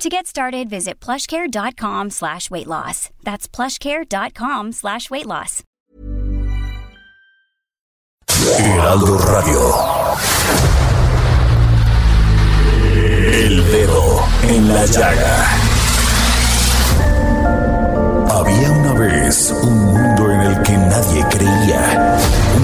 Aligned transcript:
To 0.00 0.08
get 0.08 0.26
started, 0.26 0.70
visit 0.70 0.98
plushcare.com 0.98 2.08
slash 2.08 2.50
weight 2.50 2.66
loss. 2.66 3.10
That's 3.22 3.46
plushcare.com 3.46 4.72
slash 4.72 5.10
weight 5.10 5.26
loss. 5.26 5.62
Heraldo 8.26 9.18
Radio. 9.18 9.60
El 13.30 13.62
dedo 13.70 14.24
en 14.44 14.68
la 14.68 14.86
llaga. 14.86 15.46
Había 18.30 18.72
una 18.72 18.94
vez 18.94 19.50
un 19.50 19.99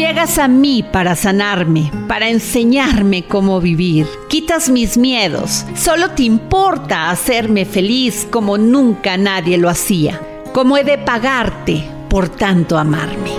Llegas 0.00 0.38
a 0.38 0.48
mí 0.48 0.82
para 0.82 1.14
sanarme, 1.14 1.92
para 2.08 2.30
enseñarme 2.30 3.24
cómo 3.24 3.60
vivir. 3.60 4.06
Quitas 4.30 4.70
mis 4.70 4.96
miedos. 4.96 5.66
Solo 5.76 6.12
te 6.12 6.22
importa 6.22 7.10
hacerme 7.10 7.66
feliz 7.66 8.26
como 8.30 8.56
nunca 8.56 9.18
nadie 9.18 9.58
lo 9.58 9.68
hacía. 9.68 10.18
¿Cómo 10.54 10.78
he 10.78 10.84
de 10.84 10.96
pagarte 10.96 11.84
por 12.08 12.30
tanto 12.30 12.78
amarme? 12.78 13.30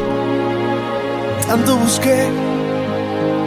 Tanto 1.47 1.77
busqué, 1.77 2.27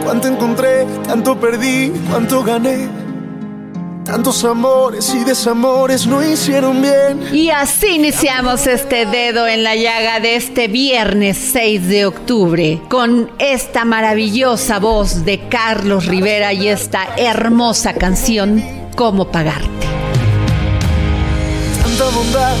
cuánto 0.03 0.27
encontré, 0.27 0.85
tanto 1.07 1.39
perdí, 1.39 1.93
cuánto 2.09 2.43
gané. 2.43 3.04
Tantos 4.05 4.43
amores 4.45 5.11
y 5.15 5.23
desamores 5.23 6.05
no 6.05 6.23
hicieron 6.23 6.79
bien. 6.79 7.27
Y 7.33 7.49
así 7.49 7.95
iniciamos 7.95 8.67
este 8.67 9.07
dedo 9.07 9.47
en 9.47 9.63
la 9.63 9.75
llaga 9.75 10.19
de 10.19 10.35
este 10.35 10.67
viernes 10.67 11.37
6 11.51 11.87
de 11.87 12.05
octubre 12.05 12.81
con 12.87 13.31
esta 13.39 13.83
maravillosa 13.83 14.77
voz 14.77 15.25
de 15.25 15.47
Carlos 15.49 16.05
Rivera 16.05 16.53
y 16.53 16.67
esta 16.67 17.15
hermosa 17.17 17.95
canción, 17.95 18.63
¿Cómo 18.95 19.29
pagarte? 19.29 19.87
Tanta 21.81 22.05
bondad, 22.15 22.55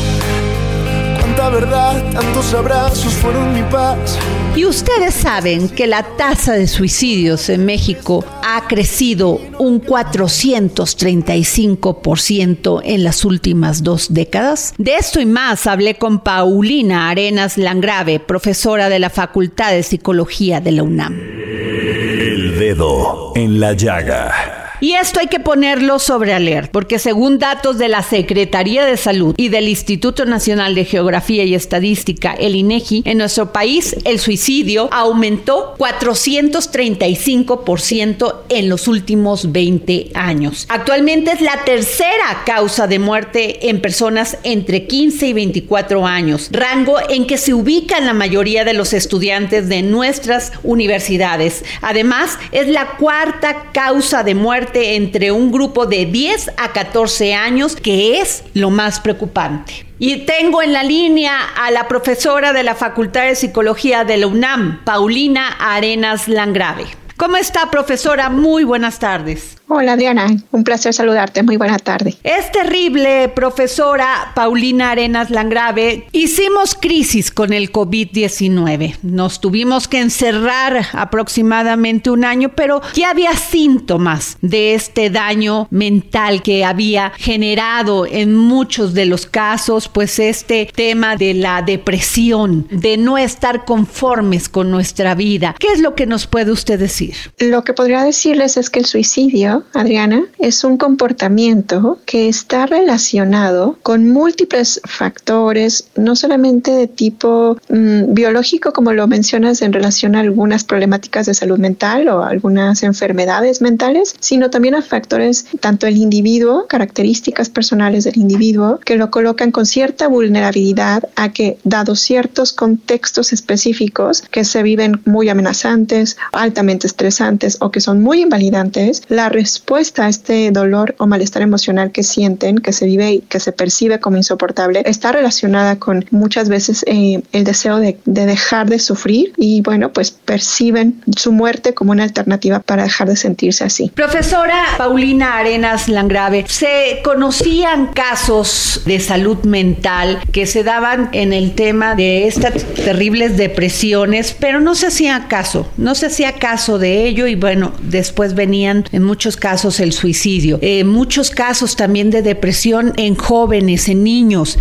verdad, 1.49 2.03
tantos 2.11 2.53
abrazos 2.53 3.13
fueron 3.13 3.53
mi 3.53 3.61
paz. 3.63 4.19
Y 4.55 4.65
ustedes 4.65 5.13
saben 5.13 5.69
que 5.69 5.85
la 5.85 6.01
tasa 6.15 6.53
de 6.53 6.67
suicidios 6.67 7.49
en 7.49 7.65
México 7.65 8.23
ha 8.41 8.65
crecido 8.67 9.41
un 9.59 9.81
435% 9.81 12.81
en 12.83 13.03
las 13.03 13.25
últimas 13.25 13.83
dos 13.83 14.13
décadas. 14.13 14.73
De 14.77 14.95
esto 14.95 15.19
y 15.19 15.25
más 15.25 15.67
hablé 15.67 15.95
con 15.95 16.19
Paulina 16.19 17.09
Arenas 17.09 17.57
Langrave, 17.57 18.21
profesora 18.21 18.87
de 18.87 18.99
la 18.99 19.09
Facultad 19.09 19.71
de 19.71 19.83
Psicología 19.83 20.61
de 20.61 20.71
la 20.71 20.83
UNAM. 20.83 21.19
El 21.19 22.57
dedo 22.57 23.33
en 23.35 23.59
la 23.59 23.73
llaga. 23.73 24.64
Y 24.85 24.93
esto 24.93 25.19
hay 25.19 25.25
que 25.25 25.39
ponerlo 25.39 25.97
sobre 25.97 26.31
alerta, 26.31 26.69
porque 26.71 26.99
según 26.99 27.39
datos 27.39 27.79
de 27.79 27.87
la 27.87 28.03
Secretaría 28.03 28.85
de 28.85 28.97
Salud 28.97 29.33
y 29.35 29.49
del 29.49 29.67
Instituto 29.67 30.25
Nacional 30.25 30.75
de 30.75 30.85
Geografía 30.85 31.43
y 31.43 31.55
Estadística, 31.55 32.35
el 32.35 32.55
INEGI, 32.55 33.01
en 33.03 33.17
nuestro 33.17 33.51
país 33.51 33.95
el 34.03 34.19
suicidio 34.19 34.87
aumentó 34.91 35.73
435% 35.79 38.35
en 38.49 38.69
los 38.69 38.87
últimos 38.87 39.51
20 39.51 40.11
años. 40.13 40.67
Actualmente 40.69 41.31
es 41.31 41.41
la 41.41 41.63
tercera 41.65 42.43
causa 42.45 42.85
de 42.85 42.99
muerte 42.99 43.71
en 43.71 43.81
personas 43.81 44.37
entre 44.43 44.85
15 44.85 45.25
y 45.25 45.33
24 45.33 46.05
años, 46.05 46.49
rango 46.51 46.97
en 47.09 47.25
que 47.25 47.39
se 47.39 47.55
ubican 47.55 48.05
la 48.05 48.13
mayoría 48.13 48.63
de 48.63 48.73
los 48.73 48.93
estudiantes 48.93 49.67
de 49.67 49.81
nuestras 49.81 50.51
universidades. 50.61 51.65
Además, 51.81 52.37
es 52.51 52.67
la 52.67 52.97
cuarta 52.97 53.71
causa 53.73 54.23
de 54.23 54.35
muerte 54.35 54.74
entre 54.75 55.31
un 55.31 55.51
grupo 55.51 55.85
de 55.85 56.05
10 56.05 56.51
a 56.57 56.73
14 56.73 57.33
años, 57.33 57.75
que 57.75 58.19
es 58.19 58.43
lo 58.53 58.69
más 58.69 58.99
preocupante. 58.99 59.85
Y 59.99 60.25
tengo 60.25 60.61
en 60.61 60.73
la 60.73 60.83
línea 60.83 61.39
a 61.57 61.71
la 61.71 61.87
profesora 61.87 62.51
de 62.51 62.63
la 62.63 62.75
Facultad 62.75 63.25
de 63.25 63.35
Psicología 63.35 64.03
de 64.03 64.17
la 64.17 64.27
UNAM, 64.27 64.83
Paulina 64.83 65.55
Arenas 65.59 66.27
Langrave. 66.27 67.04
¿Cómo 67.17 67.37
está, 67.37 67.71
profesora? 67.71 68.29
Muy 68.29 68.65
buenas 68.65 68.99
tardes. 68.99 69.55
Hola 69.67 69.93
Adriana, 69.93 70.27
un 70.51 70.63
placer 70.63 70.93
saludarte, 70.93 71.41
muy 71.41 71.57
buena 71.57 71.79
tarde. 71.79 72.15
Es 72.23 72.51
terrible, 72.51 73.29
profesora 73.29 74.31
Paulina 74.35 74.91
Arenas 74.91 75.31
Langrave. 75.31 76.07
Hicimos 76.11 76.75
crisis 76.75 77.31
con 77.31 77.51
el 77.51 77.71
COVID-19. 77.71 78.97
Nos 79.01 79.41
tuvimos 79.41 79.87
que 79.87 80.01
encerrar 80.01 80.85
aproximadamente 80.93 82.11
un 82.11 82.25
año, 82.25 82.49
pero 82.53 82.81
ya 82.93 83.09
había 83.09 83.33
síntomas 83.33 84.37
de 84.41 84.75
este 84.75 85.09
daño 85.09 85.67
mental 85.71 86.43
que 86.43 86.63
había 86.63 87.13
generado 87.17 88.05
en 88.05 88.35
muchos 88.35 88.93
de 88.93 89.07
los 89.07 89.25
casos, 89.25 89.87
pues 89.87 90.19
este 90.19 90.69
tema 90.75 91.15
de 91.15 91.33
la 91.33 91.63
depresión, 91.63 92.67
de 92.69 92.97
no 92.97 93.17
estar 93.17 93.65
conformes 93.65 94.47
con 94.47 94.69
nuestra 94.69 95.15
vida. 95.15 95.55
¿Qué 95.57 95.71
es 95.71 95.79
lo 95.79 95.95
que 95.95 96.05
nos 96.05 96.27
puede 96.27 96.51
usted 96.51 96.77
decir? 96.77 97.04
Lo 97.39 97.63
que 97.63 97.73
podría 97.73 98.03
decirles 98.03 98.57
es 98.57 98.69
que 98.69 98.79
el 98.79 98.85
suicidio 98.85 99.63
Adriana, 99.73 100.25
es 100.39 100.63
un 100.63 100.77
comportamiento 100.77 101.99
que 102.05 102.27
está 102.27 102.65
relacionado 102.65 103.77
con 103.83 104.09
múltiples 104.09 104.81
factores, 104.83 105.87
no 105.95 106.15
solamente 106.15 106.71
de 106.71 106.87
tipo 106.87 107.57
mm, 107.69 108.13
biológico, 108.13 108.73
como 108.73 108.93
lo 108.93 109.07
mencionas 109.07 109.61
en 109.61 109.73
relación 109.73 110.15
a 110.15 110.21
algunas 110.21 110.63
problemáticas 110.63 111.25
de 111.25 111.33
salud 111.33 111.59
mental 111.59 112.07
o 112.07 112.23
algunas 112.23 112.83
enfermedades 112.83 113.61
mentales, 113.61 114.15
sino 114.19 114.49
también 114.49 114.75
a 114.75 114.81
factores 114.81 115.45
tanto 115.59 115.87
el 115.87 115.97
individuo, 115.97 116.65
características 116.67 117.49
personales 117.49 118.03
del 118.03 118.17
individuo, 118.17 118.79
que 118.83 118.95
lo 118.95 119.11
colocan 119.11 119.51
con 119.51 119.65
cierta 119.65 120.07
vulnerabilidad 120.07 121.03
a 121.15 121.31
que, 121.31 121.57
dado 121.63 121.95
ciertos 121.95 122.53
contextos 122.53 123.33
específicos 123.33 124.21
que 124.31 124.43
se 124.43 124.63
viven 124.63 125.01
muy 125.05 125.29
amenazantes, 125.29 126.17
altamente 126.31 126.87
estresantes 126.95 127.57
o 127.59 127.71
que 127.71 127.81
son 127.81 128.01
muy 128.01 128.21
invalidantes, 128.21 129.03
la 129.09 129.27
respuesta 129.29 130.05
a 130.05 130.09
este 130.09 130.49
dolor 130.51 130.95
o 130.97 131.07
malestar 131.07 131.41
emocional 131.41 131.91
que 131.91 132.03
sienten, 132.03 132.59
que 132.59 132.71
se 132.71 132.85
vive 132.85 133.11
y 133.11 133.19
que 133.19 133.39
se 133.39 133.51
percibe 133.51 133.99
como 133.99 134.17
insoportable, 134.17 134.81
está 134.85 135.11
relacionada 135.11 135.75
con 135.75 136.05
muchas 136.11 136.47
veces 136.47 136.83
eh, 136.87 137.21
el 137.33 137.43
deseo 137.43 137.77
de, 137.77 137.97
de 138.05 138.25
dejar 138.25 138.69
de 138.69 138.79
sufrir 138.79 139.33
y 139.35 139.61
bueno, 139.61 139.91
pues 139.91 140.11
perciben 140.11 141.01
su 141.17 141.31
muerte 141.31 141.73
como 141.73 141.91
una 141.91 142.03
alternativa 142.03 142.59
para 142.59 142.83
dejar 142.83 143.09
de 143.09 143.17
sentirse 143.17 143.65
así. 143.65 143.91
Profesora 143.93 144.63
Paulina 144.77 145.37
Arenas 145.37 145.89
Langrave, 145.89 146.45
¿se 146.47 147.01
conocían 147.03 147.87
casos 147.87 148.81
de 148.85 148.99
salud 148.99 149.39
mental 149.43 150.19
que 150.31 150.45
se 150.45 150.63
daban 150.63 151.09
en 151.11 151.33
el 151.33 151.55
tema 151.55 151.95
de 151.95 152.27
estas 152.27 152.53
terribles 152.85 153.35
depresiones, 153.37 154.35
pero 154.39 154.59
no 154.59 154.75
se 154.75 154.87
hacía 154.87 155.27
caso, 155.27 155.67
no 155.77 155.95
se 155.95 156.05
hacía 156.05 156.33
caso 156.33 156.79
de 156.79 156.84
ello 156.85 157.27
y 157.27 157.35
bueno, 157.35 157.73
después 157.81 158.35
venían 158.35 158.85
en 158.91 159.03
muchos 159.03 159.37
casos 159.37 159.79
el 159.79 159.93
suicidio, 159.93 160.59
eh, 160.61 160.83
muchos 160.83 161.29
casos 161.29 161.75
también 161.75 162.09
de 162.11 162.21
depresión 162.21 162.93
en 162.97 163.15
jóvenes, 163.15 163.89
en 163.89 164.03
niños. 164.03 164.57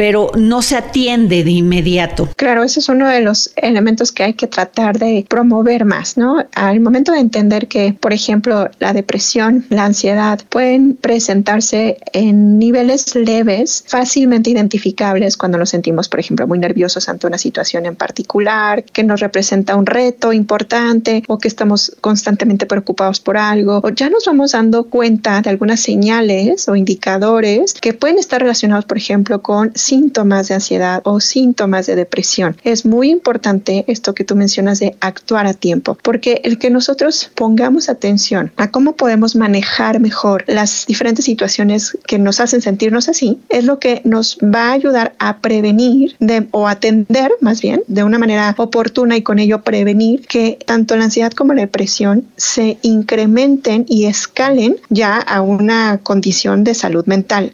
Pero 0.00 0.30
no 0.34 0.62
se 0.62 0.76
atiende 0.76 1.44
de 1.44 1.50
inmediato. 1.50 2.26
Claro, 2.36 2.62
ese 2.62 2.80
es 2.80 2.88
uno 2.88 3.06
de 3.06 3.20
los 3.20 3.52
elementos 3.56 4.12
que 4.12 4.22
hay 4.22 4.32
que 4.32 4.46
tratar 4.46 4.98
de 4.98 5.26
promover 5.28 5.84
más, 5.84 6.16
¿no? 6.16 6.42
Al 6.54 6.80
momento 6.80 7.12
de 7.12 7.18
entender 7.18 7.68
que, 7.68 7.92
por 8.00 8.14
ejemplo, 8.14 8.70
la 8.78 8.94
depresión, 8.94 9.66
la 9.68 9.84
ansiedad 9.84 10.40
pueden 10.48 10.94
presentarse 10.94 11.98
en 12.14 12.58
niveles 12.58 13.14
leves, 13.14 13.84
fácilmente 13.88 14.48
identificables 14.48 15.36
cuando 15.36 15.58
nos 15.58 15.68
sentimos, 15.68 16.08
por 16.08 16.20
ejemplo, 16.20 16.46
muy 16.46 16.58
nerviosos 16.58 17.10
ante 17.10 17.26
una 17.26 17.36
situación 17.36 17.84
en 17.84 17.94
particular, 17.94 18.82
que 18.84 19.04
nos 19.04 19.20
representa 19.20 19.76
un 19.76 19.84
reto 19.84 20.32
importante 20.32 21.24
o 21.28 21.36
que 21.36 21.48
estamos 21.48 21.94
constantemente 22.00 22.64
preocupados 22.64 23.20
por 23.20 23.36
algo, 23.36 23.82
o 23.84 23.90
ya 23.90 24.08
nos 24.08 24.24
vamos 24.24 24.52
dando 24.52 24.84
cuenta 24.84 25.42
de 25.42 25.50
algunas 25.50 25.80
señales 25.80 26.70
o 26.70 26.74
indicadores 26.74 27.74
que 27.74 27.92
pueden 27.92 28.18
estar 28.18 28.40
relacionados, 28.40 28.86
por 28.86 28.96
ejemplo, 28.96 29.42
con 29.42 29.72
síntomas 29.90 30.46
de 30.46 30.54
ansiedad 30.54 31.02
o 31.04 31.18
síntomas 31.18 31.86
de 31.86 31.96
depresión. 31.96 32.56
Es 32.62 32.86
muy 32.86 33.10
importante 33.10 33.84
esto 33.88 34.14
que 34.14 34.24
tú 34.24 34.36
mencionas 34.36 34.78
de 34.78 34.94
actuar 35.00 35.46
a 35.46 35.54
tiempo, 35.54 35.98
porque 36.00 36.40
el 36.44 36.58
que 36.58 36.70
nosotros 36.70 37.30
pongamos 37.34 37.88
atención 37.88 38.52
a 38.56 38.70
cómo 38.70 38.94
podemos 38.94 39.34
manejar 39.34 39.98
mejor 39.98 40.44
las 40.46 40.86
diferentes 40.86 41.24
situaciones 41.24 41.98
que 42.06 42.20
nos 42.20 42.38
hacen 42.38 42.62
sentirnos 42.62 43.08
así, 43.08 43.40
es 43.48 43.64
lo 43.64 43.80
que 43.80 44.00
nos 44.04 44.38
va 44.38 44.68
a 44.68 44.72
ayudar 44.72 45.14
a 45.18 45.38
prevenir 45.38 46.14
de, 46.20 46.46
o 46.52 46.68
atender 46.68 47.32
más 47.40 47.60
bien 47.60 47.82
de 47.88 48.04
una 48.04 48.18
manera 48.18 48.54
oportuna 48.58 49.16
y 49.16 49.22
con 49.22 49.40
ello 49.40 49.62
prevenir 49.62 50.26
que 50.28 50.58
tanto 50.66 50.96
la 50.96 51.04
ansiedad 51.04 51.32
como 51.32 51.52
la 51.52 51.62
depresión 51.62 52.26
se 52.36 52.78
incrementen 52.82 53.86
y 53.88 54.04
escalen 54.04 54.76
ya 54.88 55.16
a 55.16 55.42
una 55.42 55.98
condición 56.02 56.62
de 56.62 56.74
salud 56.74 57.04
mental, 57.06 57.52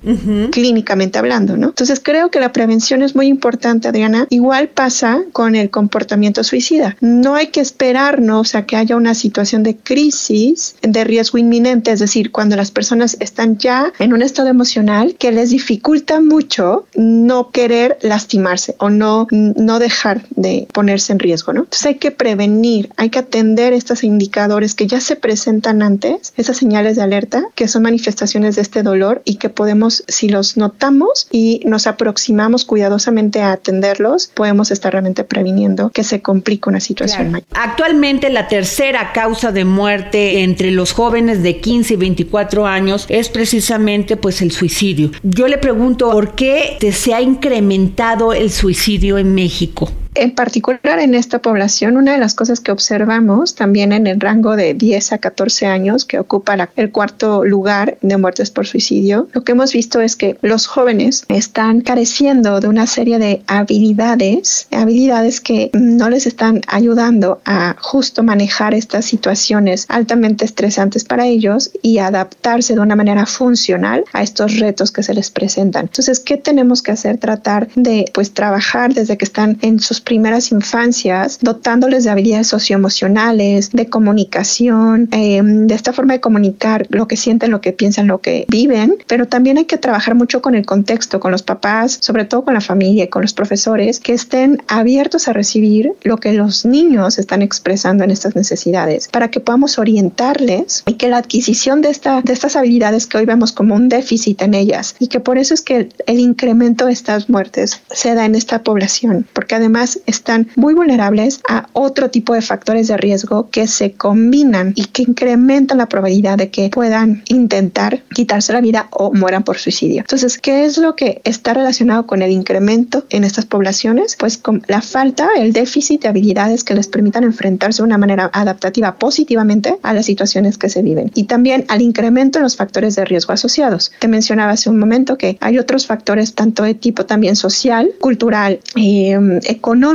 clínicamente 0.50 1.18
hablando, 1.18 1.56
¿no? 1.56 1.68
Entonces 1.68 2.00
creo 2.02 2.25
que 2.30 2.40
la 2.40 2.52
prevención 2.52 3.02
es 3.02 3.14
muy 3.14 3.26
importante, 3.26 3.88
Adriana. 3.88 4.26
Igual 4.30 4.68
pasa 4.68 5.22
con 5.32 5.54
el 5.56 5.70
comportamiento 5.70 6.44
suicida. 6.44 6.96
No 7.00 7.34
hay 7.34 7.48
que 7.48 7.60
esperarnos 7.60 8.54
a 8.54 8.66
que 8.66 8.76
haya 8.76 8.96
una 8.96 9.14
situación 9.14 9.62
de 9.62 9.76
crisis, 9.76 10.76
de 10.82 11.04
riesgo 11.04 11.38
inminente, 11.38 11.90
es 11.90 12.00
decir, 12.00 12.32
cuando 12.32 12.56
las 12.56 12.70
personas 12.70 13.16
están 13.20 13.58
ya 13.58 13.92
en 13.98 14.12
un 14.12 14.22
estado 14.22 14.48
emocional 14.48 15.16
que 15.18 15.32
les 15.32 15.50
dificulta 15.50 16.20
mucho 16.20 16.86
no 16.94 17.50
querer 17.50 17.98
lastimarse 18.02 18.76
o 18.78 18.90
no, 18.90 19.26
no 19.30 19.78
dejar 19.78 20.24
de 20.30 20.66
ponerse 20.72 21.12
en 21.12 21.18
riesgo, 21.18 21.52
¿no? 21.52 21.60
Entonces 21.60 21.86
hay 21.86 21.96
que 21.96 22.10
prevenir, 22.10 22.90
hay 22.96 23.10
que 23.10 23.18
atender 23.18 23.72
estos 23.72 24.04
indicadores 24.04 24.74
que 24.74 24.86
ya 24.86 25.00
se 25.00 25.16
presentan 25.16 25.82
antes, 25.82 26.32
esas 26.36 26.56
señales 26.56 26.96
de 26.96 27.02
alerta, 27.02 27.44
que 27.54 27.68
son 27.68 27.82
manifestaciones 27.82 28.56
de 28.56 28.62
este 28.62 28.82
dolor 28.82 29.22
y 29.24 29.36
que 29.36 29.48
podemos, 29.48 30.04
si 30.08 30.28
los 30.28 30.56
notamos 30.56 31.28
y 31.30 31.60
nos 31.64 31.86
aproximamos 32.16 32.64
cuidadosamente 32.64 33.42
a 33.42 33.52
atenderlos, 33.52 34.30
podemos 34.32 34.70
estar 34.70 34.90
realmente 34.90 35.22
previniendo 35.22 35.90
que 35.90 36.02
se 36.02 36.22
complique 36.22 36.66
una 36.66 36.80
situación 36.80 37.30
mayor. 37.30 37.46
Actualmente 37.52 38.30
la 38.30 38.48
tercera 38.48 39.12
causa 39.12 39.52
de 39.52 39.66
muerte 39.66 40.42
entre 40.42 40.70
los 40.70 40.92
jóvenes 40.92 41.42
de 41.42 41.60
15 41.60 41.92
y 41.92 41.96
24 41.98 42.66
años 42.66 43.04
es 43.10 43.28
precisamente 43.28 44.16
pues 44.16 44.40
el 44.40 44.50
suicidio. 44.50 45.10
Yo 45.22 45.46
le 45.46 45.58
pregunto, 45.58 46.10
¿por 46.10 46.34
qué 46.34 46.78
se 46.90 47.12
ha 47.12 47.20
incrementado 47.20 48.32
el 48.32 48.50
suicidio 48.50 49.18
en 49.18 49.34
México? 49.34 49.92
En 50.18 50.30
particular 50.30 50.98
en 50.98 51.14
esta 51.14 51.40
población, 51.40 51.98
una 51.98 52.12
de 52.12 52.18
las 52.18 52.34
cosas 52.34 52.60
que 52.60 52.72
observamos 52.72 53.54
también 53.54 53.92
en 53.92 54.06
el 54.06 54.18
rango 54.18 54.56
de 54.56 54.72
10 54.72 55.12
a 55.12 55.18
14 55.18 55.66
años, 55.66 56.06
que 56.06 56.18
ocupa 56.18 56.56
el 56.76 56.90
cuarto 56.90 57.44
lugar 57.44 57.98
de 58.00 58.16
muertes 58.16 58.50
por 58.50 58.66
suicidio, 58.66 59.28
lo 59.34 59.44
que 59.44 59.52
hemos 59.52 59.74
visto 59.74 60.00
es 60.00 60.16
que 60.16 60.38
los 60.40 60.66
jóvenes 60.66 61.26
están 61.28 61.82
careciendo 61.82 62.60
de 62.60 62.68
una 62.68 62.86
serie 62.86 63.18
de 63.18 63.42
habilidades, 63.46 64.68
habilidades 64.70 65.42
que 65.42 65.70
no 65.74 66.08
les 66.08 66.26
están 66.26 66.62
ayudando 66.66 67.42
a 67.44 67.76
justo 67.78 68.22
manejar 68.22 68.72
estas 68.72 69.04
situaciones 69.04 69.84
altamente 69.90 70.46
estresantes 70.46 71.04
para 71.04 71.26
ellos 71.26 71.72
y 71.82 71.98
adaptarse 71.98 72.74
de 72.74 72.80
una 72.80 72.96
manera 72.96 73.26
funcional 73.26 74.04
a 74.14 74.22
estos 74.22 74.58
retos 74.60 74.92
que 74.92 75.02
se 75.02 75.12
les 75.12 75.30
presentan. 75.30 75.84
Entonces, 75.86 76.20
¿qué 76.20 76.38
tenemos 76.38 76.80
que 76.80 76.92
hacer? 76.92 77.18
Tratar 77.18 77.68
de 77.74 78.10
pues 78.14 78.32
trabajar 78.32 78.94
desde 78.94 79.18
que 79.18 79.26
están 79.26 79.58
en 79.60 79.78
sus 79.78 80.00
primeras 80.06 80.52
infancias, 80.52 81.40
dotándoles 81.42 82.04
de 82.04 82.10
habilidades 82.10 82.46
socioemocionales, 82.46 83.70
de 83.72 83.88
comunicación, 83.88 85.08
eh, 85.10 85.42
de 85.42 85.74
esta 85.74 85.92
forma 85.92 86.14
de 86.14 86.20
comunicar 86.20 86.86
lo 86.90 87.08
que 87.08 87.16
sienten, 87.16 87.50
lo 87.50 87.60
que 87.60 87.72
piensan, 87.72 88.06
lo 88.06 88.20
que 88.20 88.46
viven, 88.48 88.96
pero 89.08 89.26
también 89.26 89.58
hay 89.58 89.64
que 89.64 89.78
trabajar 89.78 90.14
mucho 90.14 90.40
con 90.40 90.54
el 90.54 90.64
contexto, 90.64 91.18
con 91.18 91.32
los 91.32 91.42
papás, 91.42 91.98
sobre 92.00 92.24
todo 92.24 92.44
con 92.44 92.54
la 92.54 92.60
familia 92.60 93.04
y 93.04 93.08
con 93.08 93.22
los 93.22 93.34
profesores, 93.34 93.98
que 93.98 94.14
estén 94.14 94.62
abiertos 94.68 95.26
a 95.26 95.32
recibir 95.32 95.92
lo 96.04 96.18
que 96.18 96.32
los 96.32 96.64
niños 96.64 97.18
están 97.18 97.42
expresando 97.42 98.04
en 98.04 98.12
estas 98.12 98.36
necesidades, 98.36 99.08
para 99.08 99.28
que 99.28 99.40
podamos 99.40 99.78
orientarles 99.78 100.84
y 100.86 100.94
que 100.94 101.08
la 101.08 101.18
adquisición 101.18 101.82
de, 101.82 101.90
esta, 101.90 102.22
de 102.22 102.32
estas 102.32 102.54
habilidades 102.54 103.06
que 103.06 103.18
hoy 103.18 103.26
vemos 103.26 103.50
como 103.50 103.74
un 103.74 103.88
déficit 103.88 104.40
en 104.42 104.54
ellas 104.54 104.94
y 105.00 105.08
que 105.08 105.18
por 105.18 105.36
eso 105.36 105.52
es 105.52 105.62
que 105.62 105.88
el 106.06 106.20
incremento 106.20 106.86
de 106.86 106.92
estas 106.92 107.28
muertes 107.28 107.80
se 107.90 108.14
da 108.14 108.24
en 108.24 108.36
esta 108.36 108.62
población, 108.62 109.26
porque 109.32 109.56
además 109.56 109.95
están 110.06 110.48
muy 110.56 110.74
vulnerables 110.74 111.40
a 111.48 111.68
otro 111.72 112.10
tipo 112.10 112.34
de 112.34 112.42
factores 112.42 112.88
de 112.88 112.96
riesgo 112.96 113.50
que 113.50 113.66
se 113.66 113.92
combinan 113.92 114.72
y 114.74 114.86
que 114.86 115.02
incrementan 115.02 115.78
la 115.78 115.88
probabilidad 115.88 116.38
de 116.38 116.50
que 116.50 116.70
puedan 116.70 117.22
intentar 117.28 118.02
quitarse 118.14 118.52
la 118.52 118.60
vida 118.60 118.88
o 118.90 119.12
mueran 119.12 119.44
por 119.44 119.58
suicidio. 119.58 120.00
Entonces, 120.00 120.38
¿qué 120.38 120.64
es 120.64 120.78
lo 120.78 120.96
que 120.96 121.20
está 121.24 121.54
relacionado 121.54 122.06
con 122.06 122.22
el 122.22 122.30
incremento 122.30 123.04
en 123.10 123.24
estas 123.24 123.46
poblaciones? 123.46 124.16
Pues 124.16 124.38
con 124.38 124.62
la 124.66 124.82
falta, 124.82 125.28
el 125.38 125.52
déficit 125.52 126.02
de 126.02 126.08
habilidades 126.08 126.64
que 126.64 126.74
les 126.74 126.88
permitan 126.88 127.24
enfrentarse 127.24 127.82
de 127.82 127.86
una 127.86 127.98
manera 127.98 128.30
adaptativa 128.32 128.96
positivamente 128.96 129.76
a 129.82 129.92
las 129.92 130.06
situaciones 130.06 130.58
que 130.58 130.68
se 130.68 130.82
viven 130.82 131.10
y 131.14 131.24
también 131.24 131.64
al 131.68 131.82
incremento 131.82 132.38
en 132.38 132.42
los 132.42 132.56
factores 132.56 132.96
de 132.96 133.04
riesgo 133.04 133.32
asociados. 133.32 133.92
Te 133.98 134.08
mencionaba 134.08 134.52
hace 134.52 134.70
un 134.70 134.78
momento 134.78 135.18
que 135.18 135.38
hay 135.40 135.58
otros 135.58 135.86
factores 135.86 136.34
tanto 136.34 136.62
de 136.62 136.74
tipo 136.74 137.06
también 137.06 137.36
social, 137.36 137.90
cultural, 138.00 138.60
eh, 138.76 139.18
económico, 139.44 139.85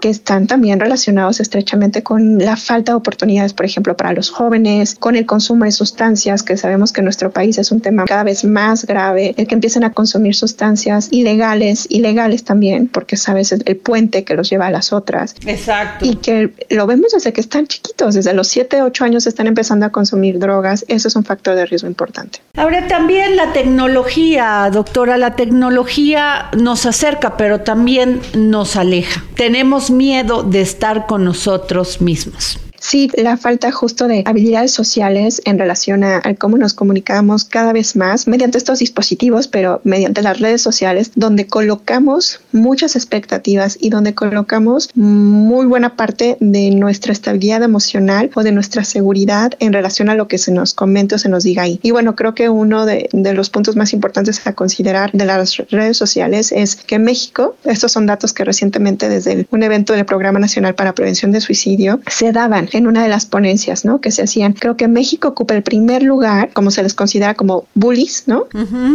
que 0.00 0.08
están 0.08 0.46
también 0.46 0.80
relacionados 0.80 1.38
estrechamente 1.38 2.02
con 2.02 2.38
la 2.38 2.56
falta 2.56 2.92
de 2.92 2.96
oportunidades, 2.96 3.52
por 3.52 3.66
ejemplo, 3.66 3.96
para 3.96 4.12
los 4.12 4.30
jóvenes, 4.30 4.94
con 4.94 5.16
el 5.16 5.26
consumo 5.26 5.64
de 5.64 5.72
sustancias, 5.72 6.42
que 6.42 6.56
sabemos 6.56 6.92
que 6.92 7.02
en 7.02 7.04
nuestro 7.04 7.30
país 7.30 7.58
es 7.58 7.70
un 7.70 7.80
tema 7.80 8.04
cada 8.04 8.24
vez 8.24 8.44
más 8.44 8.86
grave, 8.86 9.34
el 9.36 9.46
que 9.46 9.54
empiecen 9.54 9.84
a 9.84 9.92
consumir 9.92 10.34
sustancias 10.34 11.08
ilegales, 11.10 11.86
ilegales 11.90 12.44
también, 12.44 12.88
porque 12.88 13.16
sabes 13.16 13.52
el, 13.52 13.76
puente 13.76 14.24
que 14.24 14.34
los 14.34 14.48
lleva 14.48 14.68
a 14.68 14.70
las 14.70 14.92
otras. 14.92 15.34
Exacto. 15.44 16.06
Y 16.06 16.16
que 16.16 16.50
lo 16.70 16.86
vemos 16.86 17.12
desde 17.12 17.32
que 17.32 17.40
están 17.40 17.66
chiquitos, 17.66 18.14
desde 18.14 18.32
los 18.32 18.48
7, 18.48 18.82
8 18.82 19.04
años 19.04 19.26
están 19.26 19.46
empezando 19.46 19.84
a 19.84 19.90
consumir 19.90 20.38
drogas, 20.38 20.84
eso 20.88 21.08
es 21.08 21.16
un 21.16 21.24
factor 21.24 21.54
de 21.54 21.66
riesgo 21.66 21.88
importante. 21.88 22.40
Ahora 22.56 22.86
también 22.86 23.36
la 23.36 23.52
tecnología, 23.52 24.70
doctora, 24.72 25.18
la 25.18 25.36
tecnología 25.36 26.48
nos 26.56 26.86
acerca, 26.86 27.36
pero 27.36 27.60
también 27.60 28.20
nos 28.34 28.76
aleja 28.76 29.22
tenemos 29.34 29.90
miedo 29.90 30.42
de 30.42 30.60
estar 30.60 31.06
con 31.06 31.24
nosotros 31.24 32.00
mismos. 32.00 32.58
Sí, 32.84 33.10
la 33.16 33.38
falta 33.38 33.72
justo 33.72 34.08
de 34.08 34.24
habilidades 34.26 34.70
sociales 34.70 35.40
en 35.46 35.58
relación 35.58 36.04
a, 36.04 36.20
cómo 36.38 36.58
nos 36.58 36.74
comunicamos 36.74 37.44
cada 37.44 37.72
vez 37.72 37.96
más 37.96 38.28
mediante 38.28 38.58
estos 38.58 38.80
dispositivos, 38.80 39.48
pero 39.48 39.80
mediante 39.84 40.20
las 40.20 40.38
redes 40.38 40.60
sociales, 40.60 41.10
donde 41.14 41.46
colocamos 41.46 42.40
muchas 42.52 42.94
expectativas 42.94 43.78
y 43.80 43.88
donde 43.88 44.12
colocamos 44.14 44.90
muy 44.94 45.64
buena 45.64 45.96
parte 45.96 46.36
de 46.40 46.72
nuestra 46.72 47.14
estabilidad 47.14 47.62
emocional 47.62 48.30
o 48.34 48.42
de 48.42 48.52
nuestra 48.52 48.84
seguridad 48.84 49.54
en 49.60 49.72
relación 49.72 50.10
a 50.10 50.14
lo 50.14 50.28
que 50.28 50.36
se 50.36 50.52
nos 50.52 50.74
comente 50.74 51.14
o 51.14 51.18
se 51.18 51.30
nos 51.30 51.42
diga 51.42 51.62
ahí. 51.62 51.80
Y 51.82 51.90
bueno, 51.90 52.14
creo 52.14 52.34
que 52.34 52.50
uno 52.50 52.84
de, 52.84 53.08
los 53.14 53.48
puntos 53.48 53.76
más 53.76 53.94
importantes 53.94 54.46
a 54.46 54.52
considerar 54.52 55.10
de 55.12 55.24
las 55.24 55.56
redes 55.70 55.96
sociales 55.96 56.52
es 56.52 56.76
que 56.76 56.96
en 56.96 57.04
México, 57.04 57.56
estos 57.64 57.92
son 57.92 58.04
datos 58.04 58.34
que 58.34 58.44
recientemente 58.44 59.08
desde 59.08 59.46
un 59.50 59.62
evento 59.62 59.94
del 59.94 60.04
Programa 60.04 60.38
Nacional 60.38 60.74
para 60.74 60.94
Prevención 60.94 61.32
de 61.32 61.40
Suicidio 61.40 62.00
se 62.08 62.30
daban 62.30 62.68
en 62.74 62.86
una 62.86 63.02
de 63.02 63.08
las 63.08 63.26
ponencias, 63.26 63.84
¿no? 63.84 64.00
Que 64.00 64.10
se 64.10 64.22
hacían. 64.22 64.52
Creo 64.52 64.76
que 64.76 64.88
México 64.88 65.28
ocupa 65.28 65.54
el 65.54 65.62
primer 65.62 66.02
lugar, 66.02 66.50
como 66.52 66.70
se 66.70 66.82
les 66.82 66.94
considera 66.94 67.34
como 67.34 67.66
bullies, 67.74 68.24
¿no? 68.26 68.46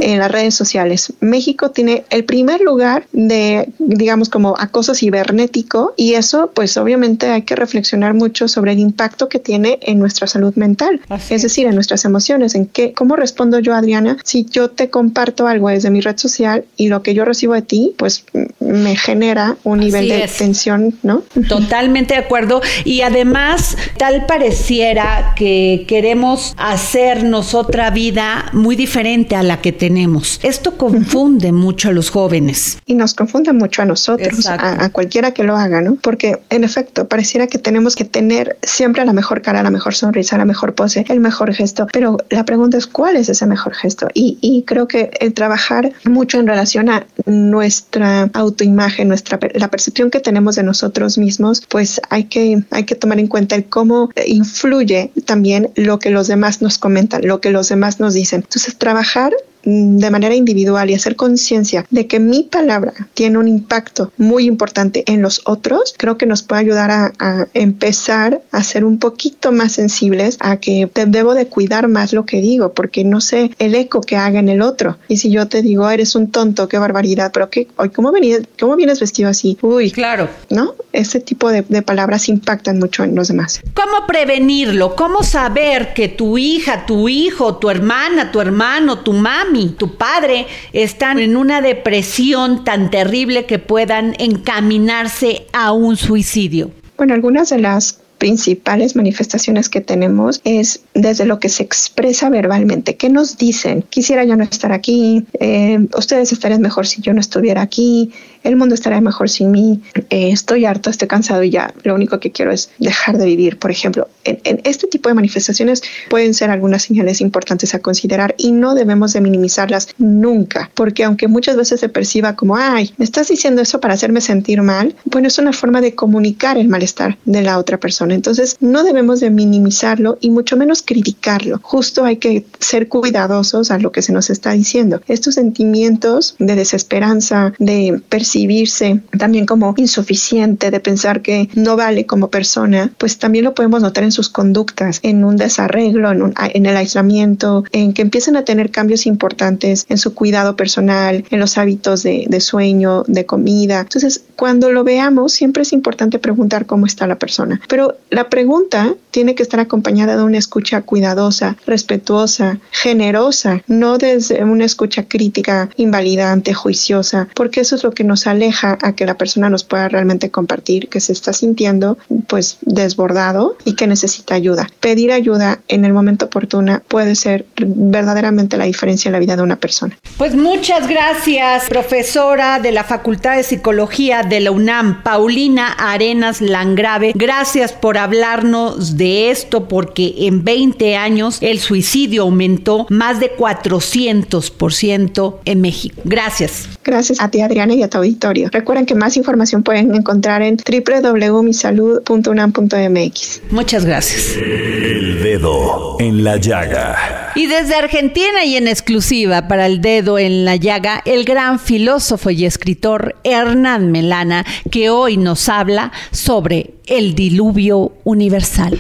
En 0.01 0.19
las 0.19 0.31
redes 0.31 0.55
sociales. 0.55 1.13
México 1.19 1.71
tiene 1.71 2.03
el 2.09 2.25
primer 2.25 2.62
lugar 2.62 3.05
de, 3.12 3.69
digamos, 3.79 4.29
como 4.29 4.55
acoso 4.57 4.93
cibernético 4.93 5.93
y 5.95 6.13
eso, 6.13 6.51
pues 6.53 6.77
obviamente 6.77 7.27
hay 7.27 7.43
que 7.43 7.55
reflexionar 7.55 8.13
mucho 8.13 8.48
sobre 8.48 8.74
el 8.74 8.79
impacto 8.79 9.29
que 9.29 9.39
tiene 9.39 9.79
en 9.81 10.00
nuestra 10.00 10.27
salud 10.27 10.55
mental, 10.55 11.01
es 11.29 11.41
decir, 11.41 11.67
en 11.67 11.75
nuestras 11.75 12.05
emociones, 12.05 12.55
en 12.55 12.65
qué, 12.65 12.93
cómo 12.93 13.15
respondo 13.15 13.59
yo, 13.59 13.74
Adriana, 13.74 14.17
si 14.24 14.45
yo 14.45 14.69
te 14.69 14.89
comparto 14.89 15.48
algo 15.48 15.69
desde 15.69 15.89
mi 15.89 16.01
red 16.01 16.17
social 16.17 16.65
y 16.77 16.88
lo 16.88 17.03
que 17.03 17.13
yo 17.13 17.25
recibo 17.25 17.53
de 17.53 17.62
ti, 17.62 17.93
pues 17.98 18.25
me 18.59 18.95
genera 18.95 19.57
un 19.63 19.79
nivel 19.79 20.09
de 20.09 20.29
tensión, 20.38 20.95
¿no? 21.03 21.24
Totalmente 21.48 22.13
de 22.13 22.19
acuerdo. 22.21 22.62
Y 22.86 23.01
además, 23.01 23.68
tal 23.97 24.25
pareciera 24.25 25.33
que 25.35 25.85
queremos 25.88 26.55
hacernos 26.57 27.53
otra 27.53 27.89
vida 27.91 28.45
muy 28.53 28.75
diferente 28.75 29.35
a 29.35 29.43
la 29.43 29.61
que 29.61 29.71
tenemos. 29.71 30.39
Esto 30.43 30.77
confunde 30.77 31.51
mucho 31.51 31.89
a 31.89 31.91
los 31.91 32.09
jóvenes. 32.09 32.79
Y 32.85 32.93
nos 32.93 33.13
confunde 33.13 33.53
mucho 33.53 33.81
a 33.81 33.85
nosotros, 33.85 34.45
a, 34.47 34.83
a, 34.83 34.89
cualquiera 34.89 35.33
que 35.33 35.43
lo 35.43 35.55
haga, 35.55 35.81
¿no? 35.81 35.95
Porque 35.95 36.39
en 36.49 36.63
efecto, 36.63 37.07
pareciera 37.07 37.47
que 37.47 37.57
tenemos 37.57 37.95
que 37.95 38.05
tener 38.05 38.57
siempre 38.63 39.05
la 39.05 39.13
mejor 39.13 39.41
cara, 39.41 39.63
la 39.63 39.71
mejor 39.71 39.95
sonrisa, 39.95 40.38
la 40.38 40.45
mejor 40.45 40.75
pose, 40.75 41.05
el 41.09 41.19
mejor 41.19 41.53
gesto. 41.53 41.88
Pero 41.91 42.17
la 42.29 42.45
pregunta 42.45 42.77
es, 42.77 42.88
¿cuál 42.88 43.15
es 43.15 43.29
ese 43.29 43.45
mejor 43.45 43.73
gesto? 43.73 44.07
Y, 44.13 44.38
y 44.41 44.63
creo 44.63 44.88
que 44.88 45.11
el 45.19 45.33
trabajar 45.33 45.91
mucho 46.05 46.39
en 46.39 46.47
relación 46.47 46.89
a 46.89 47.05
nuestra 47.25 48.29
autoimagen, 48.33 49.07
nuestra, 49.07 49.39
la 49.53 49.69
percepción 49.69 50.09
que 50.09 50.19
tenemos 50.19 50.55
de 50.55 50.63
nosotros 50.63 51.17
mismos, 51.17 51.63
pues 51.67 52.01
hay 52.09 52.25
que, 52.25 52.63
hay 52.71 52.83
que 52.83 52.95
tomar 52.95 53.19
en 53.19 53.27
cuenta 53.27 53.49
cómo 53.70 54.10
influye 54.25 55.12
también 55.25 55.72
lo 55.75 56.00
que 56.00 56.10
los 56.10 56.27
demás 56.27 56.62
nos 56.62 56.77
comentan, 56.77 57.25
lo 57.25 57.41
que 57.41 57.51
los 57.51 57.70
demás 57.70 58.00
nos 58.00 58.13
dicen. 58.13 58.41
Entonces, 58.41 58.77
trabajar 58.77 59.34
de 59.63 60.10
manera 60.10 60.36
individual 60.36 60.89
y 60.89 60.94
hacer 60.94 61.16
conciencia 61.16 61.86
de 61.89 62.08
que 62.08 62.20
mi 62.20 62.44
palabra 62.44 62.94
tiene 63.13 63.38
un 63.38 63.48
impacto 63.48 64.12
muy 64.18 64.46
importante 64.46 65.04
en 65.08 65.22
los 65.22 65.42
otros, 65.46 65.94
creo 65.98 66.18
que 66.18 66.25
nos 66.25 66.44
puede 66.44 66.62
ayudar 66.62 66.92
a, 66.92 67.48
empezar 67.54 68.42
a 68.51 68.63
ser 68.63 68.86
un 68.86 69.00
poquito 69.00 69.51
más 69.51 69.74
sensibles 69.74 70.38
a 70.39 70.58
que 70.58 70.89
debo 71.08 71.34
de 71.34 71.48
cuidar 71.48 71.88
más 71.88 72.13
lo 72.13 72.25
que 72.25 72.42
digo, 72.42 72.74
porque 72.74 73.04
no 73.04 73.22
sé 73.22 73.51
el 73.60 73.75
eco 73.75 74.01
que 74.01 74.16
haga 74.16 74.39
en 74.39 74.50
el 74.50 74.62
otro. 74.62 74.98
Y 75.08 75.18
si 75.18 75.30
yo 75.32 75.48
te 75.48 75.62
digo, 75.62 75.89
eres 75.89 76.16
un 76.16 76.32
tonto, 76.32 76.68
qué 76.68 76.78
barbaridad, 76.78 77.32
pero 77.34 77.50
qué, 77.50 77.68
hoy, 77.78 77.89
¿cómo, 77.89 78.12
vienes, 78.12 78.48
¿cómo 78.60 78.75
vienes 78.75 79.00
vestido 79.00 79.30
así? 79.30 79.58
Uy, 79.62 79.92
claro. 79.92 80.30
¿No? 80.50 80.75
Ese 80.94 81.20
tipo 81.20 81.50
de, 81.50 81.63
de 81.68 81.82
palabras 81.82 82.30
impactan 82.30 82.80
mucho 82.80 83.04
en 83.04 83.16
los 83.16 83.28
demás. 83.28 83.62
¿Cómo 83.74 84.08
prevenirlo? 84.08 84.96
¿Cómo 84.96 85.24
saber 85.24 85.94
que 85.94 86.08
tu 86.08 86.38
hija, 86.38 86.86
tu 86.86 87.10
hijo, 87.10 87.58
tu 87.58 87.70
hermana, 87.70 88.32
tu 88.32 88.42
hermano, 88.42 89.00
tu 89.00 89.13
mamá, 89.13 89.49
tu 89.77 89.98
padre, 89.98 90.48
están 90.74 91.20
en 91.20 91.36
una 91.36 91.62
depresión 91.62 92.63
tan 92.63 92.89
terrible 92.91 93.46
que 93.46 93.60
puedan 93.60 94.15
encaminarse 94.20 95.48
a 95.53 95.72
un 95.72 95.98
suicidio? 95.98 96.72
Bueno, 96.98 97.13
algunas 97.13 97.50
de 97.50 97.60
las 97.60 98.00
principales 98.20 98.96
manifestaciones 98.96 99.70
que 99.70 99.82
tenemos 99.82 100.41
es 100.44 100.82
desde 100.94 101.25
lo 101.25 101.39
que 101.39 101.50
se 101.50 101.63
expresa 101.63 102.29
verbalmente. 102.29 102.96
¿Qué 102.96 103.10
nos 103.10 103.38
dicen? 103.38 103.84
Quisiera 103.89 104.25
yo 104.25 104.36
no 104.36 104.44
estar 104.44 104.72
aquí, 104.72 105.25
eh, 105.39 105.79
ustedes 105.98 106.32
estarían 106.32 106.62
mejor 106.62 106.86
si 106.86 107.01
yo 107.01 107.13
no 107.13 107.22
estuviera 107.22 107.62
aquí, 107.62 108.12
el 108.43 108.55
mundo 108.55 108.75
estaría 108.75 109.01
mejor 109.01 109.29
sin 109.29 109.51
mí, 109.51 109.81
eh, 110.10 110.31
estoy 110.31 110.65
harto, 110.65 110.89
estoy 110.89 111.08
cansado 111.08 111.43
y 111.43 111.50
ya 111.50 111.74
lo 111.84 111.96
único 111.96 112.19
que 112.19 112.31
quiero 112.31 112.51
es 112.51 112.69
dejar 112.79 113.17
de 113.17 113.25
vivir, 113.25 113.60
por 113.60 113.72
ejemplo. 113.72 114.08
En, 114.24 114.62
este 114.63 114.88
tipo 114.88 115.10
de 115.10 115.15
manifestaciones 115.15 115.81
pueden 116.10 116.34
ser 116.34 116.50
algunas 116.50 116.84
señales 116.84 117.22
importantes 117.22 117.74
a 117.74 117.79
considerar 117.79 118.36
y 118.38 118.51
no 118.51 118.75
debemos 118.75 119.13
de 119.13 119.22
minimizarlas 119.22 119.89
nunca, 119.98 120.72
porque 120.74 121.03
aunque 121.03 121.27
muchas 121.27 121.55
veces 121.55 121.79
se 121.79 121.89
perciba 121.89 122.36
como, 122.36 122.55
ay, 122.58 122.93
me 122.98 123.05
estás 123.05 123.27
diciendo 123.27 123.62
eso 123.62 123.79
para 123.79 123.93
hacerme 123.93 124.22
sentir 124.22 124.62
mal, 124.62 124.96
bueno, 125.05 125.27
es 125.27 125.38
una 125.38 125.53
forma 125.53 125.81
de 125.81 125.96
comunicar 125.96 126.58
el 126.58 126.67
malestar 126.67 127.17
de 127.25 127.41
la 127.41 127.58
otra 127.58 127.79
persona. 127.79 128.13
Entonces, 128.13 128.58
no 128.60 128.84
debemos 128.84 129.19
de 129.19 129.29
minimizarlo 129.29 130.17
y 130.22 130.29
mucho 130.29 130.58
menos 130.58 130.81
criticarlo. 130.81 131.60
Justo 131.62 132.05
hay 132.05 132.17
que 132.17 132.46
ser 132.60 132.88
cuidadosos 132.88 133.72
a 133.72 133.79
lo 133.79 133.91
que 133.91 134.01
se 134.01 134.13
nos 134.13 134.29
está 134.29 134.51
diciendo. 134.51 135.01
Estos 135.08 135.36
sentimientos 135.36 136.36
de 136.39 136.55
desesperanza, 136.55 137.53
de 137.60 138.01
percepción, 138.10 138.28
percibirse 138.29 139.01
también 139.17 139.48
como 139.48 139.74
insuficiente, 139.77 140.69
de 140.69 140.79
pensar 140.79 141.24
que 141.24 141.50
no 141.55 141.75
vale 141.75 142.05
como 142.05 142.29
persona, 142.29 142.91
pues 143.00 143.17
también 143.17 143.43
lo 143.43 143.55
podemos 143.55 143.81
notar 143.81 144.03
en 144.03 144.12
sus 144.12 144.29
conductas, 144.29 145.00
en 145.01 145.24
un 145.24 145.36
desarreglo, 145.36 146.12
en, 146.12 146.33
en 146.38 146.65
el 146.67 146.77
aislamiento, 146.77 147.63
en 147.71 147.93
que 147.93 148.03
empiezan 148.03 148.36
a 148.36 148.45
tener 148.45 148.69
cambios 148.69 149.07
importantes 149.07 149.88
en 149.89 149.98
su 149.98 150.13
cuidado 150.13 150.55
personal, 150.55 151.25
en 151.31 151.39
los 151.39 151.57
hábitos 151.57 152.03
de, 152.03 152.27
de 152.29 152.39
sueño, 152.39 153.03
de 153.07 153.25
comida. 153.25 153.79
Entonces, 153.79 154.21
cuando 154.36 154.71
lo 154.71 154.83
veamos, 154.83 155.33
siempre 155.33 155.63
es 155.63 155.74
importante 155.74 156.19
preguntar 156.19 156.67
cómo 156.67 156.86
está 156.86 157.07
la 157.07 157.17
persona. 157.17 157.59
Pero 157.67 157.98
la 158.12 158.29
pregunta 158.29 158.93
tiene 159.09 159.33
que 159.33 159.41
estar 159.41 159.59
acompañada 159.59 160.15
de 160.17 160.24
una 160.24 160.38
escucha 160.38 160.83
cuidadosa, 160.83 161.57
respetuosa, 161.65 162.59
generosa, 162.69 163.63
no 163.65 163.98
desde 163.98 164.43
una 164.43 164.65
escucha 164.65 165.07
crítica, 165.07 165.69
invalidante, 165.77 166.53
juiciosa, 166.53 167.27
porque 167.33 167.62
eso 167.62 167.75
es 167.75 167.83
lo 167.83 167.91
que 167.91 168.03
nos 168.03 168.18
aleja 168.27 168.77
a 168.81 168.93
que 168.93 169.05
la 169.05 169.15
persona 169.15 169.49
nos 169.49 169.63
pueda 169.63 169.89
realmente 169.89 170.29
compartir 170.29 170.89
que 170.89 170.99
se 170.99 171.13
está 171.13 171.33
sintiendo 171.33 171.97
pues 172.27 172.57
desbordado 172.61 173.57
y 173.65 173.73
que 173.73 173.88
necesita 173.88 174.35
ayuda. 174.35 174.69
Pedir 174.79 175.11
ayuda 175.11 175.59
en 175.67 175.85
el 175.85 175.93
momento 175.93 176.25
oportuno 176.25 176.81
puede 176.88 177.15
ser 177.15 177.45
verdaderamente 177.57 178.57
la 178.57 178.65
diferencia 178.65 179.09
en 179.09 179.13
la 179.13 179.19
vida 179.19 179.35
de 179.35 179.43
una 179.43 179.55
persona. 179.55 179.97
Pues 180.17 180.35
muchas 180.35 180.88
gracias, 180.88 181.65
profesora 181.69 182.59
de 182.59 182.71
la 182.71 182.83
Facultad 182.83 183.38
de 183.38 183.43
Psicología 183.43 184.23
de 184.23 184.39
la 184.39 184.51
UNAM, 184.51 185.03
Paulina 185.03 185.73
Arenas 185.73 186.41
Langrave. 186.41 187.13
Gracias 187.15 187.73
por 187.73 187.97
hablarnos 187.97 188.97
de 188.97 189.31
esto 189.31 189.67
porque 189.67 190.13
en 190.19 190.43
20 190.43 190.95
años 190.95 191.38
el 191.41 191.59
suicidio 191.59 192.23
aumentó 192.23 192.85
más 192.89 193.19
de 193.19 193.35
400% 193.35 195.35
en 195.45 195.61
México. 195.61 196.01
Gracias. 196.03 196.69
Gracias 196.83 197.21
a 197.21 197.29
ti, 197.29 197.41
Adriana, 197.41 197.73
y 197.73 197.83
a 197.83 197.89
tu 197.89 197.97
auditorio. 198.10 198.50
Recuerden 198.51 198.86
que 198.86 198.96
más 198.96 199.16
información 199.18 199.63
pueden 199.63 199.94
encontrar 199.96 200.42
en 200.42 200.58
www.misalud.unam.mx. 200.58 203.42
Muchas 203.51 203.86
gracias. 203.86 204.36
El 204.38 205.22
dedo 205.24 205.98
en 206.00 206.24
la 206.24 206.38
llaga. 206.38 207.32
Y 207.36 207.46
desde 207.48 207.75
Argentina 207.75 208.44
y 208.44 208.56
en 208.56 208.68
exclusiva 208.68 209.48
para 209.48 209.68
el 209.68 209.82
dedo 209.82 210.18
en 210.18 210.46
la 210.46 210.56
llaga, 210.56 211.04
el 211.06 211.25
gran 211.25 211.60
filósofo 211.60 212.32
y 212.32 212.46
escritor 212.46 213.18
Hernán 213.24 213.92
Melana, 213.92 214.44
que 214.72 214.89
hoy 214.89 215.18
nos 215.18 215.50
habla 215.50 215.92
sobre 216.12 216.74
el 216.88 217.13
diluvio 217.16 217.94
universal. 218.04 218.80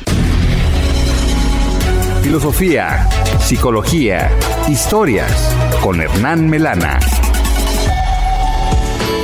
Filosofía, 2.23 3.07
psicología, 3.39 4.31
historias 4.67 5.55
con 5.81 6.01
Hernán 6.01 6.49
Melana. 6.49 6.99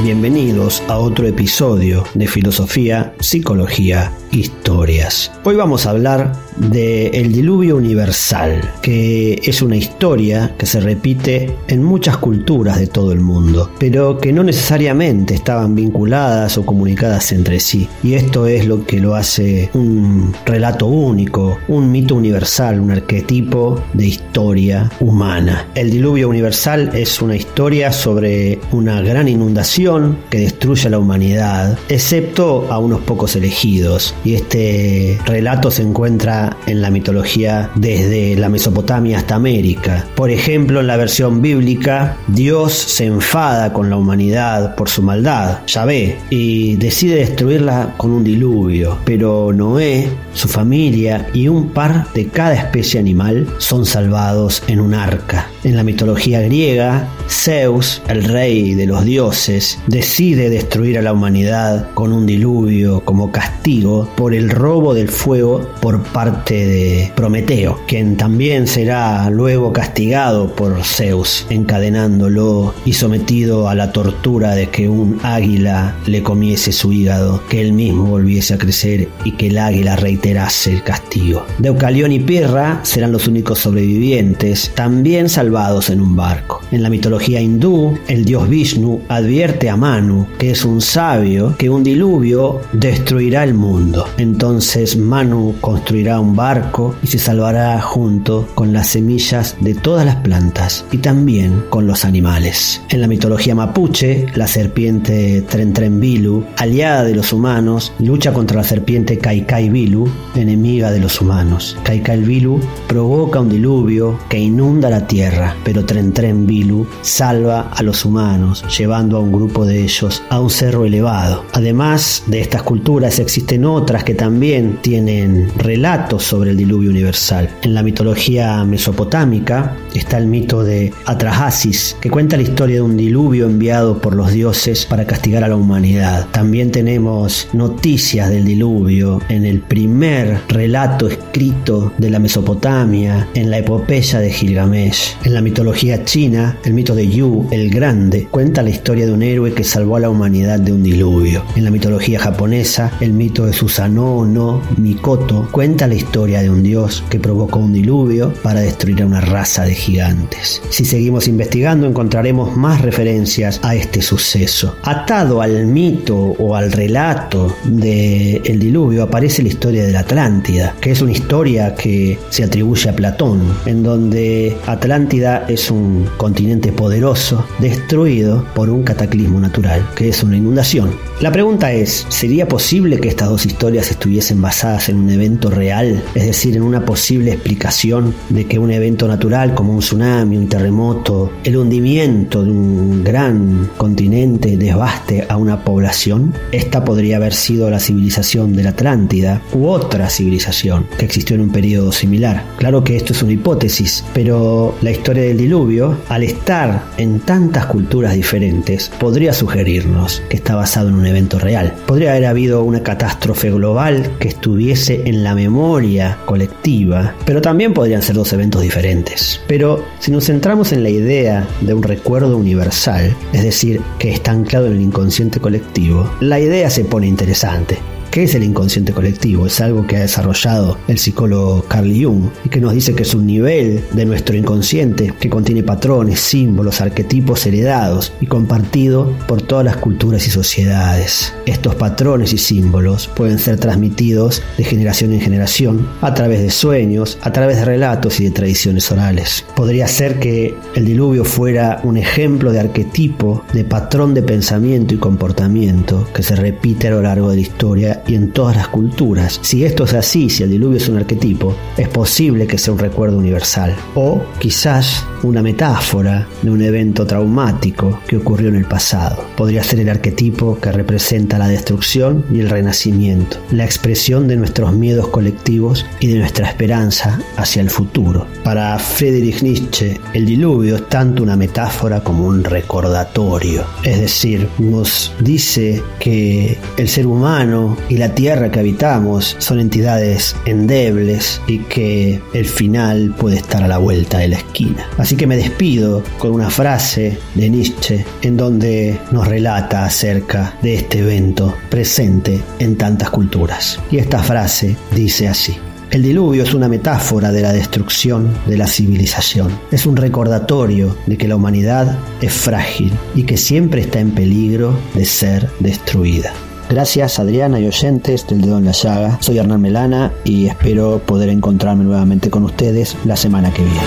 Bienvenidos 0.06 0.84
a 0.88 1.00
otro 1.00 1.26
episodio 1.26 2.04
de 2.14 2.28
Filosofía, 2.28 3.16
Psicología, 3.20 4.12
Historias. 4.36 5.32
Hoy 5.46 5.56
vamos 5.56 5.86
a 5.86 5.92
hablar 5.92 6.34
de 6.58 7.08
El 7.08 7.32
Diluvio 7.32 7.78
Universal, 7.78 8.62
que 8.82 9.40
es 9.44 9.62
una 9.62 9.78
historia 9.78 10.54
que 10.58 10.66
se 10.66 10.80
repite 10.80 11.56
en 11.68 11.84
muchas 11.84 12.18
culturas 12.18 12.80
de 12.80 12.88
todo 12.88 13.12
el 13.12 13.20
mundo, 13.20 13.72
pero 13.80 14.18
que 14.18 14.34
no 14.34 14.44
necesariamente 14.44 15.36
estaban 15.36 15.76
vinculadas 15.76 16.58
o 16.58 16.66
comunicadas 16.66 17.32
entre 17.32 17.60
sí. 17.60 17.88
Y 18.04 18.14
esto 18.14 18.48
es 18.48 18.66
lo 18.66 18.86
que 18.86 19.00
lo 19.00 19.16
hace 19.16 19.70
un 19.74 20.34
relato 20.46 20.88
único, 20.88 21.58
un 21.68 21.92
mito 21.92 22.16
universal, 22.16 22.80
un 22.80 22.92
arquetipo 22.92 23.82
de 23.94 24.08
historia 24.08 24.92
humana. 25.00 25.68
El 25.76 25.92
Diluvio 25.92 26.30
Universal 26.30 26.92
es 26.94 27.22
una 27.22 27.36
historia 27.36 27.92
sobre 27.92 28.60
una 28.72 29.02
gran 29.02 29.28
inundación 29.28 30.18
que 30.30 30.40
destruye 30.40 30.88
a 30.88 30.92
la 30.92 31.00
humanidad, 31.00 31.78
excepto 31.88 32.68
a 32.70 32.80
unos 32.80 33.02
pocos 33.02 33.36
elegidos. 33.36 34.14
Y 34.26 34.34
este 34.34 35.20
relato 35.26 35.72
se 35.72 35.84
encuentra 35.84 36.58
en 36.66 36.82
la 36.82 36.90
mitología 36.90 37.70
desde 37.76 38.36
la 38.36 38.50
Mesopotamia 38.50 39.20
hasta 39.20 39.36
América. 39.36 40.06
Por 40.16 40.32
ejemplo, 40.32 40.82
en 40.82 40.88
la 40.88 40.98
versión 40.98 41.42
bíblica, 41.42 42.18
Dios 42.28 42.74
se 42.74 43.06
enfada 43.06 43.72
con 43.72 43.90
la 43.90 43.98
humanidad 43.98 44.76
por 44.76 44.90
su 44.90 45.04
maldad, 45.04 45.60
Yahvé, 45.68 46.18
y 46.30 46.76
decide 46.78 47.16
destruirla 47.16 47.94
con 47.98 48.12
un 48.12 48.24
diluvio. 48.24 48.98
Pero 49.06 49.54
Noé, 49.54 50.10
su 50.34 50.48
familia 50.48 51.28
y 51.34 51.48
un 51.48 51.70
par 51.70 52.12
de 52.14 52.28
cada 52.28 52.56
especie 52.56 53.00
animal 53.00 53.48
son 53.60 53.86
salvados 53.86 54.64
en 54.68 54.80
un 54.80 54.94
arca. 54.94 55.50
En 55.64 55.76
la 55.76 55.84
mitología 55.84 56.42
griega, 56.42 57.08
Zeus, 57.28 58.02
el 58.08 58.24
rey 58.24 58.74
de 58.74 58.86
los 58.86 59.06
dioses, 59.06 59.80
decide 59.88 60.50
destruir 60.50 60.98
a 60.98 61.02
la 61.02 61.14
humanidad 61.14 61.92
con 61.94 62.12
un 62.12 62.26
diluvio 62.26 63.02
como 63.02 63.32
castigo 63.32 64.08
por 64.16 64.34
el 64.34 64.50
robo 64.50 64.94
del 64.94 65.10
fuego 65.10 65.70
por 65.82 66.02
parte 66.04 66.66
de 66.66 67.12
Prometeo, 67.16 67.80
quien 67.88 68.18
también 68.18 68.68
será 68.68 69.30
luego 69.30 69.74
castigado 69.74 70.56
por 70.56 70.84
Zeus, 70.84 71.46
encadenándolo 71.50 72.74
y 72.86 72.94
sometido 72.94 73.70
a 73.70 73.76
la 73.76 73.92
tortura 73.92 74.56
de 74.56 74.70
que 74.70 74.90
un 74.90 75.20
águila 75.24 75.96
le 76.06 76.24
comiese 76.24 76.72
su 76.72 76.94
hígado, 76.94 77.42
que 77.50 77.62
él 77.62 77.74
mismo 77.74 78.06
volviese 78.06 78.54
a 78.54 78.58
crecer 78.58 79.10
y 79.24 79.34
que 79.34 79.48
el 79.48 79.58
águila 79.58 79.96
reiterase 79.96 80.74
el 80.74 80.84
castigo. 80.84 81.46
Deucalión 81.58 82.12
y 82.12 82.20
Pirra 82.20 82.80
serán 82.84 83.12
los 83.12 83.28
únicos 83.28 83.60
sobrevivientes, 83.60 84.72
también 84.76 85.30
salvados 85.30 85.90
en 85.90 86.02
un 86.02 86.16
barco. 86.16 86.62
En 86.72 86.84
la 86.84 86.90
mitología 86.90 87.42
hindú, 87.42 87.98
el 88.08 88.26
dios 88.26 88.50
Vishnu 88.50 89.02
advierte 89.08 89.70
a 89.70 89.78
Manu, 89.78 90.28
que 90.38 90.52
es 90.52 90.66
un 90.66 90.82
sabio, 90.82 91.56
que 91.58 91.70
un 91.70 91.84
diluvio 91.84 92.62
destruirá 92.74 93.44
el 93.44 93.54
mundo. 93.54 94.05
Entonces 94.18 94.98
Manu 94.98 95.56
construirá 95.62 96.20
un 96.20 96.36
barco 96.36 96.96
y 97.04 97.08
se 97.08 97.20
salvará 97.20 97.82
junto 97.82 98.48
con 98.56 98.74
las 98.74 98.88
semillas 98.88 99.56
de 99.60 99.76
todas 99.76 100.06
las 100.06 100.18
plantas 100.18 100.86
y 100.92 100.98
también 100.98 101.64
con 101.70 101.88
los 101.88 102.06
animales. 102.06 102.82
En 102.90 103.02
la 103.02 103.08
mitología 103.08 103.56
mapuche, 103.56 104.26
la 104.36 104.48
serpiente 104.48 105.42
Trentrenbilu, 105.42 106.46
aliada 106.58 107.04
de 107.04 107.16
los 107.16 107.34
humanos, 107.34 107.94
lucha 108.00 108.34
contra 108.34 108.58
la 108.58 108.64
serpiente 108.64 109.18
Kaikaibilu, 109.18 110.10
enemiga 110.36 110.92
de 110.92 111.00
los 111.00 111.22
humanos. 111.22 111.78
Kaikaibilu 111.84 112.60
provoca 112.88 113.40
un 113.40 113.50
diluvio 113.50 114.20
que 114.30 114.40
inunda 114.40 114.90
la 114.90 115.08
tierra, 115.08 115.56
pero 115.64 115.86
Trentrenbilu 115.86 116.88
salva 117.02 117.70
a 117.72 117.84
los 117.84 118.06
humanos, 118.06 118.64
llevando 118.78 119.18
a 119.18 119.20
un 119.20 119.32
grupo 119.32 119.66
de 119.66 119.84
ellos 119.84 120.24
a 120.30 120.40
un 120.40 120.50
cerro 120.50 120.86
elevado. 120.86 121.46
Además 121.54 122.24
de 122.28 122.42
estas 122.42 122.64
culturas 122.64 123.20
existen 123.20 123.66
otras 123.66 123.85
que 123.86 124.16
también 124.16 124.80
tienen 124.82 125.48
relatos 125.58 126.24
sobre 126.24 126.52
el 126.52 126.58
diluvio 126.58 126.90
universal. 126.90 127.50
En 127.62 127.76
la 127.76 127.84
mitología 127.84 128.64
mesopotámica 128.64 129.78
está 129.94 130.18
el 130.18 130.26
mito 130.26 130.64
de 130.64 130.92
Atrahasis, 131.06 131.96
que 132.02 132.10
cuenta 132.10 132.36
la 132.36 132.44
historia 132.44 132.78
de 132.78 132.82
un 132.82 132.98
diluvio 132.98 133.46
enviado 133.46 134.02
por 134.02 134.16
los 134.16 134.32
dioses 134.32 134.88
para 134.88 135.06
castigar 135.06 135.44
a 135.44 135.48
la 135.48 135.56
humanidad. 135.56 136.28
También 136.32 136.72
tenemos 136.72 137.48
noticias 137.54 138.30
del 138.30 138.44
diluvio 138.44 139.22
en 139.30 139.46
el 139.46 139.60
primer 139.62 140.40
relato 140.48 141.08
escrito 141.08 141.94
de 142.00 142.10
la 142.10 142.20
Mesopotamia, 142.20 143.28
en 143.36 143.52
la 143.52 143.60
epopeya 143.60 144.20
de 144.20 144.32
Gilgamesh. 144.32 145.16
En 145.24 145.34
la 145.36 145.42
mitología 145.42 146.04
china, 146.06 146.58
el 146.66 146.74
mito 146.74 146.96
de 146.96 147.08
Yu, 147.08 147.48
el 147.52 147.70
Grande, 147.70 148.28
cuenta 148.32 148.64
la 148.64 148.72
historia 148.72 149.06
de 149.06 149.14
un 149.14 149.22
héroe 149.22 149.54
que 149.54 149.64
salvó 149.64 149.98
a 149.98 150.00
la 150.00 150.10
humanidad 150.10 150.60
de 150.60 150.74
un 150.74 150.82
diluvio. 150.82 151.44
En 151.56 151.64
la 151.64 151.72
mitología 151.72 152.20
japonesa, 152.20 152.92
el 153.00 153.14
mito 153.14 153.46
de 153.46 153.54
Susanoo 153.76 154.24
no 154.24 154.62
Mikoto 154.78 155.50
cuenta 155.52 155.86
la 155.86 155.96
historia 155.96 156.42
de 156.42 156.50
un 156.50 156.64
dios 156.64 157.04
que 157.10 157.20
provocó 157.20 157.60
un 157.60 157.74
diluvio 157.74 158.34
para 158.42 158.62
destruir 158.62 159.02
a 159.02 159.06
una 159.06 159.20
raza 159.20 159.66
de 159.66 159.76
gigantes. 159.76 160.62
Si 160.70 160.86
seguimos 160.86 161.28
investigando 161.28 161.86
encontraremos 161.86 162.56
más 162.56 162.82
referencias 162.82 163.60
a 163.64 163.76
este 163.76 164.02
suceso. 164.02 164.78
Atado 164.84 165.42
al 165.42 165.66
mito 165.66 166.16
o 166.16 166.56
al 166.56 166.72
relato 166.72 167.54
del 167.66 168.42
el 168.46 168.60
diluvio 168.60 169.04
aparece 169.04 169.44
la 169.44 169.50
historia 169.50 169.84
de 169.84 169.92
la 169.92 170.00
Atlántida, 170.00 170.74
que 170.80 170.92
es 170.92 171.02
una 171.02 171.12
historia 171.12 171.76
que 171.76 172.18
se 172.30 172.46
atribuye 172.46 172.90
a 172.90 172.96
Platón, 172.96 173.42
en 173.66 173.84
donde 173.84 174.56
Atlántida 174.68 175.44
es 175.50 175.70
un 175.70 176.08
continente 176.16 176.72
poderoso 176.72 177.46
destruido 177.60 178.46
por 178.56 178.70
un 178.70 178.84
cataclismo 178.84 179.42
natural, 179.42 179.86
que 179.98 180.08
es 180.08 180.24
una 180.24 180.38
inundación. 180.38 180.92
La 181.20 181.32
pregunta 181.32 181.74
es, 181.74 182.06
¿sería 182.10 182.48
posible 182.48 183.00
que 183.00 183.10
estas 183.10 183.30
dos 183.30 183.46
historias 183.46 183.65
estuviesen 183.74 184.42
basadas 184.42 184.90
en 184.90 184.98
un 184.98 185.10
evento 185.10 185.50
real? 185.50 186.04
Es 186.14 186.26
decir, 186.26 186.56
en 186.56 186.64
una 186.64 186.86
posible 186.86 187.34
explicación 187.34 188.14
de 188.30 188.46
que 188.46 188.60
un 188.60 188.72
evento 188.72 189.08
natural 189.08 189.54
como 189.54 189.74
un 189.74 189.80
tsunami, 189.80 190.38
un 190.38 190.48
terremoto, 190.48 191.32
el 191.44 191.58
hundimiento 191.58 192.44
de 192.44 192.52
un 192.52 193.04
gran 193.04 193.70
continente 193.78 194.58
desbaste 194.58 195.26
a 195.28 195.38
una 195.38 195.64
población? 195.64 196.34
Esta 196.52 196.84
podría 196.84 197.18
haber 197.18 197.34
sido 197.34 197.70
la 197.70 197.80
civilización 197.80 198.54
de 198.54 198.64
la 198.64 198.70
Atlántida 198.70 199.42
u 199.54 199.68
otra 199.68 200.10
civilización 200.10 200.88
que 200.98 201.06
existió 201.06 201.36
en 201.36 201.44
un 201.44 201.52
periodo 201.52 201.92
similar. 201.92 202.44
Claro 202.58 202.84
que 202.84 202.98
esto 202.98 203.14
es 203.14 203.24
una 203.24 203.32
hipótesis, 203.32 204.04
pero 204.14 204.76
la 204.82 204.92
historia 204.92 205.24
del 205.24 205.38
diluvio, 205.38 205.98
al 206.10 206.24
estar 206.24 206.86
en 206.98 207.22
tantas 207.22 207.66
culturas 207.68 208.14
diferentes, 208.14 208.92
podría 209.00 209.34
sugerirnos 209.34 210.22
que 210.30 210.38
está 210.38 210.56
basado 210.56 210.90
en 210.90 210.96
un 210.96 211.06
evento 211.06 211.40
real. 211.40 211.74
Podría 211.86 212.12
haber 212.12 212.26
habido 212.26 212.64
una 212.64 212.84
catástrofe 212.84 213.50
global 213.56 214.12
que 214.20 214.28
estuviese 214.28 215.02
en 215.06 215.24
la 215.24 215.36
memoria 215.36 216.18
colectiva, 216.26 217.16
pero 217.26 217.42
también 217.42 217.74
podrían 217.74 218.02
ser 218.02 218.16
dos 218.16 218.32
eventos 218.34 218.62
diferentes. 218.62 219.42
Pero 219.48 219.84
si 220.00 220.12
nos 220.12 220.26
centramos 220.26 220.72
en 220.72 220.84
la 220.84 220.90
idea 220.90 221.48
de 221.62 221.74
un 221.74 221.84
recuerdo 221.84 222.38
universal, 222.38 223.16
es 223.34 223.44
decir, 223.44 223.82
que 224.00 224.12
está 224.12 224.32
anclado 224.32 224.68
en 224.68 224.74
el 224.74 224.82
inconsciente 224.82 225.40
colectivo, 225.40 226.10
la 226.20 226.40
idea 226.40 226.70
se 226.70 226.86
pone 226.86 227.08
interesante. 227.08 227.78
¿Qué 228.16 228.24
es 228.24 228.34
el 228.34 228.44
inconsciente 228.44 228.94
colectivo? 228.94 229.46
Es 229.46 229.60
algo 229.60 229.86
que 229.86 229.98
ha 229.98 230.00
desarrollado 230.00 230.78
el 230.88 231.00
psicólogo 231.00 231.66
Carl 231.68 231.92
Jung 232.02 232.30
y 232.46 232.48
que 232.48 232.62
nos 232.62 232.72
dice 232.72 232.96
que 232.96 233.04
es 233.04 233.14
un 233.14 233.26
nivel 233.26 233.84
de 233.92 234.06
nuestro 234.06 234.38
inconsciente 234.38 235.14
que 235.20 235.30
contiene 235.30 235.64
patrones, 235.64 236.22
símbolos, 236.22 236.80
arquetipos 236.80 237.46
heredados 237.46 238.14
y 238.22 238.28
compartido 238.28 239.12
por 239.28 239.42
todas 239.42 239.66
las 239.66 239.76
culturas 239.76 240.26
y 240.28 240.32
sociedades. 240.32 241.34
Estos 241.46 241.76
patrones 241.76 242.32
y 242.32 242.38
símbolos 242.38 243.10
pueden 243.10 243.38
ser 243.38 243.60
transmitidos 243.60 244.42
de 244.58 244.64
generación 244.64 245.12
en 245.12 245.20
generación 245.20 245.86
a 246.00 246.14
través 246.14 246.40
de 246.40 246.52
sueños, 246.52 247.18
a 247.22 247.34
través 247.34 247.58
de 247.58 247.66
relatos 247.66 248.22
y 248.22 248.24
de 248.24 248.32
tradiciones 248.32 248.90
orales. 248.94 249.44
Podría 249.58 249.90
ser 249.90 250.20
que 250.20 250.56
el 250.74 250.86
diluvio 250.86 251.26
fuera 251.26 251.82
un 251.84 251.98
ejemplo 251.98 252.54
de 252.54 252.62
arquetipo, 252.62 253.44
de 253.52 253.66
patrón 253.66 254.14
de 254.14 254.24
pensamiento 254.24 254.94
y 254.94 255.00
comportamiento 255.00 256.08
que 256.14 256.24
se 256.24 256.38
repite 256.38 256.88
a 256.88 256.92
lo 256.92 257.02
largo 257.02 257.30
de 257.30 257.36
la 257.36 257.42
historia 257.42 258.04
y 258.08 258.16
en 258.16 258.32
todas 258.32 258.56
las 258.56 258.68
culturas. 258.68 259.40
Si 259.42 259.64
esto 259.64 259.86
es 259.86 259.94
así, 259.94 260.30
si 260.30 260.44
el 260.44 260.52
diluvio 260.52 260.78
es 260.78 260.88
un 260.88 260.98
arquetipo, 260.98 261.56
es 261.78 261.88
posible 261.90 262.48
que 262.48 262.58
sea 262.58 262.74
un 262.74 262.80
recuerdo 262.80 263.18
universal. 263.18 263.76
O 263.96 264.22
quizás 264.40 265.06
una 265.24 265.42
metáfora 265.42 266.28
de 266.42 266.52
un 266.52 266.62
evento 266.62 267.06
traumático 267.06 268.00
que 268.08 268.18
ocurrió 268.18 268.50
en 268.50 268.56
el 268.56 268.66
pasado. 268.66 269.26
Podría 269.36 269.64
ser 269.64 269.80
el 269.80 269.90
arquetipo 269.90 270.58
que 270.60 270.72
representa 270.72 271.38
la 271.38 271.48
destrucción 271.48 272.26
y 272.32 272.40
el 272.40 272.50
renacimiento, 272.50 273.38
la 273.52 273.66
expresión 273.66 274.28
de 274.28 274.36
nuestros 274.36 274.74
miedos 274.74 275.08
colectivos 275.08 275.86
y 276.00 276.08
de 276.08 276.20
nuestra 276.20 276.48
esperanza 276.48 277.20
hacia 277.38 277.62
el 277.62 277.70
futuro. 277.70 278.28
Para 278.44 278.78
Friedrich 278.78 279.42
Nietzsche, 279.42 280.00
el 280.14 280.26
diluvio 280.26 280.76
es 280.76 280.90
tanto 280.90 281.24
una 281.24 281.36
metáfora 281.36 282.04
como 282.04 282.28
un 282.28 282.44
recordatorio. 282.44 283.64
Es 283.84 284.00
decir, 284.00 284.48
nos 284.60 285.14
dice 285.20 285.82
que 286.00 286.58
el 286.78 286.88
ser 286.88 287.08
humano 287.08 287.78
y 287.90 287.95
la 287.98 288.16
tierra 288.16 288.52
que 288.52 288.60
habitamos 288.60 289.36
son 289.40 289.60
entidades 289.60 290.36
endebles 290.46 291.42
y 291.48 291.60
que 291.60 292.22
el 292.34 292.46
final 292.46 293.14
puede 293.18 293.38
estar 293.38 293.64
a 293.64 293.68
la 293.68 293.78
vuelta 293.78 294.20
de 294.20 294.30
la 294.30 294.38
esquina. 294.38 294.88
Así 294.98 295.16
que 295.16 295.28
me 295.28 295.38
despido 295.38 296.04
con 296.18 296.32
una 296.32 296.50
frase 296.50 297.18
de 297.36 297.50
Nietzsche 297.50 298.06
en 298.22 298.38
donde 298.38 299.00
nos 299.12 299.28
relata 299.28 299.86
acerca 299.86 300.58
de 300.62 300.76
este 300.76 301.00
evento 301.00 301.56
presente 301.70 302.42
en 302.60 302.76
tantas 302.78 303.10
culturas. 303.10 303.80
Y 303.92 303.98
esta 303.98 304.22
frase 304.24 304.76
dice 304.94 305.28
así. 305.28 305.56
El 305.92 306.02
diluvio 306.02 306.44
es 306.44 306.54
una 306.54 306.68
metáfora 306.68 307.32
de 307.32 307.42
la 307.42 307.54
destrucción 307.54 308.30
de 308.48 308.58
la 308.58 308.68
civilización. 308.68 309.50
Es 309.72 309.86
un 309.86 309.96
recordatorio 309.96 310.98
de 311.06 311.18
que 311.18 311.28
la 311.28 311.36
humanidad 311.36 311.98
es 312.22 312.34
frágil 312.34 312.92
y 313.14 313.24
que 313.24 313.38
siempre 313.38 313.82
está 313.82 314.00
en 314.00 314.12
peligro 314.12 314.78
de 314.94 315.06
ser 315.06 315.50
destruida. 315.60 316.34
Gracias 316.70 317.20
Adriana 317.20 317.60
y 317.60 317.68
oyentes 317.68 318.26
del 318.28 318.42
Dedo 318.42 318.58
en 318.58 318.66
la 318.66 318.72
Llaga. 318.72 319.18
Soy 319.22 319.38
Hernán 319.38 319.62
Melana 319.62 320.12
y 320.24 320.48
espero 320.48 321.00
poder 321.00 321.30
encontrarme 321.30 321.84
nuevamente 321.84 322.30
con 322.30 322.44
ustedes 322.44 322.96
la 323.06 323.16
semana 323.16 323.52
que 323.54 323.64
viene. 323.64 323.80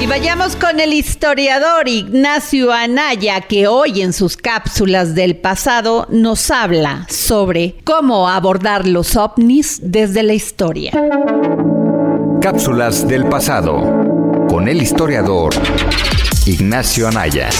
Y 0.00 0.06
vayamos 0.06 0.54
con 0.54 0.78
el 0.78 0.92
historiador 0.92 1.88
Ignacio 1.88 2.72
Anaya, 2.72 3.40
que 3.40 3.66
hoy 3.66 4.02
en 4.02 4.12
sus 4.12 4.36
cápsulas 4.36 5.14
del 5.16 5.36
pasado 5.36 6.06
nos 6.08 6.50
habla 6.52 7.06
sobre 7.08 7.74
cómo 7.82 8.28
abordar 8.28 8.86
los 8.86 9.16
ovnis 9.16 9.80
desde 9.82 10.22
la 10.22 10.34
historia. 10.34 10.92
Cápsulas 12.40 13.08
del 13.08 13.26
pasado 13.26 13.80
con 14.48 14.68
el 14.68 14.80
historiador 14.80 15.52
Ignacio 16.46 17.08
Anaya. 17.08 17.50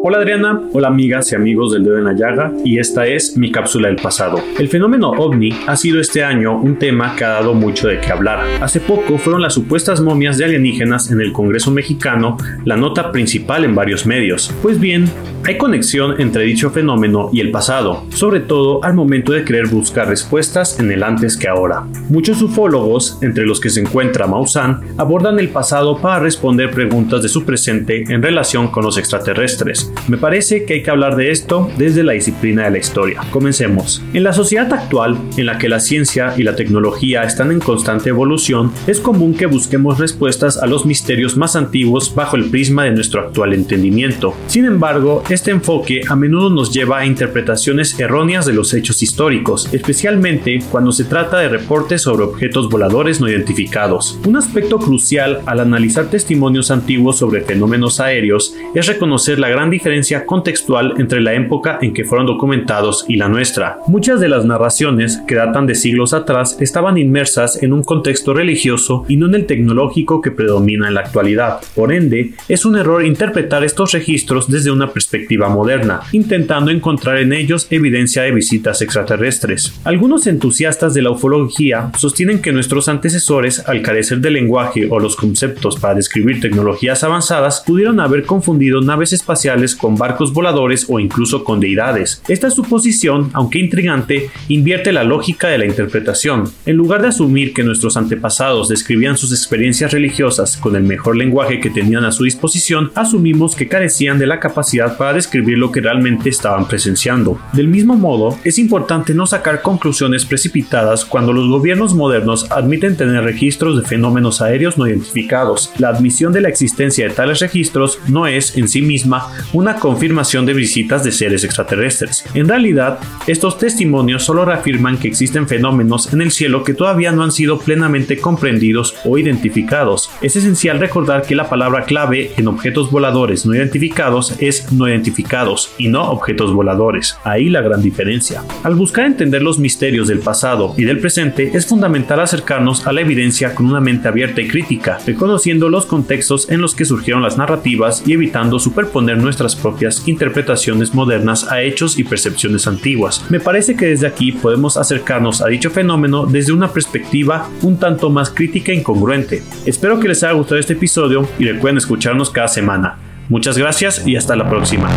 Hola 0.00 0.18
Adriana, 0.18 0.62
hola 0.72 0.86
amigas 0.86 1.32
y 1.32 1.34
amigos 1.34 1.72
del 1.72 1.82
dedo 1.82 1.98
en 1.98 2.04
la 2.04 2.12
llaga 2.12 2.52
y 2.64 2.78
esta 2.78 3.06
es 3.08 3.36
mi 3.36 3.50
cápsula 3.50 3.88
del 3.88 3.96
pasado. 3.96 4.40
El 4.56 4.68
fenómeno 4.68 5.10
ovni 5.10 5.50
ha 5.66 5.76
sido 5.76 6.00
este 6.00 6.22
año 6.22 6.56
un 6.56 6.78
tema 6.78 7.16
que 7.16 7.24
ha 7.24 7.30
dado 7.30 7.52
mucho 7.52 7.88
de 7.88 7.98
qué 7.98 8.12
hablar. 8.12 8.46
Hace 8.62 8.78
poco 8.78 9.18
fueron 9.18 9.42
las 9.42 9.54
supuestas 9.54 10.00
momias 10.00 10.38
de 10.38 10.44
alienígenas 10.44 11.10
en 11.10 11.20
el 11.20 11.32
Congreso 11.32 11.72
mexicano 11.72 12.36
la 12.64 12.76
nota 12.76 13.10
principal 13.10 13.64
en 13.64 13.74
varios 13.74 14.06
medios. 14.06 14.54
Pues 14.62 14.78
bien, 14.78 15.10
hay 15.44 15.56
conexión 15.56 16.20
entre 16.20 16.42
dicho 16.44 16.70
fenómeno 16.70 17.30
y 17.32 17.40
el 17.40 17.50
pasado, 17.50 18.04
sobre 18.10 18.40
todo 18.40 18.84
al 18.84 18.94
momento 18.94 19.32
de 19.32 19.44
querer 19.44 19.66
buscar 19.66 20.08
respuestas 20.08 20.78
en 20.78 20.92
el 20.92 21.02
antes 21.02 21.36
que 21.36 21.48
ahora. 21.48 21.86
Muchos 22.08 22.42
ufólogos, 22.42 23.18
entre 23.22 23.46
los 23.46 23.58
que 23.58 23.70
se 23.70 23.80
encuentra 23.80 24.26
Maussan, 24.26 24.80
abordan 24.96 25.38
el 25.38 25.48
pasado 25.48 25.98
para 25.98 26.20
responder 26.20 26.70
preguntas 26.70 27.22
de 27.22 27.28
su 27.28 27.44
presente 27.44 28.04
en 28.08 28.22
relación 28.22 28.68
con 28.68 28.84
los 28.84 28.98
extraterrestres. 28.98 29.87
Me 30.08 30.16
parece 30.16 30.64
que 30.64 30.74
hay 30.74 30.82
que 30.82 30.90
hablar 30.90 31.16
de 31.16 31.30
esto 31.30 31.70
desde 31.76 32.02
la 32.02 32.12
disciplina 32.12 32.64
de 32.64 32.70
la 32.70 32.78
historia. 32.78 33.20
Comencemos. 33.30 34.02
En 34.14 34.22
la 34.22 34.32
sociedad 34.32 34.72
actual, 34.72 35.18
en 35.36 35.46
la 35.46 35.58
que 35.58 35.68
la 35.68 35.80
ciencia 35.80 36.34
y 36.36 36.42
la 36.42 36.56
tecnología 36.56 37.24
están 37.24 37.52
en 37.52 37.60
constante 37.60 38.08
evolución, 38.08 38.72
es 38.86 39.00
común 39.00 39.34
que 39.34 39.46
busquemos 39.46 39.98
respuestas 39.98 40.56
a 40.58 40.66
los 40.66 40.86
misterios 40.86 41.36
más 41.36 41.56
antiguos 41.56 42.14
bajo 42.14 42.36
el 42.36 42.46
prisma 42.50 42.84
de 42.84 42.92
nuestro 42.92 43.20
actual 43.20 43.52
entendimiento. 43.52 44.34
Sin 44.46 44.64
embargo, 44.64 45.22
este 45.28 45.50
enfoque 45.50 46.02
a 46.08 46.16
menudo 46.16 46.50
nos 46.50 46.72
lleva 46.72 46.98
a 46.98 47.06
interpretaciones 47.06 47.98
erróneas 48.00 48.46
de 48.46 48.52
los 48.52 48.72
hechos 48.74 49.02
históricos, 49.02 49.68
especialmente 49.72 50.58
cuando 50.70 50.92
se 50.92 51.04
trata 51.04 51.38
de 51.38 51.48
reportes 51.48 52.02
sobre 52.02 52.24
objetos 52.24 52.68
voladores 52.68 53.20
no 53.20 53.28
identificados. 53.28 54.18
Un 54.26 54.36
aspecto 54.36 54.78
crucial 54.78 55.40
al 55.46 55.60
analizar 55.60 56.06
testimonios 56.06 56.70
antiguos 56.70 57.18
sobre 57.18 57.42
fenómenos 57.42 58.00
aéreos 58.00 58.54
es 58.74 58.86
reconocer 58.86 59.38
la 59.38 59.48
gran 59.48 59.70
diferencia 59.78 60.26
contextual 60.26 60.94
entre 60.98 61.20
la 61.20 61.34
época 61.34 61.78
en 61.80 61.94
que 61.94 62.04
fueron 62.04 62.26
documentados 62.26 63.04
y 63.06 63.16
la 63.16 63.28
nuestra. 63.28 63.78
Muchas 63.86 64.18
de 64.18 64.28
las 64.28 64.44
narraciones, 64.44 65.22
que 65.28 65.36
datan 65.36 65.66
de 65.68 65.76
siglos 65.76 66.12
atrás, 66.12 66.56
estaban 66.60 66.98
inmersas 66.98 67.62
en 67.62 67.72
un 67.72 67.84
contexto 67.84 68.34
religioso 68.34 69.04
y 69.08 69.16
no 69.16 69.26
en 69.26 69.36
el 69.36 69.46
tecnológico 69.46 70.20
que 70.20 70.32
predomina 70.32 70.88
en 70.88 70.94
la 70.94 71.02
actualidad. 71.02 71.60
Por 71.76 71.92
ende, 71.92 72.32
es 72.48 72.64
un 72.64 72.76
error 72.76 73.04
interpretar 73.04 73.62
estos 73.62 73.92
registros 73.92 74.48
desde 74.48 74.72
una 74.72 74.90
perspectiva 74.90 75.48
moderna, 75.48 76.00
intentando 76.10 76.72
encontrar 76.72 77.18
en 77.18 77.32
ellos 77.32 77.68
evidencia 77.70 78.22
de 78.22 78.32
visitas 78.32 78.82
extraterrestres. 78.82 79.78
Algunos 79.84 80.26
entusiastas 80.26 80.92
de 80.92 81.02
la 81.02 81.12
ufología 81.12 81.92
sostienen 81.96 82.42
que 82.42 82.52
nuestros 82.52 82.88
antecesores, 82.88 83.62
al 83.68 83.82
carecer 83.82 84.18
de 84.18 84.32
lenguaje 84.32 84.88
o 84.90 84.98
los 84.98 85.14
conceptos 85.14 85.76
para 85.76 85.94
describir 85.94 86.40
tecnologías 86.40 87.04
avanzadas, 87.04 87.62
pudieron 87.64 88.00
haber 88.00 88.24
confundido 88.24 88.80
naves 88.80 89.12
espaciales 89.12 89.67
con 89.74 89.96
barcos 89.96 90.32
voladores 90.32 90.86
o 90.88 91.00
incluso 91.00 91.44
con 91.44 91.60
deidades. 91.60 92.22
Esta 92.28 92.50
suposición, 92.50 93.30
aunque 93.32 93.58
intrigante, 93.58 94.30
invierte 94.48 94.92
la 94.92 95.04
lógica 95.04 95.48
de 95.48 95.58
la 95.58 95.66
interpretación. 95.66 96.50
En 96.66 96.76
lugar 96.76 97.02
de 97.02 97.08
asumir 97.08 97.52
que 97.52 97.64
nuestros 97.64 97.96
antepasados 97.96 98.68
describían 98.68 99.16
sus 99.16 99.32
experiencias 99.32 99.92
religiosas 99.92 100.56
con 100.56 100.76
el 100.76 100.82
mejor 100.82 101.16
lenguaje 101.16 101.60
que 101.60 101.70
tenían 101.70 102.04
a 102.04 102.12
su 102.12 102.24
disposición, 102.24 102.90
asumimos 102.94 103.54
que 103.54 103.68
carecían 103.68 104.18
de 104.18 104.26
la 104.26 104.40
capacidad 104.40 104.96
para 104.96 105.14
describir 105.14 105.58
lo 105.58 105.72
que 105.72 105.80
realmente 105.80 106.28
estaban 106.28 106.68
presenciando. 106.68 107.40
Del 107.52 107.68
mismo 107.68 107.94
modo, 107.94 108.38
es 108.44 108.58
importante 108.58 109.14
no 109.14 109.26
sacar 109.26 109.62
conclusiones 109.62 110.24
precipitadas 110.24 111.04
cuando 111.04 111.32
los 111.32 111.48
gobiernos 111.48 111.94
modernos 111.94 112.50
admiten 112.50 112.96
tener 112.96 113.24
registros 113.24 113.76
de 113.76 113.86
fenómenos 113.86 114.40
aéreos 114.40 114.78
no 114.78 114.86
identificados. 114.86 115.72
La 115.78 115.88
admisión 115.88 116.32
de 116.32 116.40
la 116.40 116.48
existencia 116.48 117.08
de 117.08 117.14
tales 117.14 117.40
registros 117.40 117.98
no 118.08 118.26
es, 118.26 118.56
en 118.56 118.68
sí 118.68 118.82
misma, 118.82 119.28
una 119.58 119.74
confirmación 119.74 120.46
de 120.46 120.54
visitas 120.54 121.02
de 121.02 121.10
seres 121.10 121.42
extraterrestres. 121.42 122.24
En 122.32 122.46
realidad, 122.46 123.00
estos 123.26 123.58
testimonios 123.58 124.22
solo 124.22 124.44
reafirman 124.44 124.98
que 124.98 125.08
existen 125.08 125.48
fenómenos 125.48 126.12
en 126.12 126.22
el 126.22 126.30
cielo 126.30 126.62
que 126.62 126.74
todavía 126.74 127.10
no 127.10 127.24
han 127.24 127.32
sido 127.32 127.58
plenamente 127.58 128.18
comprendidos 128.18 128.94
o 129.04 129.18
identificados. 129.18 130.10
Es 130.22 130.36
esencial 130.36 130.78
recordar 130.78 131.22
que 131.22 131.34
la 131.34 131.48
palabra 131.48 131.86
clave 131.86 132.30
en 132.36 132.46
objetos 132.46 132.92
voladores 132.92 133.46
no 133.46 133.54
identificados 133.56 134.36
es 134.38 134.70
no 134.72 134.88
identificados 134.88 135.72
y 135.76 135.88
no 135.88 136.08
objetos 136.08 136.52
voladores. 136.52 137.18
Ahí 137.24 137.48
la 137.48 137.60
gran 137.60 137.82
diferencia. 137.82 138.44
Al 138.62 138.76
buscar 138.76 139.06
entender 139.06 139.42
los 139.42 139.58
misterios 139.58 140.06
del 140.06 140.20
pasado 140.20 140.72
y 140.76 140.84
del 140.84 141.00
presente, 141.00 141.50
es 141.52 141.66
fundamental 141.66 142.20
acercarnos 142.20 142.86
a 142.86 142.92
la 142.92 143.00
evidencia 143.00 143.56
con 143.56 143.66
una 143.66 143.80
mente 143.80 144.06
abierta 144.06 144.40
y 144.40 144.46
crítica, 144.46 144.98
reconociendo 145.04 145.68
los 145.68 145.84
contextos 145.84 146.48
en 146.48 146.60
los 146.60 146.76
que 146.76 146.84
surgieron 146.84 147.24
las 147.24 147.38
narrativas 147.38 148.04
y 148.06 148.12
evitando 148.12 148.60
superponer 148.60 149.18
nuestras 149.18 149.47
propias 149.56 150.06
interpretaciones 150.06 150.94
modernas 150.94 151.50
a 151.50 151.62
hechos 151.62 151.98
y 151.98 152.04
percepciones 152.04 152.66
antiguas. 152.66 153.24
Me 153.28 153.40
parece 153.40 153.76
que 153.76 153.86
desde 153.86 154.06
aquí 154.06 154.32
podemos 154.32 154.76
acercarnos 154.76 155.40
a 155.40 155.48
dicho 155.48 155.70
fenómeno 155.70 156.26
desde 156.26 156.52
una 156.52 156.72
perspectiva 156.72 157.48
un 157.62 157.78
tanto 157.78 158.10
más 158.10 158.30
crítica 158.30 158.72
e 158.72 158.76
incongruente. 158.76 159.42
Espero 159.66 160.00
que 160.00 160.08
les 160.08 160.22
haya 160.22 160.32
gustado 160.32 160.58
este 160.60 160.74
episodio 160.74 161.28
y 161.38 161.44
recuerden 161.44 161.78
escucharnos 161.78 162.30
cada 162.30 162.48
semana. 162.48 162.98
Muchas 163.28 163.58
gracias 163.58 164.06
y 164.06 164.16
hasta 164.16 164.36
la 164.36 164.48
próxima. 164.48 164.88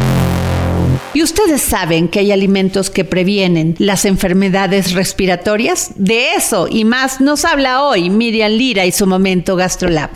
¿Y 1.13 1.23
ustedes 1.23 1.61
saben 1.61 2.07
que 2.07 2.19
hay 2.19 2.31
alimentos 2.31 2.89
que 2.89 3.03
previenen 3.03 3.75
las 3.79 4.05
enfermedades 4.05 4.93
respiratorias? 4.93 5.91
De 5.95 6.33
eso 6.33 6.67
y 6.69 6.85
más 6.85 7.19
nos 7.19 7.43
habla 7.43 7.83
hoy 7.83 8.09
Miriam 8.09 8.51
Lira 8.51 8.85
y 8.85 8.91
su 8.93 9.05
momento 9.05 9.57
GastroLab. 9.57 10.11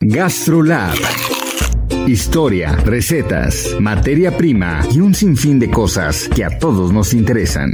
GastroLab 0.00 0.96
historia, 2.10 2.72
recetas, 2.72 3.76
materia 3.78 4.36
prima 4.36 4.80
y 4.92 5.00
un 5.00 5.14
sinfín 5.14 5.58
de 5.60 5.70
cosas 5.70 6.28
que 6.34 6.44
a 6.44 6.58
todos 6.58 6.92
nos 6.92 7.14
interesan. 7.14 7.72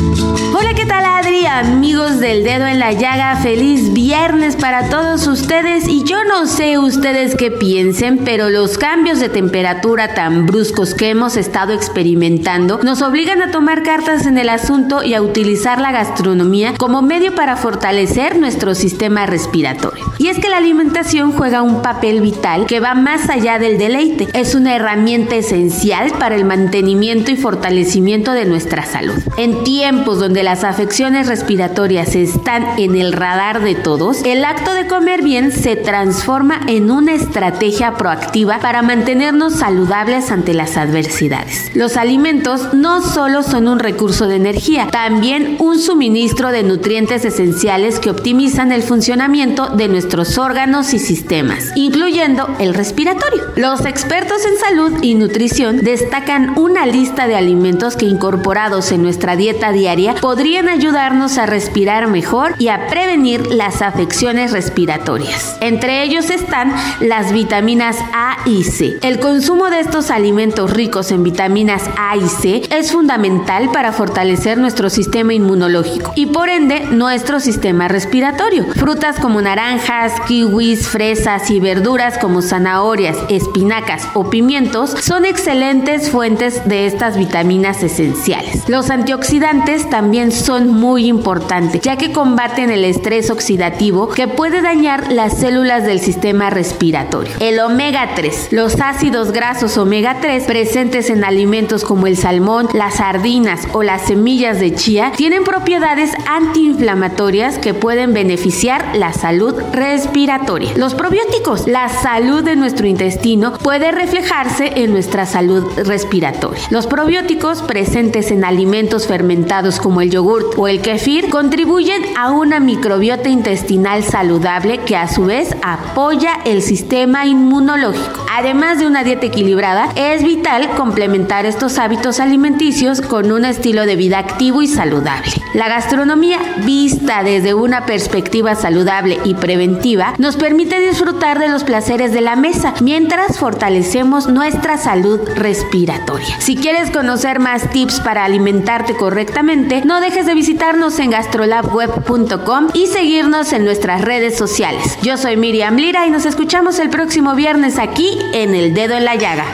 Hola, 0.00 0.72
¿qué 0.74 0.86
tal 0.86 1.04
Adri? 1.04 1.44
Amigos 1.44 2.20
del 2.20 2.42
dedo 2.42 2.66
en 2.66 2.78
la 2.78 2.92
llaga, 2.92 3.36
feliz 3.36 3.92
viernes 3.92 4.56
para 4.56 4.88
todos 4.88 5.26
ustedes 5.26 5.86
y 5.88 6.04
yo 6.04 6.24
no 6.24 6.46
sé 6.46 6.78
ustedes 6.78 7.34
qué 7.36 7.50
piensen, 7.50 8.18
pero 8.24 8.48
los 8.48 8.78
cambios 8.78 9.20
de 9.20 9.28
temperatura 9.28 10.14
tan 10.14 10.46
bruscos 10.46 10.94
que 10.94 11.10
hemos 11.10 11.36
estado 11.36 11.74
experimentando 11.74 12.80
nos 12.82 13.02
obligan 13.02 13.42
a 13.42 13.50
tomar 13.50 13.82
cartas 13.82 14.24
en 14.24 14.38
el 14.38 14.48
asunto 14.48 15.02
y 15.02 15.12
a 15.12 15.20
utilizar 15.20 15.80
la 15.80 15.92
gastronomía 15.92 16.74
como 16.78 17.02
medio 17.02 17.34
para 17.34 17.56
fortalecer 17.56 18.38
nuestro 18.38 18.74
sistema 18.74 19.26
respiratorio. 19.26 20.04
Y 20.18 20.28
es 20.28 20.38
que 20.38 20.48
la 20.48 20.58
alimentación 20.58 21.32
juega 21.32 21.62
un 21.62 21.82
papel 21.82 22.20
vital 22.20 22.66
que 22.66 22.80
va 22.80 22.94
más 22.94 23.28
allá 23.28 23.58
del 23.58 23.78
deleite. 23.78 24.28
Es 24.32 24.54
una 24.54 24.74
herramienta 24.76 25.36
esencial 25.36 26.12
para 26.18 26.36
el 26.36 26.44
mantenimiento 26.44 27.30
y 27.30 27.36
fortalecimiento 27.36 28.32
de 28.32 28.46
nuestra 28.46 28.84
salud. 28.84 29.14
En 29.36 29.62
tiempos 29.90 30.20
donde 30.20 30.44
las 30.44 30.62
afecciones 30.62 31.26
respiratorias 31.26 32.14
están 32.14 32.78
en 32.78 32.94
el 32.94 33.12
radar 33.12 33.60
de 33.60 33.74
todos, 33.74 34.22
el 34.22 34.44
acto 34.44 34.72
de 34.72 34.86
comer 34.86 35.20
bien 35.20 35.50
se 35.50 35.74
transforma 35.74 36.60
en 36.68 36.92
una 36.92 37.12
estrategia 37.14 37.94
proactiva 37.94 38.60
para 38.60 38.82
mantenernos 38.82 39.54
saludables 39.54 40.30
ante 40.30 40.54
las 40.54 40.76
adversidades. 40.76 41.74
Los 41.74 41.96
alimentos 41.96 42.72
no 42.72 43.02
solo 43.02 43.42
son 43.42 43.66
un 43.66 43.80
recurso 43.80 44.28
de 44.28 44.36
energía, 44.36 44.86
también 44.92 45.56
un 45.58 45.80
suministro 45.80 46.52
de 46.52 46.62
nutrientes 46.62 47.24
esenciales 47.24 47.98
que 47.98 48.10
optimizan 48.10 48.70
el 48.70 48.84
funcionamiento 48.84 49.70
de 49.70 49.88
nuestros 49.88 50.38
órganos 50.38 50.94
y 50.94 51.00
sistemas, 51.00 51.72
incluyendo 51.74 52.48
el 52.60 52.74
respiratorio 52.74 53.50
los 53.56 53.84
expertos 53.84 54.38
en 54.46 54.56
salud 54.56 55.02
y 55.02 55.14
nutrición 55.14 55.78
destacan 55.78 56.58
una 56.58 56.86
lista 56.86 57.26
de 57.26 57.36
alimentos 57.36 57.96
que 57.96 58.06
incorporados 58.06 58.92
en 58.92 59.02
nuestra 59.02 59.36
dieta 59.36 59.72
podrían 60.20 60.68
ayudarnos 60.68 61.38
a 61.38 61.46
respirar 61.46 62.06
mejor 62.06 62.54
y 62.58 62.68
a 62.68 62.86
prevenir 62.88 63.46
las 63.46 63.82
afecciones 63.82 64.52
respiratorias. 64.52 65.56
Entre 65.60 66.02
ellos 66.02 66.30
están 66.30 66.72
las 67.00 67.32
vitaminas 67.32 67.96
A 68.12 68.38
y 68.46 68.64
C. 68.64 68.98
El 69.02 69.20
consumo 69.20 69.70
de 69.70 69.80
estos 69.80 70.10
alimentos 70.10 70.70
ricos 70.72 71.10
en 71.12 71.22
vitaminas 71.22 71.88
A 71.96 72.16
y 72.16 72.28
C 72.28 72.62
es 72.70 72.92
fundamental 72.92 73.70
para 73.72 73.92
fortalecer 73.92 74.58
nuestro 74.58 74.90
sistema 74.90 75.34
inmunológico 75.34 76.12
y 76.14 76.26
por 76.26 76.48
ende 76.48 76.80
nuestro 76.90 77.40
sistema 77.40 77.88
respiratorio. 77.88 78.66
Frutas 78.74 79.18
como 79.18 79.40
naranjas, 79.40 80.12
kiwis, 80.26 80.88
fresas 80.88 81.50
y 81.50 81.60
verduras 81.60 82.18
como 82.18 82.42
zanahorias, 82.42 83.16
espinacas 83.28 84.08
o 84.14 84.30
pimientos 84.30 84.90
son 85.00 85.24
excelentes 85.24 86.10
fuentes 86.10 86.68
de 86.68 86.86
estas 86.86 87.16
vitaminas 87.16 87.82
esenciales. 87.82 88.68
Los 88.68 88.90
antioxidantes 88.90 89.69
también 89.88 90.32
son 90.32 90.68
muy 90.68 91.06
importantes, 91.06 91.80
ya 91.80 91.96
que 91.96 92.12
combaten 92.12 92.70
el 92.70 92.84
estrés 92.84 93.30
oxidativo 93.30 94.08
que 94.08 94.26
puede 94.26 94.62
dañar 94.62 95.12
las 95.12 95.38
células 95.38 95.84
del 95.84 96.00
sistema 96.00 96.50
respiratorio. 96.50 97.32
El 97.38 97.60
omega 97.60 98.10
3, 98.16 98.48
los 98.50 98.80
ácidos 98.80 99.30
grasos 99.30 99.78
omega 99.78 100.16
3 100.20 100.44
presentes 100.44 101.08
en 101.08 101.22
alimentos 101.22 101.84
como 101.84 102.08
el 102.08 102.16
salmón, 102.16 102.68
las 102.72 102.94
sardinas 102.94 103.68
o 103.72 103.84
las 103.84 104.02
semillas 104.02 104.58
de 104.58 104.74
chía 104.74 105.12
tienen 105.16 105.44
propiedades 105.44 106.10
antiinflamatorias 106.26 107.58
que 107.58 107.72
pueden 107.72 108.12
beneficiar 108.12 108.96
la 108.96 109.12
salud 109.12 109.54
respiratoria. 109.72 110.72
Los 110.76 110.94
probióticos, 110.94 111.68
la 111.68 111.88
salud 111.88 112.42
de 112.42 112.56
nuestro 112.56 112.88
intestino 112.88 113.52
puede 113.52 113.92
reflejarse 113.92 114.72
en 114.76 114.90
nuestra 114.90 115.26
salud 115.26 115.64
respiratoria. 115.76 116.62
Los 116.70 116.88
probióticos 116.88 117.62
presentes 117.62 118.32
en 118.32 118.44
alimentos 118.44 119.06
fermentados 119.06 119.49
como 119.80 120.00
el 120.00 120.10
yogurt 120.10 120.56
o 120.56 120.68
el 120.68 120.80
kefir 120.80 121.28
contribuyen 121.28 122.00
a 122.16 122.30
una 122.30 122.60
microbiota 122.60 123.28
intestinal 123.28 124.04
saludable 124.04 124.78
que 124.78 124.96
a 124.96 125.08
su 125.08 125.24
vez 125.24 125.56
apoya 125.60 126.34
el 126.44 126.62
sistema 126.62 127.26
inmunológico. 127.26 128.24
Además 128.32 128.78
de 128.78 128.86
una 128.86 129.02
dieta 129.02 129.26
equilibrada, 129.26 129.88
es 129.96 130.22
vital 130.22 130.70
complementar 130.76 131.46
estos 131.46 131.78
hábitos 131.78 132.20
alimenticios 132.20 133.00
con 133.00 133.32
un 133.32 133.44
estilo 133.44 133.86
de 133.86 133.96
vida 133.96 134.18
activo 134.18 134.62
y 134.62 134.68
saludable. 134.68 135.32
La 135.52 135.68
gastronomía 135.68 136.38
vista 136.64 137.24
desde 137.24 137.52
una 137.52 137.86
perspectiva 137.86 138.54
saludable 138.54 139.18
y 139.24 139.34
preventiva 139.34 140.14
nos 140.18 140.36
permite 140.36 140.78
disfrutar 140.78 141.40
de 141.40 141.48
los 141.48 141.64
placeres 141.64 142.12
de 142.12 142.20
la 142.20 142.36
mesa 142.36 142.74
mientras 142.80 143.36
fortalecemos 143.36 144.28
nuestra 144.28 144.78
salud 144.78 145.18
respiratoria. 145.34 146.38
Si 146.38 146.54
quieres 146.54 146.92
conocer 146.92 147.40
más 147.40 147.68
tips 147.70 147.98
para 147.98 148.24
alimentarte 148.24 148.94
correctamente, 148.94 149.39
no 149.42 150.00
dejes 150.02 150.26
de 150.26 150.34
visitarnos 150.34 150.98
en 150.98 151.10
gastrolabweb.com 151.10 152.68
y 152.74 152.86
seguirnos 152.88 153.54
en 153.54 153.64
nuestras 153.64 154.02
redes 154.02 154.36
sociales. 154.36 154.98
Yo 155.02 155.16
soy 155.16 155.38
Miriam 155.38 155.76
Lira 155.76 156.06
y 156.06 156.10
nos 156.10 156.26
escuchamos 156.26 156.78
el 156.78 156.90
próximo 156.90 157.34
viernes 157.34 157.78
aquí 157.78 158.18
en 158.34 158.54
El 158.54 158.74
Dedo 158.74 158.96
en 158.96 159.06
la 159.06 159.14
Llaga. 159.14 159.46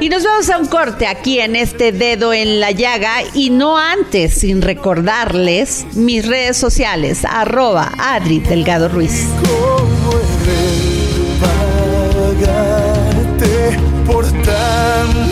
Y 0.00 0.10
nos 0.10 0.22
vamos 0.24 0.50
a 0.50 0.58
un 0.58 0.66
corte 0.66 1.06
aquí 1.06 1.38
en 1.38 1.56
este 1.56 1.92
dedo 1.92 2.34
en 2.34 2.60
la 2.60 2.72
llaga 2.72 3.22
y 3.34 3.50
no 3.50 3.78
antes 3.78 4.34
sin 4.34 4.60
recordarles 4.60 5.86
mis 5.94 6.26
redes 6.26 6.56
sociales, 6.56 7.24
arroba 7.24 7.92
Adri 7.96 8.40
Delgado 8.40 8.88
Ruiz. 8.88 9.28
¿Cómo 9.44 10.10
he 10.18 10.50
de 10.50 11.38
pagarte 12.50 13.78
por 14.04 14.26
tanto 14.42 15.31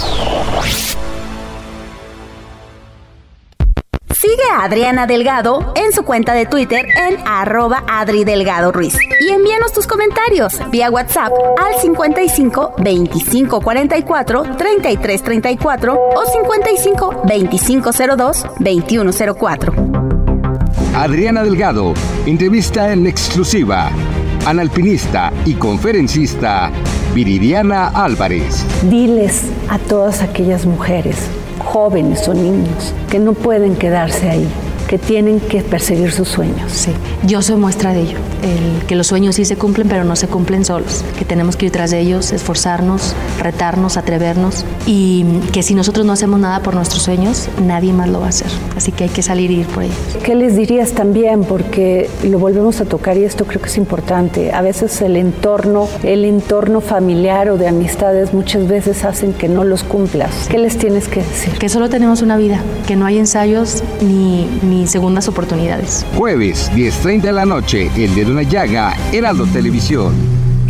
Sigue 4.41 4.51
a 4.53 4.63
Adriana 4.63 5.07
Delgado 5.07 5.73
en 5.75 5.91
su 5.91 6.03
cuenta 6.03 6.33
de 6.33 6.45
Twitter 6.45 6.85
en 6.85 7.17
arroba 7.27 7.83
Adri 7.87 8.23
Delgado 8.23 8.71
Ruiz. 8.71 8.95
Y 9.19 9.29
envíanos 9.29 9.73
tus 9.73 9.87
comentarios 9.87 10.57
vía 10.71 10.89
WhatsApp 10.89 11.31
al 11.57 11.79
55 11.79 12.75
25 12.77 13.61
44 13.61 14.43
33 14.57 15.23
34 15.23 15.93
o 15.93 16.25
55 16.25 17.21
25 17.27 17.91
02 18.17 18.45
21 18.59 19.11
04. 19.37 19.73
Adriana 20.95 21.43
Delgado 21.43 21.93
entrevista 22.25 22.91
en 22.93 23.07
exclusiva 23.07 23.91
al 24.45 24.59
alpinista 24.59 25.31
y 25.45 25.53
conferencista 25.53 26.71
Viridiana 27.13 27.89
Álvarez. 27.89 28.65
Diles 28.89 29.43
a 29.69 29.77
todas 29.77 30.21
aquellas 30.21 30.65
mujeres, 30.65 31.17
jóvenes 31.61 32.27
o 32.27 32.33
niños, 32.33 32.93
que 33.09 33.19
no 33.19 33.33
pueden 33.33 33.75
quedarse 33.75 34.29
ahí, 34.29 34.47
que 34.91 34.97
tienen 34.97 35.39
que 35.39 35.61
perseguir 35.61 36.11
sus 36.11 36.27
sueños. 36.27 36.69
Sí, 36.69 36.91
yo 37.25 37.41
soy 37.41 37.55
muestra 37.55 37.93
de 37.93 38.01
ello, 38.01 38.17
el 38.43 38.85
que 38.87 38.95
los 38.95 39.07
sueños 39.07 39.35
sí 39.35 39.45
se 39.45 39.55
cumplen, 39.55 39.87
pero 39.87 40.03
no 40.03 40.17
se 40.17 40.27
cumplen 40.27 40.65
solos, 40.65 41.05
que 41.17 41.23
tenemos 41.23 41.55
que 41.55 41.67
ir 41.67 41.71
tras 41.71 41.91
de 41.91 42.01
ellos, 42.01 42.33
esforzarnos, 42.33 43.15
retarnos, 43.39 43.95
atrevernos 43.95 44.65
y 44.85 45.25
que 45.53 45.63
si 45.63 45.75
nosotros 45.75 46.05
no 46.05 46.11
hacemos 46.11 46.41
nada 46.41 46.59
por 46.59 46.75
nuestros 46.75 47.03
sueños, 47.03 47.47
nadie 47.65 47.93
más 47.93 48.09
lo 48.09 48.19
va 48.19 48.25
a 48.25 48.29
hacer. 48.29 48.49
Así 48.75 48.91
que 48.91 49.05
hay 49.05 49.09
que 49.09 49.21
salir 49.21 49.49
y 49.51 49.61
ir 49.61 49.67
por 49.67 49.83
ellos. 49.83 49.95
¿Qué 50.25 50.35
les 50.35 50.57
dirías 50.57 50.91
también? 50.91 51.45
Porque 51.45 52.09
lo 52.25 52.37
volvemos 52.37 52.81
a 52.81 52.85
tocar 52.85 53.17
y 53.17 53.23
esto 53.23 53.45
creo 53.45 53.61
que 53.61 53.69
es 53.69 53.77
importante. 53.77 54.51
A 54.51 54.61
veces 54.61 55.01
el 55.01 55.15
entorno, 55.15 55.87
el 56.03 56.25
entorno 56.25 56.81
familiar 56.81 57.49
o 57.49 57.57
de 57.57 57.69
amistades 57.69 58.33
muchas 58.33 58.67
veces 58.67 59.05
hacen 59.05 59.31
que 59.31 59.47
no 59.47 59.63
los 59.63 59.85
cumplas. 59.85 60.49
¿Qué 60.49 60.57
les 60.57 60.77
tienes 60.77 61.07
que 61.07 61.21
decir? 61.21 61.53
Que 61.57 61.69
solo 61.69 61.87
tenemos 61.87 62.21
una 62.21 62.35
vida, 62.35 62.59
que 62.87 62.97
no 62.97 63.05
hay 63.05 63.19
ensayos 63.19 63.85
ni, 64.01 64.49
ni 64.63 64.80
segundas 64.87 65.27
oportunidades. 65.27 66.05
Jueves, 66.15 66.71
10.30 66.73 67.21
de 67.21 67.31
la 67.31 67.45
noche, 67.45 67.89
El 67.95 68.15
Dedo 68.15 68.29
en 68.31 68.35
la 68.37 68.43
Llaga, 68.43 68.95
Heraldo 69.11 69.45
Televisión. 69.47 70.13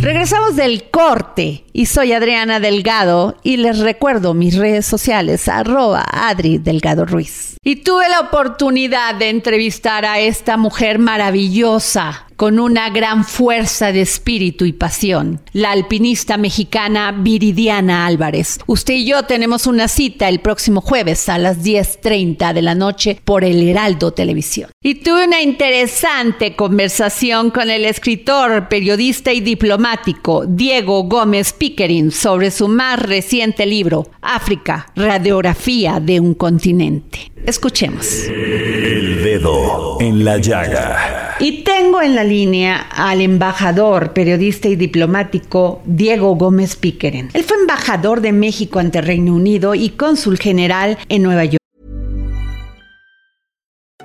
Regresamos 0.02 0.56
del 0.56 0.90
corte 0.90 1.64
y 1.72 1.86
soy 1.86 2.12
Adriana 2.12 2.58
Delgado 2.58 3.36
y 3.44 3.58
les 3.58 3.78
recuerdo 3.78 4.34
mis 4.34 4.56
redes 4.56 4.84
sociales 4.84 5.46
arroba 5.46 6.04
Adri 6.10 6.58
Delgado 6.58 7.06
Ruiz. 7.06 7.56
Y 7.62 7.76
tuve 7.76 8.08
la 8.08 8.18
oportunidad 8.18 9.14
de 9.14 9.30
entrevistar 9.30 10.04
a 10.04 10.18
esta 10.18 10.56
mujer 10.56 10.98
maravillosa 10.98 12.26
con 12.36 12.58
una 12.58 12.90
gran 12.90 13.24
fuerza 13.24 13.92
de 13.92 14.02
espíritu 14.02 14.64
y 14.64 14.72
pasión, 14.72 15.40
la 15.52 15.72
alpinista 15.72 16.36
mexicana 16.36 17.12
Viridiana 17.12 18.06
Álvarez. 18.06 18.58
Usted 18.66 18.94
y 18.94 19.06
yo 19.06 19.24
tenemos 19.24 19.66
una 19.66 19.88
cita 19.88 20.28
el 20.28 20.40
próximo 20.40 20.80
jueves 20.80 21.28
a 21.28 21.38
las 21.38 21.62
10.30 21.64 22.52
de 22.52 22.62
la 22.62 22.74
noche 22.74 23.20
por 23.24 23.44
el 23.44 23.66
Heraldo 23.66 24.12
Televisión. 24.12 24.70
Y 24.82 24.96
tuve 24.96 25.26
una 25.26 25.42
interesante 25.42 26.56
conversación 26.56 27.50
con 27.50 27.70
el 27.70 27.84
escritor, 27.84 28.68
periodista 28.68 29.32
y 29.32 29.40
diplomático 29.40 30.44
Diego 30.46 31.04
Gómez 31.04 31.52
Pickering 31.52 32.10
sobre 32.10 32.50
su 32.50 32.68
más 32.68 33.00
reciente 33.00 33.66
libro, 33.66 34.08
África, 34.20 34.92
Radiografía 34.96 36.00
de 36.00 36.20
un 36.20 36.34
continente. 36.34 37.32
Escuchemos. 37.44 38.28
El 38.28 39.22
dedo 39.22 39.98
en 40.00 40.24
la 40.24 40.38
llaga. 40.38 41.36
Y 41.40 41.64
tengo 41.64 42.00
en 42.00 42.14
la 42.14 42.21
línea 42.24 42.88
al 42.90 43.20
embajador, 43.20 44.12
periodista 44.12 44.68
y 44.68 44.76
diplomático 44.76 45.82
Diego 45.84 46.34
Gómez 46.36 46.76
Pickeren. 46.76 47.30
Él 47.32 47.44
fue 47.44 47.56
embajador 47.58 48.20
de 48.20 48.32
México 48.32 48.78
ante 48.78 49.00
Reino 49.00 49.34
Unido 49.34 49.74
y 49.74 49.90
cónsul 49.90 50.38
general 50.38 50.98
en 51.08 51.22
Nueva 51.22 51.44
York. 51.44 51.58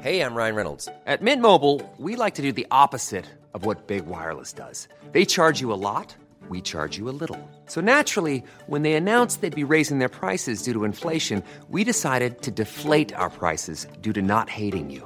Hey, 0.02 0.22
I'm 0.22 0.36
Ryan 0.36 0.56
Reynolds. 0.56 0.88
At 1.06 1.22
Mint 1.22 1.42
Mobile, 1.42 1.82
we 1.98 2.16
like 2.16 2.36
to 2.36 2.42
do 2.42 2.54
the 2.54 2.68
opposite 2.72 3.26
of 3.54 3.66
what 3.66 3.88
Big 3.88 4.06
Wireless 4.06 4.54
does. 4.54 4.88
They 5.12 5.26
charge 5.26 5.60
you 5.60 5.74
a 5.74 5.76
lot, 5.76 6.16
we 6.50 6.62
charge 6.62 6.98
you 6.98 7.10
a 7.10 7.18
little. 7.20 7.38
So 7.66 7.82
naturally, 7.82 8.44
when 8.68 8.84
they 8.84 8.94
announced 8.94 9.42
they'd 9.42 9.54
be 9.54 9.64
raising 9.64 10.00
their 10.00 10.08
prices 10.08 10.62
due 10.62 10.74
to 10.74 10.86
inflation, 10.86 11.44
we 11.70 11.84
decided 11.84 12.42
to 12.44 12.52
deflate 12.52 13.12
our 13.16 13.30
prices 13.30 13.88
due 14.02 14.14
to 14.14 14.22
not 14.22 14.50
hating 14.50 14.90
you. 14.90 15.06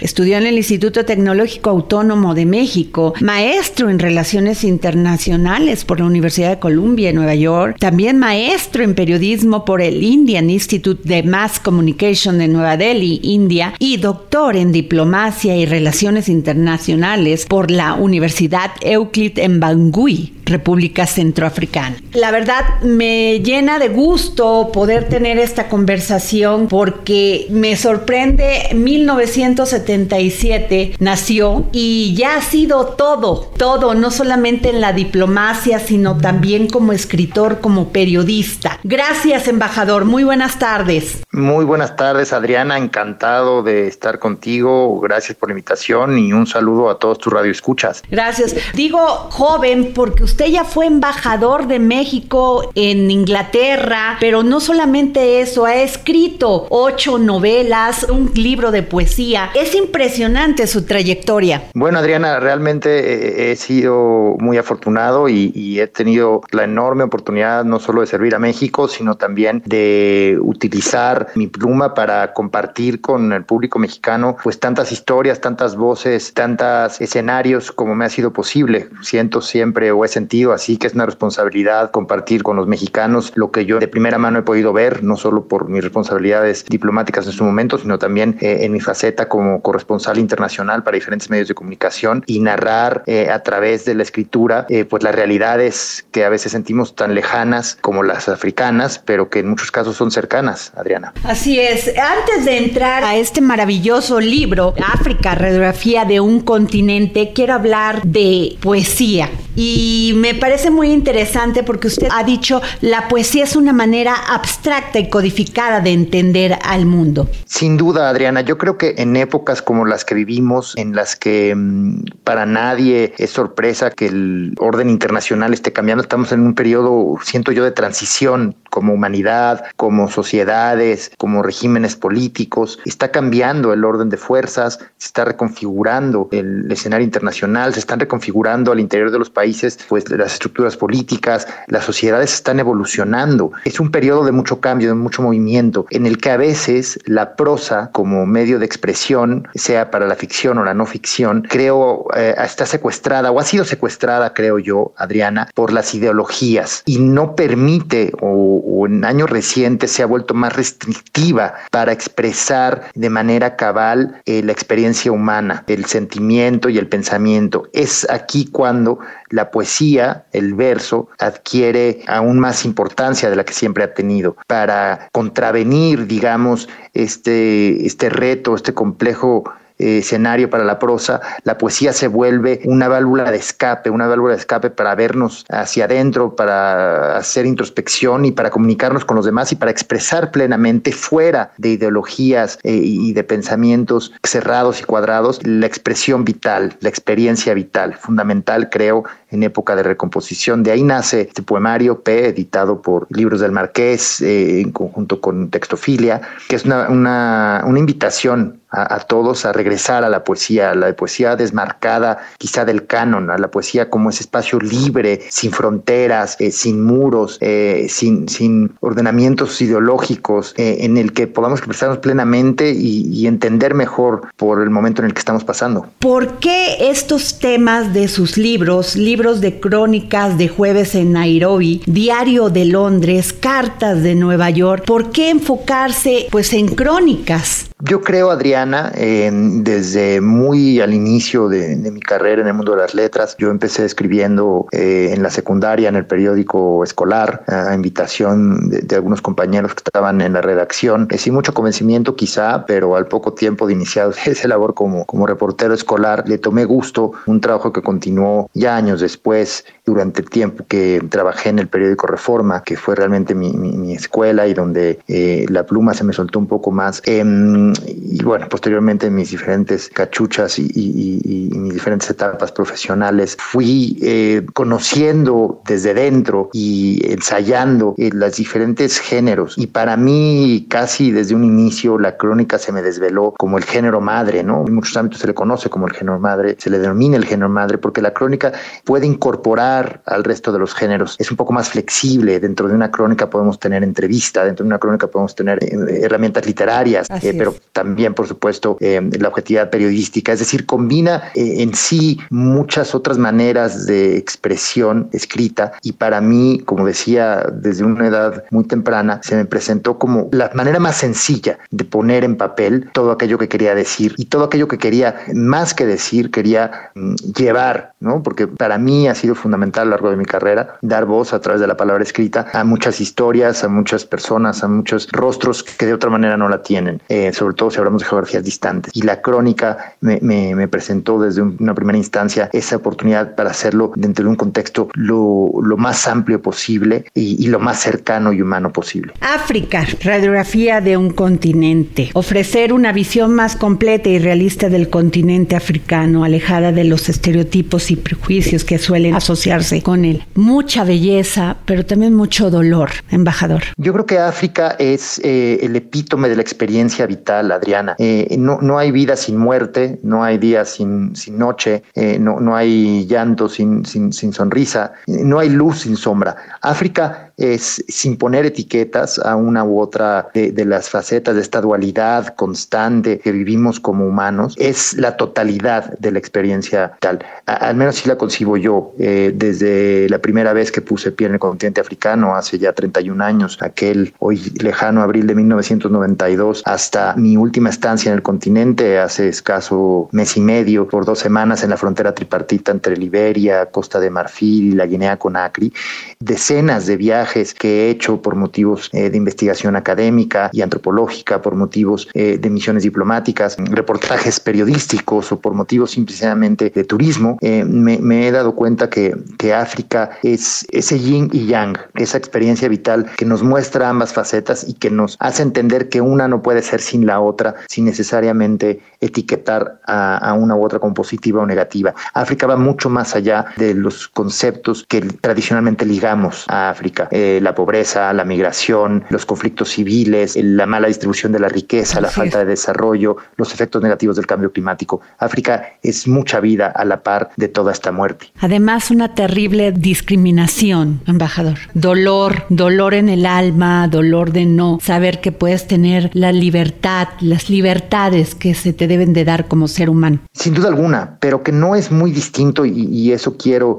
Estudió 0.00 0.38
en 0.38 0.46
el 0.46 0.56
Instituto 0.56 1.04
Tecnológico 1.04 1.68
Autónomo 1.68 2.34
de 2.34 2.46
México, 2.46 3.12
maestro 3.20 3.90
en 3.90 3.98
Relaciones 3.98 4.64
Internacionales 4.64 5.84
por 5.84 6.00
la 6.00 6.06
Universidad 6.06 6.48
de 6.48 6.58
Columbia 6.58 7.10
en 7.10 7.16
Nueva 7.16 7.34
York, 7.34 7.76
también 7.78 8.16
maestro 8.16 8.82
en 8.82 8.94
periodismo 8.94 9.66
por 9.66 9.82
el 9.82 10.02
Indian 10.02 10.48
Institute 10.48 11.06
de 11.06 11.22
Mass 11.22 11.60
Communication 11.60 12.38
de 12.38 12.48
Nueva 12.48 12.78
Delhi, 12.78 13.20
India, 13.22 13.74
y 13.78 13.98
doctor 13.98 14.56
en 14.56 14.72
Diplomacia 14.72 15.54
y 15.54 15.66
Relaciones 15.66 16.30
Internacionales 16.30 17.44
por 17.44 17.70
la 17.70 17.92
Universidad 17.92 18.70
Euclid 18.80 19.38
en 19.38 19.60
Bangui, 19.60 20.32
República 20.48 21.06
Centroafricana. 21.06 21.96
La 22.12 22.30
verdad 22.30 22.80
me 22.82 23.40
llena 23.40 23.78
de 23.78 23.88
gusto 23.88 24.70
poder 24.72 25.08
tener 25.08 25.38
esta 25.38 25.68
conversación 25.68 26.68
porque 26.68 27.46
me 27.50 27.76
sorprende 27.76 28.68
1977 28.74 30.94
nació 30.98 31.66
y 31.72 32.14
ya 32.14 32.36
ha 32.36 32.42
sido 32.42 32.86
todo, 32.86 33.52
todo, 33.56 33.94
no 33.94 34.10
solamente 34.10 34.70
en 34.70 34.80
la 34.80 34.92
diplomacia, 34.92 35.78
sino 35.78 36.16
también 36.16 36.68
como 36.68 36.92
escritor, 36.92 37.60
como 37.60 37.88
periodista. 37.88 38.78
Gracias, 38.84 39.48
embajador. 39.48 40.04
Muy 40.04 40.24
buenas 40.24 40.58
tardes. 40.58 41.22
Muy 41.32 41.64
buenas 41.64 41.96
tardes, 41.96 42.32
Adriana. 42.32 42.78
Encantado 42.78 43.62
de 43.62 43.86
estar 43.86 44.18
contigo. 44.18 44.98
Gracias 45.00 45.36
por 45.36 45.48
la 45.48 45.52
invitación 45.52 46.18
y 46.18 46.32
un 46.32 46.46
saludo 46.46 46.90
a 46.90 46.98
todos 46.98 47.18
tus 47.18 47.32
radioescuchas. 47.32 48.02
Gracias. 48.10 48.54
Digo 48.74 48.98
joven 49.30 49.92
porque 49.94 50.24
usted 50.24 50.37
ya 50.46 50.64
fue 50.64 50.86
embajador 50.86 51.66
de 51.66 51.78
México 51.78 52.70
en 52.74 53.10
Inglaterra, 53.10 54.16
pero 54.20 54.42
no 54.42 54.60
solamente 54.60 55.40
eso, 55.40 55.66
ha 55.66 55.76
escrito 55.76 56.66
ocho 56.70 57.18
novelas, 57.18 58.04
un 58.04 58.30
libro 58.34 58.70
de 58.70 58.82
poesía. 58.82 59.50
Es 59.54 59.74
impresionante 59.74 60.66
su 60.66 60.84
trayectoria. 60.84 61.64
Bueno, 61.74 61.98
Adriana, 61.98 62.40
realmente 62.40 63.50
he 63.50 63.56
sido 63.56 64.36
muy 64.38 64.58
afortunado 64.58 65.28
y, 65.28 65.52
y 65.54 65.80
he 65.80 65.86
tenido 65.86 66.42
la 66.52 66.64
enorme 66.64 67.04
oportunidad 67.04 67.64
no 67.64 67.80
solo 67.80 68.02
de 68.02 68.06
servir 68.06 68.34
a 68.34 68.38
México, 68.38 68.88
sino 68.88 69.16
también 69.16 69.62
de 69.66 70.38
utilizar 70.40 71.28
mi 71.34 71.46
pluma 71.46 71.94
para 71.94 72.32
compartir 72.32 73.00
con 73.00 73.32
el 73.32 73.44
público 73.44 73.78
mexicano 73.78 74.36
pues 74.42 74.60
tantas 74.60 74.92
historias, 74.92 75.40
tantas 75.40 75.76
voces, 75.76 76.32
tantos 76.34 77.00
escenarios 77.00 77.72
como 77.72 77.94
me 77.94 78.04
ha 78.04 78.10
sido 78.10 78.32
posible. 78.32 78.88
Siento 79.02 79.40
siempre 79.40 79.90
o 79.90 80.04
he 80.04 80.08
sentido 80.08 80.27
así 80.52 80.76
que 80.76 80.86
es 80.86 80.94
una 80.94 81.06
responsabilidad 81.06 81.90
compartir 81.90 82.42
con 82.42 82.56
los 82.56 82.66
mexicanos 82.66 83.32
lo 83.34 83.50
que 83.50 83.64
yo 83.64 83.78
de 83.78 83.88
primera 83.88 84.18
mano 84.18 84.38
he 84.38 84.42
podido 84.42 84.72
ver, 84.72 85.02
no 85.02 85.16
solo 85.16 85.48
por 85.48 85.68
mis 85.68 85.82
responsabilidades 85.82 86.64
diplomáticas 86.66 87.26
en 87.26 87.32
su 87.32 87.44
momento, 87.44 87.78
sino 87.78 87.98
también 87.98 88.36
eh, 88.40 88.58
en 88.60 88.72
mi 88.72 88.80
faceta 88.80 89.28
como 89.28 89.62
corresponsal 89.62 90.18
internacional 90.18 90.82
para 90.82 90.96
diferentes 90.96 91.30
medios 91.30 91.48
de 91.48 91.54
comunicación 91.54 92.22
y 92.26 92.40
narrar 92.40 93.02
eh, 93.06 93.30
a 93.30 93.42
través 93.42 93.84
de 93.84 93.94
la 93.94 94.02
escritura 94.02 94.66
eh, 94.68 94.84
pues 94.84 95.02
las 95.02 95.14
realidades 95.14 96.06
que 96.12 96.24
a 96.24 96.28
veces 96.28 96.52
sentimos 96.52 96.94
tan 96.94 97.14
lejanas 97.14 97.78
como 97.80 98.02
las 98.02 98.28
africanas, 98.28 98.98
pero 99.04 99.30
que 99.30 99.40
en 99.40 99.48
muchos 99.48 99.70
casos 99.70 99.96
son 99.96 100.10
cercanas, 100.10 100.72
Adriana. 100.76 101.12
Así 101.24 101.58
es. 101.58 101.92
Antes 101.98 102.44
de 102.44 102.58
entrar 102.58 103.04
a 103.04 103.16
este 103.16 103.40
maravilloso 103.40 104.20
libro, 104.20 104.74
África, 104.92 105.34
radiografía 105.34 106.04
de 106.04 106.20
un 106.20 106.40
continente, 106.40 107.32
quiero 107.34 107.54
hablar 107.54 108.02
de 108.02 108.56
poesía. 108.60 109.30
Y 109.60 110.12
me 110.18 110.34
parece 110.34 110.70
muy 110.70 110.90
interesante 110.90 111.62
porque 111.62 111.86
usted 111.86 112.08
ha 112.10 112.24
dicho 112.24 112.60
la 112.80 113.08
poesía 113.08 113.44
es 113.44 113.56
una 113.56 113.72
manera 113.72 114.14
abstracta 114.14 114.98
y 114.98 115.08
codificada 115.08 115.80
de 115.80 115.92
entender 115.92 116.58
al 116.62 116.86
mundo. 116.86 117.28
Sin 117.44 117.76
duda, 117.76 118.08
Adriana, 118.08 118.40
yo 118.40 118.58
creo 118.58 118.76
que 118.76 118.94
en 118.98 119.16
épocas 119.16 119.62
como 119.62 119.84
las 119.84 120.04
que 120.04 120.14
vivimos, 120.14 120.74
en 120.76 120.94
las 120.94 121.16
que 121.16 121.54
mm, 121.54 122.04
para 122.24 122.46
nadie 122.46 123.14
es 123.18 123.30
sorpresa 123.30 123.90
que 123.90 124.06
el 124.06 124.54
orden 124.58 124.90
internacional 124.90 125.52
esté 125.52 125.72
cambiando, 125.72 126.02
estamos 126.02 126.32
en 126.32 126.40
un 126.40 126.54
periodo, 126.54 127.18
siento 127.22 127.52
yo, 127.52 127.64
de 127.64 127.70
transición 127.70 128.56
como 128.70 128.92
humanidad, 128.92 129.64
como 129.76 130.10
sociedades, 130.10 131.10
como 131.16 131.42
regímenes 131.42 131.96
políticos. 131.96 132.78
Está 132.84 133.10
cambiando 133.10 133.72
el 133.72 133.84
orden 133.84 134.10
de 134.10 134.16
fuerzas, 134.16 134.78
se 134.98 135.06
está 135.06 135.24
reconfigurando 135.24 136.28
el 136.32 136.70
escenario 136.70 137.04
internacional, 137.04 137.74
se 137.74 137.80
están 137.80 138.00
reconfigurando 138.00 138.72
al 138.72 138.80
interior 138.80 139.10
de 139.10 139.18
los 139.18 139.30
países, 139.30 139.78
pues 139.88 140.07
las 140.10 140.34
estructuras 140.34 140.76
políticas, 140.76 141.46
las 141.66 141.84
sociedades 141.84 142.34
están 142.34 142.60
evolucionando. 142.60 143.52
Es 143.64 143.80
un 143.80 143.90
periodo 143.90 144.24
de 144.24 144.32
mucho 144.32 144.60
cambio, 144.60 144.88
de 144.88 144.94
mucho 144.94 145.22
movimiento, 145.22 145.86
en 145.90 146.06
el 146.06 146.18
que 146.18 146.30
a 146.30 146.36
veces 146.36 146.98
la 147.04 147.36
prosa 147.36 147.90
como 147.92 148.26
medio 148.26 148.58
de 148.58 148.66
expresión, 148.66 149.48
sea 149.54 149.90
para 149.90 150.06
la 150.06 150.14
ficción 150.14 150.58
o 150.58 150.64
la 150.64 150.74
no 150.74 150.86
ficción, 150.86 151.46
creo 151.48 152.06
eh, 152.16 152.34
está 152.42 152.66
secuestrada 152.66 153.30
o 153.30 153.40
ha 153.40 153.44
sido 153.44 153.64
secuestrada, 153.64 154.32
creo 154.32 154.58
yo, 154.58 154.92
Adriana, 154.96 155.48
por 155.54 155.72
las 155.72 155.94
ideologías 155.94 156.82
y 156.86 156.98
no 156.98 157.34
permite 157.34 158.12
o 158.20 158.38
o, 158.38 158.86
en 158.86 159.04
años 159.04 159.30
recientes 159.30 159.92
se 159.92 160.02
ha 160.02 160.06
vuelto 160.06 160.34
más 160.34 160.54
restrictiva 160.54 161.54
para 161.70 161.92
expresar 161.92 162.90
de 162.94 163.10
manera 163.10 163.56
cabal 163.56 164.20
eh, 164.26 164.42
la 164.42 164.52
experiencia 164.52 165.12
humana, 165.12 165.64
el 165.66 165.84
sentimiento 165.86 166.68
y 166.68 166.78
el 166.78 166.88
pensamiento. 166.88 167.68
Es 167.72 168.08
aquí 168.10 168.46
cuando 168.50 168.98
la 169.30 169.50
poesía, 169.50 170.26
el 170.32 170.54
verso, 170.54 171.08
adquiere 171.18 172.00
aún 172.06 172.38
más 172.38 172.64
importancia 172.64 173.30
de 173.30 173.36
la 173.36 173.44
que 173.44 173.52
siempre 173.52 173.84
ha 173.84 173.94
tenido. 173.94 174.36
Para 174.46 175.08
contravenir, 175.12 176.06
digamos, 176.06 176.68
este, 176.94 177.86
este 177.86 178.10
reto, 178.10 178.54
este 178.54 178.74
complejo 178.74 179.44
eh, 179.78 179.98
escenario 179.98 180.50
para 180.50 180.64
la 180.64 180.78
prosa, 180.78 181.20
la 181.44 181.58
poesía 181.58 181.92
se 181.92 182.08
vuelve 182.08 182.60
una 182.64 182.88
válvula 182.88 183.30
de 183.30 183.38
escape, 183.38 183.90
una 183.90 184.06
válvula 184.06 184.34
de 184.34 184.40
escape 184.40 184.70
para 184.70 184.94
vernos 184.94 185.44
hacia 185.48 185.84
adentro, 185.84 186.36
para 186.36 187.16
hacer 187.16 187.46
introspección 187.46 188.24
y 188.24 188.32
para 188.32 188.50
comunicarnos 188.50 189.04
con 189.04 189.16
los 189.16 189.24
demás 189.24 189.52
y 189.52 189.56
para 189.56 189.70
expresar 189.70 190.30
plenamente 190.30 190.92
fuera 190.92 191.52
de 191.58 191.70
ideologías 191.70 192.58
eh, 192.62 192.80
y 192.82 193.12
de 193.12 193.24
pensamientos 193.24 194.12
cerrados 194.22 194.80
y 194.80 194.84
cuadrados 194.84 195.40
la 195.44 195.66
expresión 195.66 196.24
vital, 196.24 196.76
la 196.80 196.88
experiencia 196.88 197.54
vital, 197.54 197.94
fundamental 197.94 198.70
creo 198.70 199.04
en 199.30 199.42
época 199.42 199.76
de 199.76 199.82
recomposición. 199.82 200.62
De 200.62 200.70
ahí 200.70 200.82
nace 200.82 201.22
este 201.22 201.42
poemario 201.42 202.02
P, 202.02 202.28
editado 202.28 202.82
por 202.82 203.06
Libros 203.10 203.40
del 203.40 203.52
Marqués, 203.52 204.20
eh, 204.20 204.60
en 204.60 204.72
conjunto 204.72 205.20
con 205.20 205.50
Textofilia, 205.50 206.20
que 206.48 206.56
es 206.56 206.64
una, 206.64 206.88
una, 206.88 207.62
una 207.66 207.78
invitación 207.78 208.60
a, 208.70 208.98
todos 209.00 209.44
a 209.44 209.52
regresar 209.52 210.04
a 210.04 210.08
la 210.08 210.24
poesía, 210.24 210.70
a 210.70 210.74
la 210.74 210.94
poesía 210.94 211.36
desmarcada 211.36 212.18
quizá 212.38 212.64
del 212.64 212.86
canon, 212.86 213.30
a 213.30 213.38
la 213.38 213.50
poesía 213.50 213.90
como 213.90 214.10
ese 214.10 214.22
espacio 214.22 214.58
libre, 214.58 215.20
sin 215.30 215.52
fronteras, 215.52 216.36
eh, 216.38 216.50
sin 216.50 216.84
muros, 216.84 217.38
eh, 217.40 217.86
sin, 217.88 218.28
sin 218.28 218.72
ordenamientos 218.80 219.60
ideológicos, 219.60 220.54
en 220.56 220.96
el 220.96 221.12
que 221.12 221.26
podamos 221.26 221.60
expresarnos 221.60 221.98
plenamente 221.98 222.70
y, 222.70 223.08
y 223.12 223.26
entender 223.26 223.74
mejor 223.74 224.28
por 224.36 224.62
el 224.62 224.70
momento 224.70 225.02
en 225.02 225.06
el 225.06 225.14
que 225.14 225.20
estamos 225.20 225.44
pasando. 225.44 225.86
¿Por 225.98 226.38
qué 226.38 226.90
estos 226.90 227.38
temas 227.38 227.92
de 227.94 228.08
sus 228.08 228.36
libros, 228.36 228.96
libros 228.96 229.40
de 229.40 229.60
crónicas 229.60 230.38
de 230.38 230.48
jueves 230.48 230.94
en 230.94 231.12
Nairobi, 231.12 231.82
Diario 231.86 232.50
de 232.50 232.64
Londres, 232.64 233.32
Cartas 233.32 234.02
de 234.02 234.14
Nueva 234.14 234.50
York. 234.50 234.84
¿Por 234.84 235.10
qué 235.10 235.30
enfocarse 235.30 236.26
pues 236.30 236.52
en 236.52 236.68
crónicas? 236.68 237.70
Yo 237.80 238.00
creo, 238.00 238.30
Desde 238.66 240.20
muy 240.20 240.80
al 240.80 240.92
inicio 240.92 241.48
de, 241.48 241.76
mi 241.76 242.00
carrera 242.00 242.42
en 242.42 242.48
el 242.48 242.54
mundo 242.54 242.72
de 242.72 242.78
las 242.78 242.94
letras, 242.94 243.36
yo 243.38 243.50
empecé 243.50 243.84
escribiendo 243.84 244.66
eh, 244.72 245.10
en 245.12 245.22
la 245.22 245.30
secundaria, 245.30 245.88
en 245.88 245.96
el 245.96 246.06
periódico 246.06 246.82
escolar, 246.82 247.44
a 247.46 247.74
invitación 247.74 248.68
de, 248.70 248.96
algunos 248.96 249.22
compañeros 249.22 249.74
que 249.74 249.82
estaban 249.86 250.20
en 250.20 250.32
la 250.32 250.40
redacción, 250.40 251.06
eh, 251.10 251.30
mucho 251.30 251.54
convencimiento 251.54 252.16
quizá, 252.16 252.64
pero 252.66 252.96
al 252.96 253.06
poco 253.06 253.34
tiempo 253.34 253.66
de 253.66 253.74
iniciar 253.74 254.12
esa 254.26 254.48
labor 254.48 254.74
como, 254.74 255.04
como 255.04 255.26
reportero 255.26 255.74
escolar, 255.74 256.24
le 256.26 256.38
tomé 256.38 256.64
gusto, 256.64 257.12
un 257.26 257.40
trabajo 257.40 257.72
que 257.72 257.82
continuó 257.82 258.50
ya 258.54 258.76
años 258.76 259.00
después, 259.00 259.64
durante 259.84 260.20
el 260.20 260.30
tiempo 260.30 260.64
que 260.68 261.02
trabajé 261.08 261.48
en 261.50 261.58
el 261.58 261.68
periódico 261.68 262.06
Reforma, 262.06 262.62
que 262.62 262.76
fue 262.76 262.94
realmente 262.94 263.34
mi, 263.34 263.48
escuela 263.94 264.46
y 264.46 264.54
donde 264.54 264.98
eh, 265.08 265.46
la 265.48 265.64
pluma 265.64 265.94
se 265.94 266.04
me 266.04 266.12
soltó 266.12 266.38
un 266.38 266.46
poco 266.46 266.70
más. 266.70 267.02
Em, 267.04 267.72
y 267.86 268.22
bueno, 268.22 268.47
posteriormente 268.48 269.06
en 269.06 269.14
mis 269.14 269.30
diferentes 269.30 269.88
cachuchas 269.88 270.58
y, 270.58 271.50
mis 271.54 271.74
diferentes 271.74 272.10
etapas 272.10 272.52
profesionales, 272.52 273.36
fui 273.38 273.98
eh, 274.02 274.46
conociendo 274.54 275.60
desde 275.66 275.94
dentro 275.94 276.50
y 276.52 277.00
ensayando 277.04 277.94
eh, 277.98 278.10
los 278.12 278.36
diferentes 278.36 278.98
géneros. 278.98 279.54
Y 279.56 279.66
para 279.66 279.96
mí, 279.96 280.66
casi 280.68 281.10
desde 281.10 281.34
un 281.34 281.44
inicio, 281.44 281.98
la 281.98 282.16
crónica 282.16 282.58
se 282.58 282.72
me 282.72 282.82
desveló 282.82 283.34
como 283.38 283.58
el 283.58 283.64
género 283.64 284.00
madre, 284.00 284.42
¿no? 284.42 284.64
En 284.66 284.74
muchos 284.74 284.96
ámbitos 284.96 285.20
se 285.20 285.26
le 285.26 285.34
conoce 285.34 285.68
como 285.68 285.86
el 285.86 285.92
género 285.92 286.18
madre, 286.18 286.56
se 286.58 286.70
le 286.70 286.78
denomina 286.78 287.16
el 287.16 287.24
género 287.24 287.48
madre, 287.48 287.78
porque 287.78 288.02
la 288.02 288.12
crónica 288.12 288.52
puede 288.84 289.06
incorporar 289.06 290.02
al 290.06 290.24
resto 290.24 290.52
de 290.52 290.58
los 290.58 290.74
géneros. 290.74 291.16
Es 291.18 291.30
un 291.30 291.36
poco 291.36 291.52
más 291.52 291.70
flexible. 291.70 292.40
Dentro 292.40 292.68
de 292.68 292.74
una 292.74 292.90
crónica 292.90 293.28
podemos 293.28 293.58
tener 293.58 293.82
entrevista, 293.82 294.44
dentro 294.44 294.64
de 294.64 294.68
una 294.68 294.78
crónica 294.78 295.06
podemos 295.06 295.34
tener 295.34 295.62
eh, 295.62 296.00
herramientas 296.02 296.46
literarias, 296.46 297.08
pero 297.20 297.54
también, 297.72 298.14
por 298.14 298.26
supuesto, 298.26 298.37
eh, 298.80 299.00
la 299.18 299.28
objetividad 299.28 299.70
periodística, 299.70 300.32
es 300.32 300.38
decir, 300.38 300.66
combina 300.66 301.30
eh, 301.34 301.62
en 301.62 301.74
sí 301.74 302.18
muchas 302.30 302.94
otras 302.94 303.18
maneras 303.18 303.86
de 303.86 304.16
expresión 304.16 305.08
escrita 305.12 305.72
y 305.82 305.92
para 305.92 306.20
mí, 306.20 306.62
como 306.64 306.86
decía, 306.86 307.44
desde 307.52 307.84
una 307.84 308.06
edad 308.06 308.44
muy 308.50 308.64
temprana, 308.64 309.20
se 309.22 309.36
me 309.36 309.44
presentó 309.44 309.98
como 309.98 310.28
la 310.32 310.50
manera 310.54 310.78
más 310.78 310.96
sencilla 310.96 311.58
de 311.70 311.84
poner 311.84 312.24
en 312.24 312.36
papel 312.36 312.90
todo 312.92 313.10
aquello 313.10 313.38
que 313.38 313.48
quería 313.48 313.74
decir 313.74 314.14
y 314.16 314.26
todo 314.26 314.44
aquello 314.44 314.68
que 314.68 314.78
quería, 314.78 315.16
más 315.34 315.74
que 315.74 315.86
decir, 315.86 316.30
quería 316.30 316.90
mm, 316.94 317.14
llevar, 317.36 317.92
¿no? 318.00 318.22
Porque 318.22 318.46
para 318.46 318.78
mí 318.78 319.08
ha 319.08 319.14
sido 319.14 319.34
fundamental 319.34 319.82
a 319.82 319.84
lo 319.86 319.90
largo 319.92 320.10
de 320.10 320.16
mi 320.16 320.24
carrera 320.24 320.78
dar 320.82 321.06
voz 321.06 321.32
a 321.32 321.40
través 321.40 321.60
de 321.60 321.66
la 321.66 321.76
palabra 321.76 322.02
escrita 322.02 322.46
a 322.52 322.64
muchas 322.64 323.00
historias, 323.00 323.64
a 323.64 323.68
muchas 323.68 324.04
personas, 324.04 324.62
a 324.62 324.68
muchos 324.68 325.08
rostros 325.12 325.62
que 325.62 325.86
de 325.86 325.94
otra 325.94 326.10
manera 326.10 326.36
no 326.36 326.48
la 326.48 326.62
tienen, 326.62 327.00
eh, 327.08 327.32
sobre 327.32 327.54
todo 327.54 327.70
si 327.70 327.78
hablamos 327.78 328.02
de 328.02 328.08
distantes. 328.42 328.92
Y 328.94 329.02
la 329.02 329.20
crónica 329.22 329.94
me, 330.00 330.20
me, 330.20 330.68
presentó 330.68 331.20
desde 331.20 331.42
una 331.42 331.74
primera 331.74 331.96
instancia 331.96 332.50
esa 332.52 332.76
oportunidad 332.76 333.34
para 333.34 333.50
hacerlo 333.50 333.92
dentro 333.96 334.24
de 334.24 334.30
un 334.30 334.36
contexto 334.36 334.88
lo, 334.94 335.50
lo 335.62 335.76
más 335.76 336.06
amplio 336.06 336.42
posible 336.42 337.04
y, 337.14 337.42
y, 337.42 337.48
lo 337.48 337.58
más 337.58 337.80
cercano 337.80 338.32
y 338.32 338.42
humano 338.42 338.72
posible. 338.72 339.14
África, 339.20 339.86
radiografía 340.02 340.80
de 340.80 340.96
un 340.96 341.10
continente. 341.10 342.10
Ofrecer 342.12 342.72
una 342.72 342.92
visión 342.92 343.34
más 343.34 343.56
completa 343.56 344.08
y 344.08 344.18
realista 344.18 344.68
del 344.68 344.90
continente 344.90 345.56
africano, 345.56 346.24
alejada 346.24 346.72
de 346.72 346.84
los 346.84 347.08
estereotipos 347.08 347.90
y 347.90 347.96
prejuicios 347.96 348.64
que 348.64 348.78
suelen 348.78 349.14
asociarse 349.14 349.82
con 349.82 350.04
él. 350.04 350.24
Mucha 350.34 350.84
belleza, 350.84 351.56
pero 351.64 351.86
también 351.86 352.14
mucho 352.14 352.50
dolor, 352.50 352.90
embajador. 353.10 353.62
Yo 353.76 353.92
creo 353.92 354.06
que 354.06 354.18
África 354.18 354.76
es 354.78 355.20
eh, 355.24 355.58
el 355.62 355.76
epítome 355.76 356.28
de 356.28 356.36
la 356.36 356.42
experiencia 356.42 357.06
vital, 357.06 357.52
Adriana. 357.52 357.94
Eh, 357.98 358.17
no, 358.38 358.60
no, 358.60 358.78
hay 358.78 358.90
vida 358.90 359.16
sin 359.16 359.36
muerte, 359.38 359.98
no 360.02 360.24
hay 360.24 360.38
día 360.38 360.64
sin, 360.64 361.14
sin 361.14 361.38
noche, 361.38 361.82
eh, 361.94 362.18
no, 362.18 362.40
no, 362.40 362.56
hay 362.56 363.06
llanto 363.06 363.48
sin, 363.48 363.84
sin, 363.84 364.12
sin 364.12 364.32
sonrisa, 364.32 364.92
no 365.06 365.38
hay 365.38 365.50
luz 365.50 365.80
sin 365.80 365.96
sombra. 365.96 366.36
África 366.60 367.27
es 367.38 367.84
sin 367.88 368.16
poner 368.16 368.44
etiquetas 368.44 369.18
a 369.20 369.36
una 369.36 369.64
u 369.64 369.80
otra 369.80 370.28
de, 370.34 370.52
las 370.64 370.90
facetas 370.90 371.36
de 371.36 371.40
esta 371.40 371.60
dualidad 371.60 372.34
constante 372.34 373.20
que 373.20 373.32
vivimos 373.32 373.80
como 373.80 374.06
humanos, 374.06 374.54
es 374.58 374.94
la 374.94 375.16
totalidad 375.16 375.96
de 375.98 376.10
la 376.10 376.18
experiencia 376.18 376.96
tal. 377.00 377.24
al 377.46 377.76
menos 377.76 377.96
así 377.96 378.08
la 378.08 378.18
concibo 378.18 378.56
yo. 378.56 378.92
Eh, 378.98 379.32
desde 379.34 380.08
la 380.08 380.18
primera 380.18 380.52
vez 380.52 380.72
que 380.72 380.82
puse 380.82 381.12
pie 381.12 381.28
en 381.28 381.34
el 381.34 381.38
continente 381.38 381.80
africano, 381.80 382.34
hace 382.34 382.58
ya 382.58 382.72
31 382.72 383.22
años, 383.24 383.56
aquel 383.60 384.14
hoy 384.18 384.52
lejano 384.60 385.02
abril 385.02 385.26
de 385.26 385.34
1992, 385.36 386.62
hasta 386.66 387.14
mi 387.16 387.36
última 387.36 387.70
estancia 387.70 388.10
en 388.10 388.16
el 388.16 388.22
continente, 388.22 388.98
hace 388.98 389.28
escaso 389.28 390.08
mes 390.10 390.36
y 390.36 390.40
medio, 390.40 390.88
por 390.88 391.04
dos 391.04 391.20
semanas 391.20 391.62
en 391.62 391.70
la 391.70 391.76
frontera 391.76 392.14
tripartita 392.14 392.72
entre 392.72 392.96
Liberia, 392.96 393.66
Costa 393.66 394.00
de 394.00 394.10
Marfil 394.10 394.72
y 394.72 394.72
la 394.72 394.86
Guinea 394.86 395.16
Conakry, 395.16 395.72
decenas 396.18 396.86
de 396.86 396.96
viajes 396.96 397.27
que 397.54 397.86
he 397.86 397.90
hecho 397.90 398.20
por 398.22 398.34
motivos 398.34 398.88
eh, 398.92 399.10
de 399.10 399.16
investigación 399.16 399.76
académica 399.76 400.50
y 400.52 400.62
antropológica, 400.62 401.42
por 401.42 401.54
motivos 401.54 402.08
eh, 402.14 402.38
de 402.38 402.50
misiones 402.50 402.82
diplomáticas, 402.82 403.56
reportajes 403.70 404.40
periodísticos 404.40 405.32
o 405.32 405.40
por 405.40 405.54
motivos 405.54 405.92
simplemente 405.92 406.70
de 406.70 406.84
turismo, 406.84 407.38
eh, 407.40 407.64
me, 407.64 408.26
he 408.26 408.30
dado 408.30 408.54
cuenta 408.54 408.88
que, 408.88 409.14
África 409.48 410.10
es 410.22 410.66
ese 410.70 410.98
yin 410.98 411.30
y 411.32 411.46
yang, 411.46 411.76
esa 411.94 412.18
experiencia 412.18 412.68
vital 412.68 413.06
que 413.16 413.24
nos 413.24 413.42
muestra 413.42 413.88
ambas 413.88 414.12
facetas 414.12 414.68
y 414.68 414.74
que 414.74 414.90
nos 414.90 415.16
hace 415.20 415.42
entender 415.42 415.88
que 415.88 416.02
una 416.02 416.28
no 416.28 416.42
puede 416.42 416.60
ser 416.62 416.80
sin 416.80 417.06
la 417.06 417.18
otra, 417.20 417.54
sin 417.66 417.86
necesariamente 417.86 418.80
etiquetar 419.00 419.80
a, 419.86 420.18
a 420.18 420.34
una 420.34 420.54
u 420.54 420.64
otra 420.64 420.78
como 420.78 420.92
positiva 420.92 421.42
o 421.42 421.46
negativa. 421.46 421.94
África 422.12 422.46
va 422.46 422.56
mucho 422.56 422.90
más 422.90 423.16
allá 423.16 423.46
de 423.56 423.74
los 423.74 424.06
conceptos 424.06 424.84
que 424.86 425.00
tradicionalmente 425.00 425.86
ligamos 425.86 426.44
a 426.48 426.70
África. 426.70 427.08
Eh, 427.18 427.40
la 427.42 427.52
pobreza, 427.52 428.12
la 428.12 428.24
migración, 428.24 429.02
los 429.10 429.26
conflictos 429.26 429.70
civiles, 429.70 430.38
la 430.40 430.66
mala 430.66 430.86
distribución 430.86 431.32
de 431.32 431.40
la 431.40 431.48
riqueza, 431.48 432.00
la 432.00 432.10
falta 432.10 432.38
de 432.38 432.44
desarrollo, 432.44 433.16
los 433.36 433.52
efectos 433.52 433.82
negativos 433.82 434.14
del 434.14 434.26
cambio 434.26 434.52
climático. 434.52 435.00
África 435.18 435.64
es 435.82 436.06
mucha 436.06 436.38
vida 436.38 436.68
a 436.68 436.84
la 436.84 437.02
par 437.02 437.30
de 437.36 437.48
toda 437.48 437.72
esta 437.72 437.90
muerte. 437.90 438.28
Además, 438.38 438.92
una 438.92 439.16
terrible 439.16 439.72
discriminación, 439.72 441.00
embajador. 441.08 441.58
Dolor, 441.74 442.44
dolor 442.50 442.94
en 442.94 443.08
el 443.08 443.26
alma, 443.26 443.88
dolor 443.88 444.30
de 444.30 444.46
no 444.46 444.78
saber 444.80 445.20
que 445.20 445.32
puedes 445.32 445.66
tener 445.66 446.10
la 446.14 446.30
libertad, 446.30 447.08
las 447.20 447.50
libertades 447.50 448.36
que 448.36 448.54
se 448.54 448.72
te 448.72 448.86
deben 448.86 449.12
de 449.12 449.24
dar 449.24 449.48
como 449.48 449.66
ser 449.66 449.90
humano. 449.90 450.20
Sin 450.34 450.54
duda 450.54 450.68
alguna, 450.68 451.16
pero 451.18 451.42
que 451.42 451.50
no 451.50 451.74
es 451.74 451.90
muy 451.90 452.12
distinto 452.12 452.64
y, 452.64 453.08
eso 453.08 453.38
quiero 453.38 453.78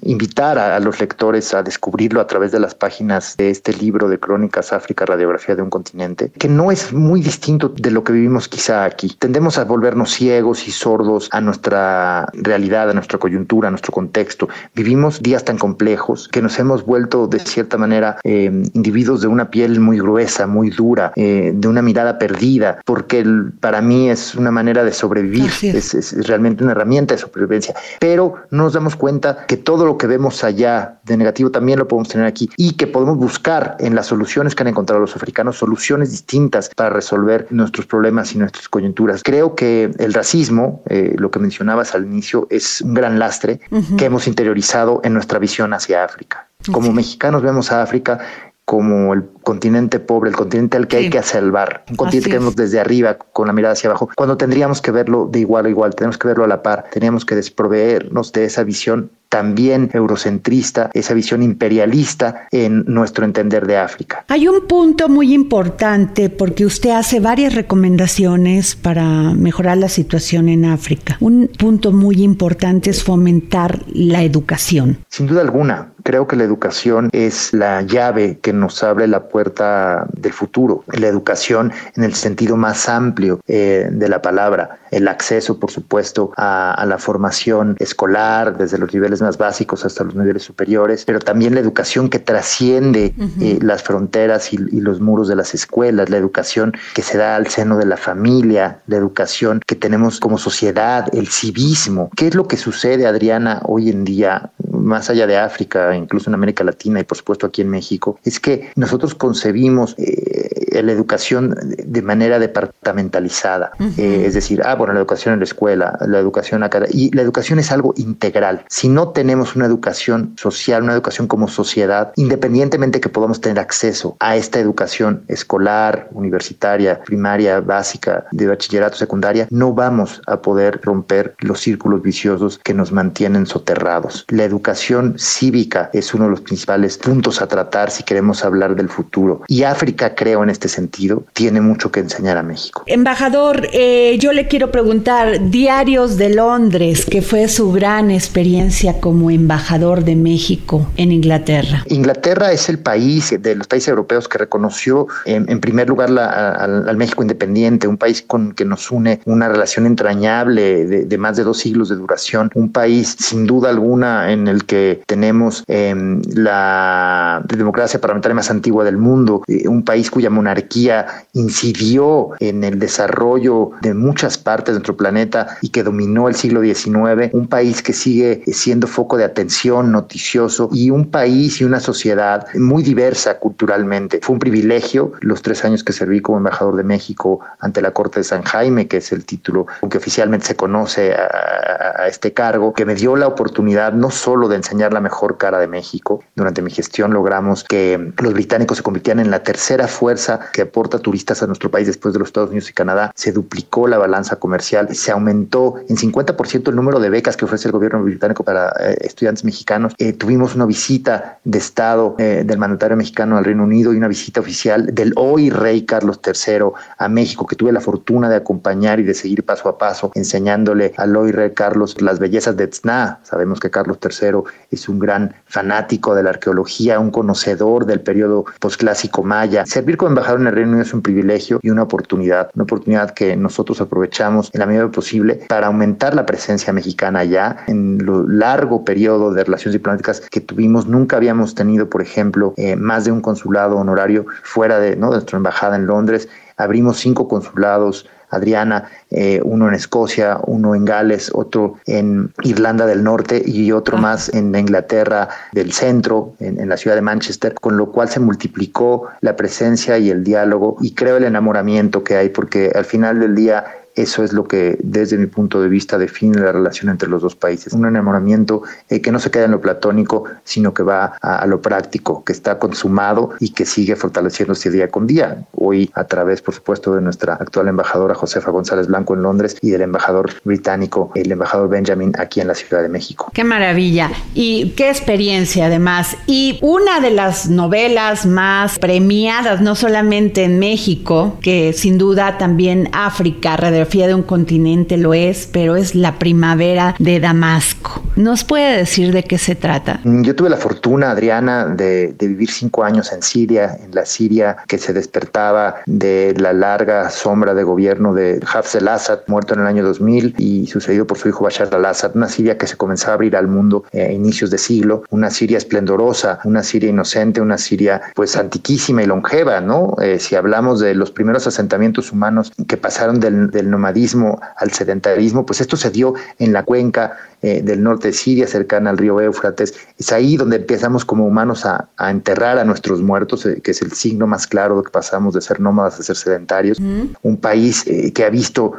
invitar 0.00 0.58
a 0.58 0.80
los 0.80 1.00
lectores 1.00 1.52
a 1.52 1.62
descubrirlo 1.62 2.20
a 2.20 2.26
través 2.26 2.50
de 2.50 2.58
las 2.58 2.74
páginas 2.80 3.36
de 3.36 3.50
este 3.50 3.72
libro 3.72 4.08
de 4.08 4.18
Crónicas 4.18 4.72
África, 4.72 5.06
Radiografía 5.06 5.54
de 5.54 5.62
un 5.62 5.70
Continente, 5.70 6.32
que 6.36 6.48
no 6.48 6.72
es 6.72 6.92
muy 6.92 7.20
distinto 7.20 7.68
de 7.68 7.92
lo 7.92 8.02
que 8.02 8.12
vivimos 8.12 8.48
quizá 8.48 8.84
aquí. 8.84 9.14
Tendemos 9.20 9.58
a 9.58 9.64
volvernos 9.64 10.10
ciegos 10.10 10.66
y 10.66 10.72
sordos 10.72 11.28
a 11.30 11.40
nuestra 11.40 12.26
realidad, 12.32 12.90
a 12.90 12.94
nuestra 12.94 13.18
coyuntura, 13.18 13.68
a 13.68 13.70
nuestro 13.70 13.92
contexto. 13.92 14.48
Vivimos 14.74 15.22
días 15.22 15.44
tan 15.44 15.58
complejos 15.58 16.28
que 16.28 16.42
nos 16.42 16.58
hemos 16.58 16.84
vuelto 16.84 17.28
de 17.28 17.38
cierta 17.38 17.76
manera 17.76 18.16
eh, 18.24 18.50
individuos 18.74 19.20
de 19.20 19.28
una 19.28 19.50
piel 19.50 19.78
muy 19.78 19.98
gruesa, 19.98 20.48
muy 20.48 20.70
dura, 20.70 21.12
eh, 21.14 21.52
de 21.54 21.68
una 21.68 21.82
mirada 21.82 22.18
perdida, 22.18 22.80
porque 22.84 23.24
para 23.60 23.80
mí 23.80 24.10
es 24.10 24.34
una 24.34 24.50
manera 24.50 24.82
de 24.82 24.92
sobrevivir, 24.92 25.50
es. 25.62 25.94
es 25.94 26.26
realmente 26.26 26.64
una 26.64 26.72
herramienta 26.72 27.14
de 27.14 27.20
supervivencia. 27.20 27.74
Pero 28.00 28.36
no 28.50 28.64
nos 28.64 28.72
damos 28.72 28.96
cuenta 28.96 29.44
que 29.46 29.56
todo 29.56 29.84
lo 29.84 29.98
que 29.98 30.06
vemos 30.06 30.42
allá 30.42 31.00
de 31.04 31.16
negativo 31.16 31.50
también 31.50 31.78
lo 31.78 31.88
podemos 31.88 32.08
tener 32.08 32.26
aquí 32.26 32.48
y 32.62 32.72
que 32.72 32.86
podemos 32.86 33.16
buscar 33.16 33.78
en 33.80 33.94
las 33.94 34.08
soluciones 34.08 34.54
que 34.54 34.62
han 34.62 34.68
encontrado 34.68 35.00
los 35.00 35.16
africanos 35.16 35.56
soluciones 35.56 36.10
distintas 36.10 36.68
para 36.76 36.90
resolver 36.90 37.46
nuestros 37.48 37.86
problemas 37.86 38.34
y 38.34 38.38
nuestras 38.38 38.68
coyunturas. 38.68 39.22
Creo 39.22 39.54
que 39.54 39.90
el 39.98 40.12
racismo, 40.12 40.82
eh, 40.90 41.14
lo 41.16 41.30
que 41.30 41.38
mencionabas 41.38 41.94
al 41.94 42.04
inicio, 42.04 42.46
es 42.50 42.82
un 42.82 42.92
gran 42.92 43.18
lastre 43.18 43.60
que 43.96 44.04
hemos 44.04 44.28
interiorizado 44.28 45.00
en 45.04 45.14
nuestra 45.14 45.38
visión 45.38 45.72
hacia 45.72 46.04
África. 46.04 46.48
Como 46.70 46.92
mexicanos 46.92 47.40
vemos 47.40 47.72
a 47.72 47.80
África 47.80 48.18
como 48.66 49.14
el 49.14 49.24
continente 49.42 49.98
pobre, 49.98 50.28
el 50.28 50.36
continente 50.36 50.76
al 50.76 50.86
que 50.86 50.98
hay 50.98 51.08
que 51.08 51.22
salvar, 51.22 51.84
un 51.88 51.96
continente 51.96 52.28
que 52.28 52.38
vemos 52.38 52.56
desde 52.56 52.78
arriba 52.78 53.14
con 53.14 53.46
la 53.46 53.54
mirada 53.54 53.72
hacia 53.72 53.88
abajo, 53.88 54.10
cuando 54.14 54.36
tendríamos 54.36 54.82
que 54.82 54.90
verlo 54.90 55.26
de 55.32 55.40
igual 55.40 55.64
a 55.64 55.70
igual, 55.70 55.94
tenemos 55.94 56.18
que 56.18 56.28
verlo 56.28 56.44
a 56.44 56.46
la 56.46 56.62
par, 56.62 56.84
teníamos 56.92 57.24
que 57.24 57.34
desproveernos 57.34 58.32
de 58.32 58.44
esa 58.44 58.64
visión 58.64 59.10
también 59.30 59.90
eurocentrista, 59.94 60.90
esa 60.92 61.14
visión 61.14 61.42
imperialista 61.42 62.48
en 62.50 62.84
nuestro 62.86 63.24
entender 63.24 63.66
de 63.66 63.78
África. 63.78 64.24
Hay 64.28 64.48
un 64.48 64.66
punto 64.66 65.08
muy 65.08 65.32
importante 65.32 66.28
porque 66.28 66.66
usted 66.66 66.90
hace 66.90 67.20
varias 67.20 67.54
recomendaciones 67.54 68.74
para 68.74 69.32
mejorar 69.32 69.78
la 69.78 69.88
situación 69.88 70.48
en 70.48 70.64
África. 70.64 71.16
Un 71.20 71.48
punto 71.56 71.92
muy 71.92 72.22
importante 72.22 72.90
es 72.90 73.02
fomentar 73.04 73.82
la 73.92 74.22
educación. 74.22 74.98
Sin 75.08 75.28
duda 75.28 75.42
alguna, 75.42 75.92
creo 76.02 76.26
que 76.26 76.34
la 76.34 76.44
educación 76.44 77.08
es 77.12 77.52
la 77.52 77.82
llave 77.82 78.38
que 78.42 78.52
nos 78.52 78.82
abre 78.82 79.06
la 79.06 79.28
puerta 79.28 80.06
del 80.12 80.32
futuro. 80.32 80.84
La 80.88 81.06
educación 81.06 81.72
en 81.94 82.02
el 82.02 82.14
sentido 82.14 82.56
más 82.56 82.88
amplio 82.88 83.40
eh, 83.46 83.88
de 83.90 84.08
la 84.08 84.20
palabra. 84.20 84.79
El 84.90 85.08
acceso, 85.08 85.58
por 85.58 85.70
supuesto, 85.70 86.32
a 86.36 86.84
la 86.86 86.98
formación 86.98 87.76
escolar 87.78 88.56
desde 88.56 88.78
los 88.78 88.92
niveles 88.92 89.20
más 89.20 89.38
básicos 89.38 89.84
hasta 89.84 90.04
los 90.04 90.14
niveles 90.14 90.42
superiores, 90.42 91.04
pero 91.04 91.18
también 91.18 91.54
la 91.54 91.60
educación 91.60 92.08
que 92.08 92.18
trasciende 92.18 93.14
eh, 93.40 93.58
las 93.62 93.82
fronteras 93.82 94.52
y, 94.52 94.58
los 94.58 95.00
muros 95.00 95.28
de 95.28 95.36
las 95.36 95.54
escuelas, 95.54 96.10
la 96.10 96.16
educación 96.16 96.72
que 96.94 97.02
se 97.02 97.18
da 97.18 97.36
al 97.36 97.48
seno 97.48 97.76
de 97.76 97.86
la 97.86 97.96
familia, 97.96 98.80
la 98.86 98.96
educación 98.96 99.60
que 99.66 99.76
tenemos 99.76 100.20
como 100.20 100.38
sociedad, 100.38 101.06
el 101.12 101.28
civismo. 101.28 102.10
¿Qué 102.16 102.28
es 102.28 102.34
lo 102.34 102.48
que 102.48 102.56
sucede, 102.56 103.06
Adriana, 103.06 103.60
hoy 103.64 103.90
en 103.90 104.04
día, 104.04 104.50
más 104.70 105.10
allá 105.10 105.26
de 105.26 105.36
África, 105.36 105.94
incluso 105.94 106.30
en 106.30 106.34
América 106.34 106.64
Latina 106.64 107.00
y 107.00 107.04
por 107.04 107.18
supuesto 107.18 107.46
aquí 107.46 107.62
en 107.62 107.68
México? 107.68 108.18
Es 108.24 108.40
que 108.40 108.70
nosotros 108.76 109.14
concebimos 109.14 109.94
eh, 109.98 110.82
la 110.82 110.92
educación 110.92 111.56
de 111.60 112.02
manera 112.02 112.38
departamentalizada, 112.38 113.72
eh, 113.98 114.24
es 114.26 114.34
decir, 114.34 114.62
ah, 114.64 114.76
bueno, 114.80 114.94
la 114.94 115.00
educación 115.00 115.34
en 115.34 115.40
la 115.40 115.44
escuela, 115.44 115.98
la 116.06 116.18
educación 116.18 116.62
acá, 116.62 116.80
y 116.90 117.14
la 117.14 117.20
educación 117.20 117.58
es 117.58 117.70
algo 117.70 117.92
integral. 117.98 118.64
Si 118.70 118.88
no 118.88 119.10
tenemos 119.10 119.54
una 119.54 119.66
educación 119.66 120.32
social, 120.38 120.82
una 120.82 120.94
educación 120.94 121.26
como 121.26 121.48
sociedad, 121.48 122.12
independientemente 122.16 122.98
que 122.98 123.10
podamos 123.10 123.42
tener 123.42 123.58
acceso 123.58 124.16
a 124.20 124.36
esta 124.36 124.58
educación 124.58 125.22
escolar, 125.28 126.08
universitaria, 126.12 127.02
primaria, 127.02 127.60
básica, 127.60 128.24
de 128.32 128.46
bachillerato, 128.46 128.96
secundaria, 128.96 129.46
no 129.50 129.74
vamos 129.74 130.22
a 130.26 130.40
poder 130.40 130.80
romper 130.82 131.34
los 131.40 131.60
círculos 131.60 132.00
viciosos 132.00 132.58
que 132.64 132.72
nos 132.72 132.90
mantienen 132.90 133.44
soterrados. 133.44 134.24
La 134.28 134.44
educación 134.44 135.16
cívica 135.18 135.90
es 135.92 136.14
uno 136.14 136.24
de 136.24 136.30
los 136.30 136.40
principales 136.40 136.96
puntos 136.96 137.42
a 137.42 137.48
tratar 137.48 137.90
si 137.90 138.02
queremos 138.02 138.46
hablar 138.46 138.76
del 138.76 138.88
futuro. 138.88 139.42
Y 139.46 139.64
África, 139.64 140.14
creo, 140.14 140.42
en 140.42 140.48
este 140.48 140.68
sentido, 140.68 141.24
tiene 141.34 141.60
mucho 141.60 141.92
que 141.92 142.00
enseñar 142.00 142.38
a 142.38 142.42
México. 142.42 142.82
Embajador, 142.86 143.68
eh, 143.74 144.16
yo 144.18 144.32
le 144.32 144.48
quiero 144.48 144.69
preguntar, 144.70 145.50
Diarios 145.50 146.16
de 146.16 146.30
Londres, 146.30 147.04
que 147.04 147.22
fue 147.22 147.48
su 147.48 147.72
gran 147.72 148.10
experiencia 148.10 149.00
como 149.00 149.30
embajador 149.30 150.04
de 150.04 150.16
México 150.16 150.86
en 150.96 151.12
Inglaterra. 151.12 151.84
Inglaterra 151.88 152.52
es 152.52 152.68
el 152.68 152.78
país 152.78 153.34
de 153.40 153.54
los 153.54 153.66
países 153.66 153.88
europeos 153.88 154.28
que 154.28 154.38
reconoció 154.38 155.08
en, 155.24 155.60
primer 155.60 155.88
lugar 155.88 156.10
al, 156.10 156.96
México 156.96 157.22
independiente, 157.22 157.88
un 157.88 157.96
país 157.96 158.22
con 158.26 158.52
que 158.52 158.64
nos 158.64 158.90
une 158.90 159.20
una 159.24 159.48
relación 159.48 159.86
entrañable 159.86 160.86
de, 160.86 161.18
más 161.18 161.36
de 161.36 161.44
dos 161.44 161.58
siglos 161.58 161.88
de 161.88 161.96
duración, 161.96 162.50
un 162.54 162.70
país 162.72 163.16
sin 163.18 163.46
duda 163.46 163.70
alguna 163.70 164.32
en 164.32 164.48
el 164.48 164.64
que 164.64 165.02
tenemos 165.06 165.64
em, 165.66 166.22
la 166.34 167.42
democracia 167.48 168.00
parlamentaria 168.00 168.34
más 168.34 168.50
antigua 168.50 168.84
del 168.84 168.96
mundo, 168.96 169.42
eh, 169.48 169.66
un 169.68 169.82
país 169.84 170.10
cuya 170.10 170.30
monarquía 170.30 171.06
incidió 171.32 172.30
en 172.38 172.64
el 172.64 172.78
desarrollo 172.78 173.72
de 173.82 173.94
muchas 173.94 174.38
partes 174.38 174.59
de 174.66 174.72
nuestro 174.72 174.96
planeta 174.96 175.58
y 175.62 175.70
que 175.70 175.82
dominó 175.82 176.28
el 176.28 176.34
siglo 176.34 176.62
XIX, 176.62 177.32
un 177.32 177.48
país 177.48 177.82
que 177.82 177.92
sigue 177.92 178.42
siendo 178.46 178.86
foco 178.86 179.16
de 179.16 179.24
atención 179.24 179.92
noticioso 179.92 180.68
y 180.72 180.90
un 180.90 181.10
país 181.10 181.60
y 181.60 181.64
una 181.64 181.80
sociedad 181.80 182.46
muy 182.54 182.82
diversa 182.82 183.38
culturalmente. 183.38 184.20
Fue 184.22 184.34
un 184.34 184.40
privilegio 184.40 185.12
los 185.20 185.42
tres 185.42 185.64
años 185.64 185.84
que 185.84 185.92
serví 185.92 186.20
como 186.20 186.38
embajador 186.38 186.76
de 186.76 186.84
México 186.84 187.40
ante 187.60 187.82
la 187.82 187.92
Corte 187.92 188.20
de 188.20 188.24
San 188.24 188.42
Jaime, 188.42 188.88
que 188.88 188.98
es 188.98 189.12
el 189.12 189.24
título 189.24 189.66
que 189.90 189.98
oficialmente 189.98 190.46
se 190.46 190.56
conoce 190.56 191.14
a, 191.14 192.02
a 192.02 192.06
este 192.08 192.32
cargo, 192.32 192.72
que 192.72 192.84
me 192.84 192.94
dio 192.94 193.16
la 193.16 193.26
oportunidad 193.26 193.92
no 193.92 194.10
solo 194.10 194.48
de 194.48 194.56
enseñar 194.56 194.92
la 194.92 195.00
mejor 195.00 195.38
cara 195.38 195.58
de 195.58 195.66
México, 195.66 196.22
durante 196.34 196.62
mi 196.62 196.70
gestión 196.70 197.12
logramos 197.12 197.64
que 197.64 198.12
los 198.18 198.32
británicos 198.32 198.78
se 198.78 198.82
convirtieran 198.82 199.24
en 199.24 199.30
la 199.30 199.42
tercera 199.42 199.88
fuerza 199.88 200.40
que 200.52 200.62
aporta 200.62 200.98
turistas 200.98 201.42
a 201.42 201.46
nuestro 201.46 201.70
país 201.70 201.86
después 201.86 202.12
de 202.12 202.20
los 202.20 202.28
Estados 202.28 202.50
Unidos 202.50 202.70
y 202.70 202.72
Canadá, 202.72 203.12
se 203.14 203.32
duplicó 203.32 203.86
la 203.88 203.98
balanza 203.98 204.36
comercial, 204.36 204.49
se 204.58 205.10
aumentó 205.10 205.76
en 205.88 205.96
50% 205.96 206.68
el 206.68 206.76
número 206.76 207.00
de 207.00 207.10
becas 207.10 207.36
que 207.36 207.44
ofrece 207.44 207.68
el 207.68 207.72
gobierno 207.72 208.02
británico 208.02 208.44
para 208.44 208.72
eh, 208.80 208.96
estudiantes 209.00 209.44
mexicanos. 209.44 209.94
Eh, 209.98 210.12
tuvimos 210.12 210.54
una 210.54 210.66
visita 210.66 211.38
de 211.44 211.58
Estado 211.58 212.14
eh, 212.18 212.42
del 212.44 212.58
mandatario 212.58 212.96
mexicano 212.96 213.36
al 213.36 213.44
Reino 213.44 213.64
Unido 213.64 213.92
y 213.92 213.96
una 213.96 214.08
visita 214.08 214.40
oficial 214.40 214.94
del 214.94 215.12
hoy 215.16 215.50
rey 215.50 215.84
Carlos 215.84 216.20
III 216.24 216.72
a 216.98 217.08
México, 217.08 217.46
que 217.46 217.56
tuve 217.56 217.72
la 217.72 217.80
fortuna 217.80 218.28
de 218.28 218.36
acompañar 218.36 219.00
y 219.00 219.04
de 219.04 219.14
seguir 219.14 219.44
paso 219.44 219.68
a 219.68 219.78
paso, 219.78 220.10
enseñándole 220.14 220.92
al 220.96 221.16
hoy 221.16 221.32
rey 221.32 221.52
Carlos 221.52 222.00
las 222.00 222.18
bellezas 222.18 222.56
de 222.56 222.66
Tzna. 222.66 223.20
Sabemos 223.22 223.60
que 223.60 223.70
Carlos 223.70 223.98
III 224.02 224.42
es 224.70 224.88
un 224.88 224.98
gran 224.98 225.34
fanático 225.46 226.14
de 226.14 226.22
la 226.22 226.30
arqueología, 226.30 226.98
un 226.98 227.10
conocedor 227.10 227.86
del 227.86 228.00
periodo 228.00 228.44
posclásico 228.58 229.22
maya. 229.22 229.66
Servir 229.66 229.96
como 229.96 230.10
embajador 230.10 230.40
en 230.40 230.46
el 230.46 230.54
Reino 230.54 230.70
Unido 230.70 230.82
es 230.82 230.94
un 230.94 231.02
privilegio 231.02 231.60
y 231.62 231.70
una 231.70 231.82
oportunidad, 231.82 232.50
una 232.54 232.64
oportunidad 232.64 233.10
que 233.10 233.36
nosotros 233.36 233.80
aprovechamos 233.80 234.39
en 234.52 234.60
la 234.60 234.66
medida 234.66 234.88
posible 234.88 235.40
para 235.48 235.66
aumentar 235.66 236.14
la 236.14 236.24
presencia 236.24 236.72
mexicana 236.72 237.20
allá 237.20 237.64
en 237.66 237.98
lo 238.04 238.26
largo 238.26 238.84
periodo 238.84 239.32
de 239.32 239.44
relaciones 239.44 239.74
diplomáticas 239.74 240.20
que 240.30 240.40
tuvimos. 240.40 240.86
Nunca 240.86 241.16
habíamos 241.16 241.54
tenido, 241.54 241.90
por 241.90 242.00
ejemplo, 242.00 242.54
eh, 242.56 242.76
más 242.76 243.04
de 243.04 243.12
un 243.12 243.20
consulado 243.20 243.76
honorario 243.76 244.26
fuera 244.42 244.78
de, 244.78 244.96
¿no? 244.96 245.10
de 245.10 245.16
nuestra 245.16 245.36
embajada 245.36 245.76
en 245.76 245.86
Londres. 245.86 246.28
Abrimos 246.56 246.98
cinco 246.98 247.28
consulados 247.28 248.06
Adriana, 248.30 248.84
eh, 249.10 249.40
uno 249.44 249.68
en 249.68 249.74
Escocia, 249.74 250.38
uno 250.46 250.74
en 250.74 250.84
Gales, 250.84 251.30
otro 251.34 251.76
en 251.86 252.32
Irlanda 252.42 252.86
del 252.86 253.02
Norte 253.02 253.42
y 253.44 253.72
otro 253.72 253.98
ah. 253.98 254.00
más 254.00 254.32
en 254.32 254.54
Inglaterra 254.54 255.28
del 255.52 255.72
centro, 255.72 256.34
en, 256.38 256.60
en, 256.60 256.68
la 256.68 256.76
ciudad 256.76 256.96
de 256.96 257.02
Manchester, 257.02 257.54
con 257.54 257.76
lo 257.76 257.90
cual 257.90 258.08
se 258.08 258.20
multiplicó 258.20 259.08
la 259.20 259.36
presencia 259.36 259.98
y 259.98 260.10
el 260.10 260.22
diálogo 260.22 260.76
y 260.80 260.94
creo 260.94 261.16
el 261.16 261.24
enamoramiento 261.24 262.04
que 262.04 262.16
hay, 262.16 262.28
porque 262.28 262.70
al 262.74 262.84
final 262.84 263.18
del 263.18 263.34
día 263.34 263.64
eso 264.00 264.24
es 264.24 264.32
lo 264.32 264.44
que 264.44 264.78
desde 264.82 265.18
mi 265.18 265.26
punto 265.26 265.60
de 265.60 265.68
vista 265.68 265.98
define 265.98 266.40
la 266.40 266.52
relación 266.52 266.90
entre 266.90 267.08
los 267.08 267.22
dos 267.22 267.36
países. 267.36 267.72
Un 267.72 267.86
enamoramiento 267.86 268.62
eh, 268.88 269.00
que 269.00 269.12
no 269.12 269.18
se 269.18 269.30
queda 269.30 269.44
en 269.44 269.50
lo 269.52 269.60
platónico, 269.60 270.24
sino 270.44 270.72
que 270.72 270.82
va 270.82 271.16
a, 271.20 271.46
lo 271.46 271.60
práctico, 271.60 272.24
que 272.24 272.32
está 272.32 272.58
consumado 272.58 273.30
y 273.40 273.50
que 273.50 273.66
sigue 273.66 273.96
fortaleciéndose 273.96 274.70
día 274.70 274.88
con 274.88 275.06
día. 275.06 275.44
Hoy 275.52 275.90
a 275.94 276.04
través, 276.04 276.42
por 276.42 276.54
supuesto, 276.54 276.94
de 276.94 277.02
nuestra 277.02 277.34
actual 277.34 277.68
embajadora 277.68 278.14
Josefa 278.14 278.50
González 278.50 278.86
Blanco 278.86 279.14
en 279.14 279.22
Londres 279.22 279.56
y 279.60 279.70
del 279.70 279.82
embajador 279.82 280.30
británico, 280.44 281.12
el 281.14 281.30
embajador 281.30 281.68
Benjamin, 281.68 282.12
aquí 282.18 282.40
en 282.40 282.48
la 282.48 282.54
Ciudad 282.54 282.82
de 282.82 282.88
México. 282.88 283.30
Qué 283.34 283.44
maravilla 283.44 284.10
y 284.34 284.70
qué 284.76 284.88
experiencia 284.88 285.66
además. 285.66 286.16
Y 286.26 286.58
una 286.62 287.00
de 287.00 287.10
las 287.10 287.48
novelas 287.48 288.26
más 288.26 288.78
premiadas, 288.78 289.60
no 289.60 289.74
solamente 289.74 290.44
en 290.44 290.58
México, 290.58 291.38
que 291.42 291.72
sin 291.72 291.98
duda 291.98 292.38
también 292.38 292.88
África, 292.92 293.56
de 293.98 294.14
un 294.14 294.22
continente 294.22 294.96
lo 294.96 295.14
es, 295.14 295.48
pero 295.50 295.74
es 295.74 295.94
la 295.94 296.18
primavera 296.18 296.94
de 296.98 297.18
Damasco. 297.18 298.02
¿Nos 298.14 298.44
puede 298.44 298.76
decir 298.76 299.12
de 299.12 299.24
qué 299.24 299.36
se 299.36 299.56
trata? 299.56 300.00
Mm, 300.04 300.22
yo 300.22 300.36
tuve 300.36 300.48
la 300.48 300.56
fortuna, 300.56 301.10
Adriana, 301.10 301.66
de, 301.66 302.14
vivir 302.18 302.50
cinco 302.50 302.84
años 302.84 303.12
en 303.12 303.22
Siria, 303.22 303.76
en 303.82 303.94
la 303.94 304.06
Siria 304.06 304.58
que 304.68 304.78
se 304.78 304.92
despertaba 304.92 305.76
de 305.86 306.34
la 306.38 306.52
larga 306.52 307.10
sombra 307.10 307.54
de 307.54 307.64
gobierno 307.64 308.14
de 308.14 308.40
Hafez 308.52 308.76
al-Assad, 308.76 309.20
muerto 309.26 309.54
en 309.54 309.60
el 309.60 309.66
año 309.66 309.82
2000 309.82 310.36
y 310.38 310.66
sucedido 310.68 311.06
por 311.06 311.18
su 311.18 311.28
hijo 311.28 311.44
Bashar 311.44 311.74
al-Assad, 311.74 312.12
una 312.14 312.28
Siria 312.28 312.56
que 312.56 312.66
se 312.66 312.76
comenzaba 312.76 313.12
a 313.12 313.14
abrir 313.14 313.34
al 313.36 313.48
mundo 313.48 313.84
a 313.92 314.12
inicios 314.12 314.50
de 314.50 314.58
siglo, 314.58 315.02
una 315.10 315.30
Siria 315.30 315.58
esplendorosa, 315.58 316.38
una 316.44 316.62
Siria 316.62 316.90
inocente, 316.90 317.40
una 317.40 317.58
Siria 317.58 318.00
pues 318.14 318.36
antiquísima 318.36 319.02
y 319.02 319.06
longeva, 319.06 319.60
¿no? 319.60 319.96
Eh, 320.00 320.20
si 320.20 320.36
hablamos 320.36 320.78
de 320.78 320.94
los 320.94 321.10
primeros 321.10 321.46
asentamientos 321.46 322.12
humanos 322.12 322.52
que 322.68 322.76
pasaron 322.76 323.18
del 323.18 323.69
nomadismo 323.70 324.40
al 324.56 324.72
sedentarismo, 324.72 325.46
pues 325.46 325.60
esto 325.60 325.76
se 325.76 325.90
dio 325.90 326.14
en 326.38 326.52
la 326.52 326.64
cuenca 326.64 327.16
eh, 327.42 327.62
del 327.62 327.82
norte 327.82 328.08
de 328.08 328.12
Siria, 328.12 328.46
cercana 328.46 328.90
al 328.90 328.98
río 328.98 329.18
Éufrates. 329.18 329.74
Es 329.96 330.12
ahí 330.12 330.36
donde 330.36 330.56
empezamos 330.56 331.06
como 331.06 331.26
humanos 331.26 331.64
a, 331.64 331.88
enterrar 331.98 332.58
a 332.58 332.64
nuestros 332.64 333.00
muertos, 333.00 333.46
eh, 333.46 333.62
que 333.62 333.70
es 333.70 333.80
el 333.80 333.92
signo 333.92 334.26
más 334.26 334.46
claro 334.46 334.76
de 334.76 334.84
que 334.84 334.90
pasamos 334.90 335.32
de 335.32 335.40
ser 335.40 335.58
nómadas 335.58 335.98
a 335.98 336.02
ser 336.02 336.16
sedentarios. 336.16 336.78
Un 337.22 337.36
país 337.38 337.86
eh, 337.86 338.12
que 338.12 338.24
ha 338.24 338.30
visto 338.30 338.72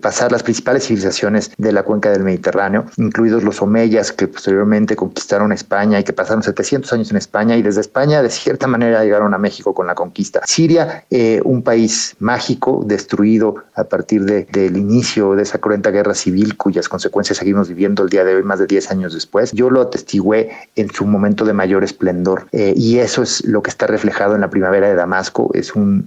pasar 0.00 0.32
las 0.32 0.42
principales 0.42 0.86
civilizaciones 0.86 1.50
de 1.58 1.72
la 1.72 1.82
cuenca 1.82 2.10
del 2.10 2.22
Mediterráneo, 2.22 2.86
incluidos 2.96 3.42
los 3.42 3.60
omeyas 3.60 4.12
que 4.12 4.28
posteriormente 4.28 4.96
conquistaron 4.96 5.52
España 5.52 6.00
y 6.00 6.04
que 6.04 6.12
pasaron 6.12 6.42
700 6.42 6.92
años 6.92 7.10
en 7.10 7.18
España 7.18 7.56
y 7.56 7.62
desde 7.62 7.80
España 7.82 8.22
de 8.22 8.30
cierta 8.30 8.66
manera 8.66 9.02
llegaron 9.04 9.34
a 9.34 9.38
México 9.38 9.74
con 9.74 9.86
la 9.86 9.94
conquista. 9.94 10.40
Siria, 10.46 11.04
un 11.44 11.62
país 11.62 12.16
mágico, 12.18 12.82
destruido 12.86 13.56
a 13.74 13.84
partir 13.84 14.24
de, 14.24 14.44
del 14.44 14.76
inicio 14.76 15.34
de 15.34 15.42
esa 15.42 15.58
cruenta 15.58 15.90
guerra 15.90 16.14
civil 16.14 16.56
cuyas 16.56 16.88
consecuencias 16.88 17.38
seguimos 17.38 17.68
viviendo 17.68 18.05
el 18.06 18.10
día 18.10 18.24
de 18.24 18.36
hoy, 18.36 18.42
más 18.42 18.58
de 18.58 18.66
10 18.66 18.90
años 18.90 19.14
después, 19.14 19.52
yo 19.52 19.70
lo 19.70 19.82
atestigué 19.82 20.50
en 20.76 20.90
su 20.90 21.04
momento 21.04 21.44
de 21.44 21.52
mayor 21.52 21.84
esplendor. 21.84 22.46
Eh, 22.52 22.74
y 22.76 22.98
eso 22.98 23.22
es 23.22 23.44
lo 23.44 23.62
que 23.62 23.70
está 23.70 23.86
reflejado 23.86 24.34
en 24.34 24.40
la 24.40 24.50
primavera 24.50 24.88
de 24.88 24.94
Damasco. 24.94 25.50
Es 25.54 25.74
un, 25.74 26.06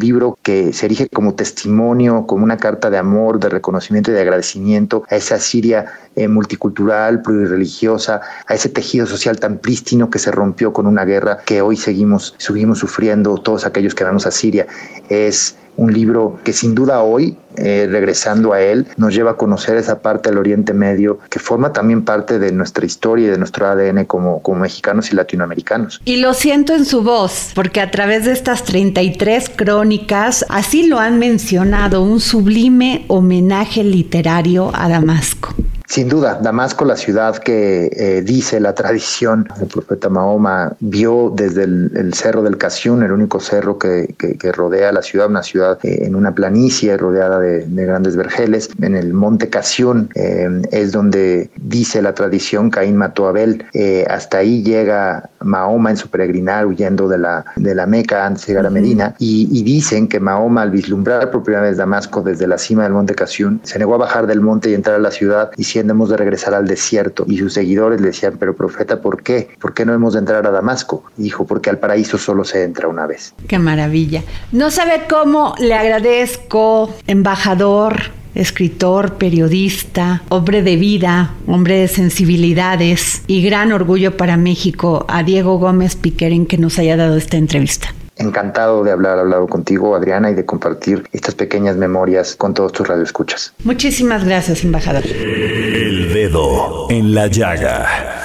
libro 0.00 0.36
que 0.42 0.72
se 0.72 0.86
erige 0.86 1.08
como 1.08 1.34
testimonio, 1.34 2.26
como 2.26 2.44
una 2.44 2.56
carta 2.56 2.90
de 2.90 2.98
amor, 2.98 3.38
de 3.38 3.48
reconocimiento 3.48 4.10
y 4.10 4.14
de 4.14 4.20
agradecimiento 4.20 5.04
a 5.08 5.16
esa 5.16 5.38
Siria 5.38 5.86
eh, 6.16 6.28
multicultural, 6.28 7.22
plurireligiosa, 7.22 8.20
a 8.46 8.54
ese 8.54 8.68
tejido 8.68 9.06
social 9.06 9.38
tan 9.38 9.58
prístino 9.58 10.10
que 10.10 10.18
se 10.18 10.30
rompió 10.30 10.72
con 10.72 10.86
una 10.86 11.04
guerra 11.04 11.38
que 11.46 11.62
hoy 11.62 11.76
seguimos, 11.76 12.34
seguimos 12.38 12.80
sufriendo 12.80 13.36
todos 13.38 13.64
aquellos 13.64 13.94
que 13.94 14.04
vamos 14.04 14.26
a 14.26 14.30
Siria. 14.30 14.66
Es 15.08 15.56
un 15.76 15.92
libro 15.92 16.38
que 16.44 16.52
sin 16.52 16.74
duda 16.74 17.02
hoy, 17.02 17.36
eh, 17.56 17.86
regresando 17.90 18.52
a 18.52 18.60
él, 18.60 18.86
nos 18.96 19.14
lleva 19.14 19.32
a 19.32 19.36
conocer 19.36 19.76
esa 19.76 20.00
parte 20.00 20.28
del 20.28 20.38
Oriente 20.38 20.74
Medio 20.74 21.18
que 21.30 21.38
forma 21.38 21.72
también 21.72 22.04
parte 22.04 22.38
de 22.38 22.52
nuestra 22.52 22.84
historia 22.84 23.28
y 23.28 23.30
de 23.30 23.38
nuestro 23.38 23.66
ADN 23.66 24.04
como, 24.06 24.42
como 24.42 24.60
mexicanos 24.60 25.12
y 25.12 25.14
latinoamericanos. 25.14 26.00
Y 26.04 26.16
lo 26.16 26.34
siento 26.34 26.74
en 26.74 26.84
su 26.84 27.02
voz, 27.02 27.52
porque 27.54 27.80
a 27.80 27.90
través 27.90 28.24
de 28.24 28.32
estas 28.32 28.64
33 28.64 29.50
crónicas, 29.54 30.44
así 30.48 30.86
lo 30.86 30.98
han 30.98 31.18
mencionado, 31.18 32.02
un 32.02 32.20
sublime 32.20 33.04
homenaje 33.08 33.84
literario 33.84 34.70
a 34.74 34.88
Damasco. 34.88 35.54
Sin 35.86 36.08
duda, 36.08 36.38
Damasco, 36.40 36.84
la 36.86 36.96
ciudad 36.96 37.36
que 37.36 37.90
eh, 37.92 38.22
dice 38.22 38.58
la 38.58 38.74
tradición, 38.74 39.46
el 39.60 39.66
profeta 39.66 40.08
Mahoma 40.08 40.72
vio 40.80 41.30
desde 41.34 41.64
el, 41.64 42.14
cerro 42.14 42.42
del 42.42 42.56
Casiún, 42.56 43.02
el 43.02 43.12
único 43.12 43.38
cerro 43.38 43.78
que, 43.78 44.14
rodea 44.54 44.92
la 44.92 45.02
ciudad, 45.02 45.28
una 45.28 45.42
ciudad 45.42 45.78
eh, 45.82 46.06
en 46.06 46.14
una 46.14 46.34
planicie 46.34 46.96
rodeada 46.96 47.38
de, 47.38 47.66
grandes 47.68 48.16
vergeles. 48.16 48.70
En 48.80 48.96
el 48.96 49.12
monte 49.12 49.50
Casiún 49.50 50.08
eh, 50.14 50.62
es 50.70 50.92
donde 50.92 51.50
dice 51.56 52.00
la 52.00 52.14
tradición 52.14 52.70
Caín 52.70 52.96
mató 52.96 53.26
a 53.26 53.30
Abel. 53.30 53.66
hasta 54.08 54.38
ahí 54.38 54.62
llega 54.62 55.30
Mahoma 55.44 55.90
en 55.90 55.96
su 55.96 56.08
peregrinar 56.08 56.66
huyendo 56.66 57.08
de 57.08 57.18
la, 57.18 57.44
de 57.56 57.74
la 57.74 57.86
Meca 57.86 58.26
antes 58.26 58.46
de 58.46 58.52
llegar 58.52 58.66
a 58.66 58.70
Medina 58.70 59.14
y, 59.18 59.48
y, 59.52 59.62
dicen 59.62 60.08
que 60.08 60.20
Mahoma 60.20 60.62
al 60.62 60.70
vislumbrar 60.70 61.30
por 61.30 61.42
primera 61.42 61.64
vez 61.64 61.76
Damasco 61.76 62.22
desde 62.22 62.46
la 62.46 62.58
cima 62.58 62.84
del 62.84 62.92
monte 62.92 63.14
Casiún 63.14 63.60
se 63.62 63.78
negó 63.78 63.94
a 63.94 63.98
bajar 63.98 64.26
del 64.26 64.40
monte 64.40 64.70
y 64.70 64.74
entrar 64.74 64.96
a 64.96 64.98
la 64.98 65.10
ciudad 65.10 65.50
diciendo 65.56 65.92
hemos 65.92 66.10
de 66.10 66.16
regresar 66.16 66.54
al 66.54 66.66
desierto 66.66 67.24
y 67.26 67.38
sus 67.38 67.54
seguidores 67.54 68.00
le 68.00 68.08
decían 68.08 68.36
pero 68.38 68.54
profeta 68.56 69.00
¿por 69.00 69.22
qué? 69.22 69.48
¿por 69.60 69.74
qué 69.74 69.84
no 69.84 69.94
hemos 69.94 70.14
de 70.14 70.20
entrar 70.20 70.46
a 70.46 70.50
Damasco? 70.50 71.04
Y 71.16 71.24
dijo 71.24 71.46
porque 71.46 71.70
al 71.70 71.78
paraíso 71.78 72.18
solo 72.18 72.44
se 72.44 72.62
entra 72.62 72.88
una 72.88 73.06
vez. 73.06 73.34
Qué 73.48 73.58
maravilla. 73.58 74.22
No 74.52 74.70
sabe 74.70 75.02
cómo 75.08 75.54
le 75.58 75.74
agradezco, 75.74 76.94
embajador, 77.06 77.96
escritor, 78.34 79.14
periodista, 79.14 80.22
hombre 80.28 80.62
de 80.62 80.76
vida, 80.76 81.34
hombre 81.46 81.78
de 81.78 81.88
sensibilidades 81.88 83.22
y 83.26 83.42
gran 83.42 83.72
orgullo 83.72 84.16
para 84.16 84.36
México 84.36 85.04
a 85.08 85.22
Diego 85.22 85.58
Gómez 85.58 85.96
Piquerín 85.96 86.46
que 86.46 86.58
nos 86.58 86.78
haya 86.78 86.96
dado 86.96 87.16
esta 87.16 87.36
entrevista. 87.36 87.94
Encantado 88.16 88.84
de 88.84 88.92
hablar 88.92 89.18
hablado 89.18 89.48
contigo, 89.48 89.96
Adriana, 89.96 90.30
y 90.30 90.34
de 90.34 90.44
compartir 90.44 91.02
estas 91.12 91.34
pequeñas 91.34 91.76
memorias 91.76 92.36
con 92.36 92.54
todos 92.54 92.72
tus 92.72 92.86
radioescuchas. 92.86 93.52
Muchísimas 93.64 94.24
gracias, 94.24 94.62
embajador. 94.62 95.04
El 95.04 96.12
dedo 96.12 96.86
en 96.90 97.12
la 97.12 97.26
llaga. 97.26 98.24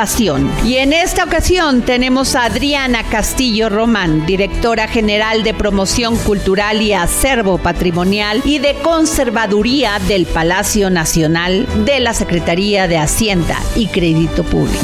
Y 0.65 0.77
en 0.77 0.93
esta 0.93 1.23
ocasión 1.23 1.83
tenemos 1.83 2.35
a 2.35 2.45
Adriana 2.45 3.03
Castillo 3.03 3.69
Román, 3.69 4.25
directora 4.25 4.87
general 4.87 5.43
de 5.43 5.53
Promoción 5.53 6.17
Cultural 6.17 6.81
y 6.81 6.91
Acervo 6.93 7.59
Patrimonial 7.59 8.41
y 8.43 8.57
de 8.57 8.73
Conservaduría 8.81 9.99
del 10.07 10.25
Palacio 10.25 10.89
Nacional 10.89 11.67
de 11.85 11.99
la 11.99 12.15
Secretaría 12.15 12.87
de 12.87 12.97
Hacienda 12.97 13.55
y 13.75 13.85
Crédito 13.89 14.43
Público. 14.43 14.83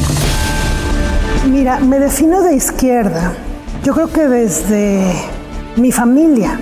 Mira, 1.50 1.80
me 1.80 1.98
defino 1.98 2.44
de 2.44 2.56
izquierda. 2.56 3.34
Yo 3.84 3.96
creo 3.96 4.14
que 4.14 4.28
desde 4.28 5.02
mi 5.78 5.92
familia, 5.92 6.60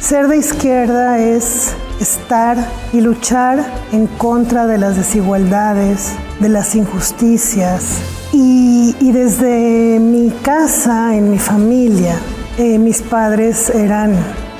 ser 0.00 0.28
de 0.28 0.38
izquierda 0.38 1.18
es 1.18 1.74
estar 2.00 2.56
y 2.94 3.02
luchar 3.02 3.66
en 3.92 4.06
contra 4.06 4.66
de 4.66 4.78
las 4.78 4.96
desigualdades, 4.96 6.14
de 6.40 6.48
las 6.48 6.74
injusticias. 6.74 7.98
Y, 8.32 8.94
desde 9.12 9.98
mi 9.98 10.30
casa, 10.30 11.16
en 11.16 11.30
mi 11.30 11.38
familia, 11.38 12.16
eh, 12.58 12.78
mis 12.78 13.02
padres 13.02 13.70
eran 13.70 14.14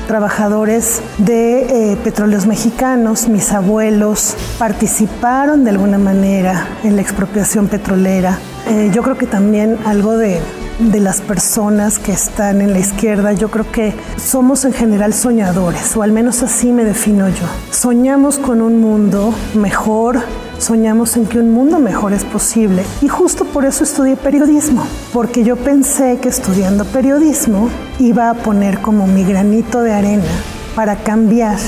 trabajadores 0.09 1.03
de 1.19 1.93
eh, 1.93 1.97
petróleos 2.03 2.47
mexicanos, 2.47 3.29
mis 3.29 3.53
abuelos 3.53 4.35
participaron 4.59 5.65
de 5.65 5.71
alguna 5.71 5.99
manera 5.99 6.67
en 6.83 6.97
la 6.97 7.03
expropiación 7.03 7.69
petrolera. 7.69 8.39
Eh, 8.69 8.91
yo 8.93 9.03
creo 9.03 9.19
que 9.19 9.27
también 9.27 9.77
algo 9.85 10.17
de, 10.17 10.41
de 10.79 11.01
las 11.01 11.21
personas 11.21 11.99
que 11.99 12.13
están 12.13 12.63
en 12.63 12.73
la 12.73 12.79
izquierda, 12.79 13.35
yo 13.35 13.51
creo 13.51 13.71
que 13.71 13.93
somos 14.17 14.65
en 14.65 14.73
general 14.73 15.13
soñadores, 15.13 15.95
o 15.95 16.03
al 16.03 16.13
menos 16.13 16.43
así 16.43 16.73
me 16.73 16.85
defino 16.85 17.29
yo. 17.29 17.47
Soñamos 17.71 18.39
con 18.39 18.63
un 18.63 18.81
mundo 18.81 19.35
mejor, 19.55 20.21
soñamos 20.59 21.17
en 21.17 21.27
que 21.27 21.39
un 21.39 21.51
mundo 21.51 21.79
mejor 21.79 22.13
es 22.13 22.25
posible. 22.25 22.85
Y 23.01 23.09
justo 23.09 23.45
por 23.45 23.65
eso 23.65 23.85
estudié 23.85 24.17
periodismo, 24.17 24.85
porque 25.13 25.45
yo 25.45 25.57
pensé 25.57 26.19
que 26.21 26.29
estudiando 26.29 26.85
periodismo 26.85 27.69
iba 27.99 28.31
a 28.31 28.35
poner 28.35 28.81
como 28.81 29.07
mi 29.07 29.25
granito 29.25 29.81
de 29.83 29.93
arena 29.93 30.25
para 30.75 30.97
cambiar 30.97 31.59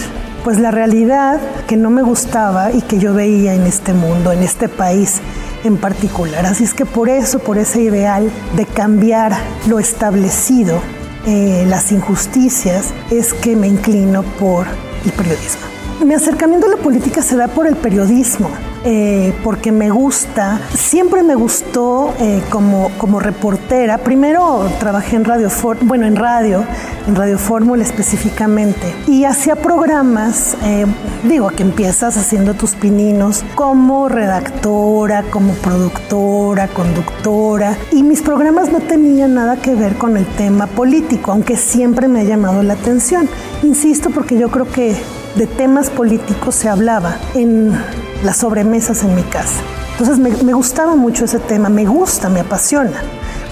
pues 0.45 0.59
la 0.59 0.71
realidad 0.71 1.41
que 1.67 1.77
no 1.77 1.91
me 1.91 2.03
gustaba 2.03 2.73
y 2.73 2.83
que 2.83 2.99
yo 2.99 3.13
veía 3.15 3.55
en 3.55 3.67
este 3.67 3.93
mundo, 3.93 4.33
en 4.33 4.43
este 4.43 4.69
país 4.69 5.21
en 5.65 5.77
particular. 5.77 6.47
Así 6.47 6.65
es 6.65 6.75
que 6.75 6.87
por 6.87 7.09
eso, 7.09 7.39
por 7.41 7.59
ese 7.59 7.83
ideal 7.83 8.31
de 8.57 8.65
cambiar 8.65 9.37
lo 9.69 9.79
establecido, 9.79 10.81
eh, 11.27 11.65
las 11.69 11.93
injusticias, 11.93 12.87
es 13.11 13.35
que 13.35 13.57
me 13.57 13.69
inclino 13.69 14.23
por 14.23 14.67
el 15.05 15.13
periodismo. 15.13 15.61
Mi 16.05 16.15
acercamiento 16.15 16.67
a 16.67 16.71
la 16.71 16.77
política 16.79 17.21
se 17.21 17.37
da 17.37 17.49
por 17.49 17.67
el 17.67 17.77
periodismo. 17.77 18.51
Eh, 18.83 19.35
porque 19.45 19.73
me 19.73 19.91
gusta, 19.91 20.59
siempre 20.75 21.23
me 21.23 21.35
gustó 21.35 22.15
eh, 22.19 22.43
como, 22.49 22.91
como 22.97 23.21
reportera. 23.21 23.99
Primero 23.99 24.67
trabajé 24.79 25.17
en 25.17 25.27
Radio, 25.27 25.49
bueno, 25.83 26.07
en 26.07 26.17
radio, 26.17 26.65
en 27.07 27.15
Radio 27.15 27.39
Fórmula 27.39 27.83
específicamente, 27.83 28.95
y 29.07 29.25
hacía 29.25 29.57
programas, 29.57 30.57
eh, 30.65 30.87
digo, 31.25 31.49
que 31.49 31.63
empiezas 31.63 32.17
haciendo 32.17 32.55
tus 32.55 32.75
pininos 32.75 33.45
como 33.55 34.09
redactora, 34.09 35.25
como 35.25 35.53
productora, 35.55 36.69
conductora, 36.69 37.77
y 37.93 38.03
mis 38.03 38.23
programas 38.23 38.73
no 38.73 38.81
tenían 38.81 39.35
nada 39.35 39.57
que 39.57 39.75
ver 39.75 39.97
con 39.97 40.17
el 40.17 40.25
tema 40.25 40.67
político, 40.67 41.33
aunque 41.33 41.59
siempre 41.59 42.09
me 42.09 42.21
ha 42.21 42.25
llamado 42.25 42.63
la 42.63 42.73
atención. 42.75 43.29
Insisto, 43.63 44.09
porque 44.09 44.39
yo 44.39 44.51
creo 44.51 44.71
que 44.71 44.97
de 45.37 45.47
temas 45.47 45.91
políticos 45.91 46.55
se 46.55 46.71
hablaba 46.71 47.17
en 47.35 47.75
las 48.23 48.39
sobremesas 48.39 49.03
en 49.03 49.15
mi 49.15 49.23
casa. 49.23 49.61
Entonces 49.93 50.19
me, 50.19 50.31
me 50.43 50.53
gustaba 50.53 50.95
mucho 50.97 51.25
ese 51.25 51.39
tema, 51.39 51.69
me 51.69 51.87
gusta, 51.87 52.29
me 52.29 52.41
apasiona 52.41 53.03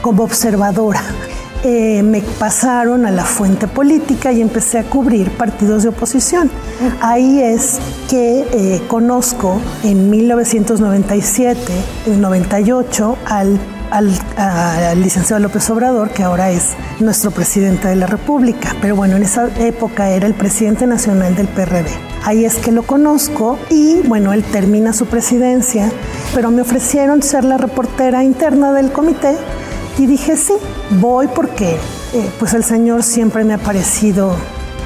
como 0.01 0.25
observadora. 0.25 1.03
Eh, 1.65 2.05
me 2.05 2.21
pasaron 2.21 3.05
a 3.05 3.11
la 3.11 3.25
fuente 3.25 3.67
política 3.67 4.31
y 4.31 4.41
empecé 4.41 4.79
a 4.79 4.85
cubrir 4.85 5.31
partidos 5.33 5.83
de 5.83 5.89
oposición. 5.89 6.51
Ahí 7.01 7.41
es 7.43 7.81
que 8.09 8.47
eh, 8.53 8.83
conozco 8.87 9.61
en 9.83 10.09
1997, 10.09 11.61
en 12.07 12.21
98, 12.21 13.19
al, 13.27 13.59
al, 13.91 14.13
al, 14.37 15.01
licenciado 15.01 15.41
López 15.41 15.69
Obrador, 15.71 16.11
que 16.11 16.23
ahora 16.23 16.51
es 16.51 16.75
nuestro 17.01 17.31
presidente 17.31 17.89
de 17.89 17.97
la 17.97 18.07
República. 18.07 18.75
Pero 18.81 18.97
bueno, 18.97 19.17
en 19.17 19.23
esa 19.23 19.49
época 19.59 20.11
era 20.11 20.27
el 20.27 20.35
presidente 20.35 20.87
nacional 20.87 21.35
del 21.35 21.49
PRD. 21.49 21.89
Ahí 22.25 22.45
es 22.45 22.57
que 22.57 22.73
lo 22.73 22.83
conozco 22.83 23.59
y 23.71 24.01
bueno, 24.07 24.33
él 24.33 24.43
termina 24.45 24.93
su 24.93 25.07
presidencia, 25.07 25.91
pero 26.35 26.51
me 26.51 26.63
ofrecieron 26.63 27.23
ser 27.23 27.45
la 27.45 27.57
reportera 27.57 28.25
interna 28.25 28.73
del 28.73 28.93
comité 28.93 29.37
y 29.99 30.07
dije, 30.07 30.37
sí, 30.37 30.55
voy 31.01 31.29
porque 31.29 31.77
eh, 32.15 32.31
pues 32.39 32.55
el 32.55 32.65
Señor 32.65 33.03
siempre 33.03 33.45
me 33.45 33.55
ha 33.55 33.59
parecido 33.59 34.35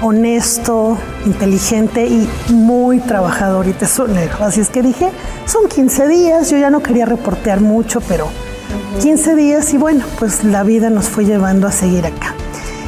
honesto, 0.03 0.99
inteligente 1.25 2.07
y 2.07 2.29
muy 2.53 2.99
trabajador 3.01 3.69
y 3.69 3.73
tesonero. 3.73 4.37
Así 4.41 4.61
es 4.61 4.69
que 4.69 4.83
dije, 4.83 5.11
son 5.47 5.69
15 5.69 6.09
días, 6.09 6.51
yo 6.51 6.59
ya 6.59 6.71
no 6.71 6.83
quería 6.83 7.07
reportear 7.07 7.61
mucho, 7.61 8.01
pero 8.01 8.29
15 9.01 9.35
días 9.37 9.73
y 9.75 9.79
bueno, 9.79 10.05
pues 10.19 10.45
la 10.45 10.63
vida 10.63 10.91
nos 10.91 11.09
fue 11.09 11.25
llevando 11.25 11.67
a 11.67 11.73
seguir 11.73 12.07
acá. 12.07 12.35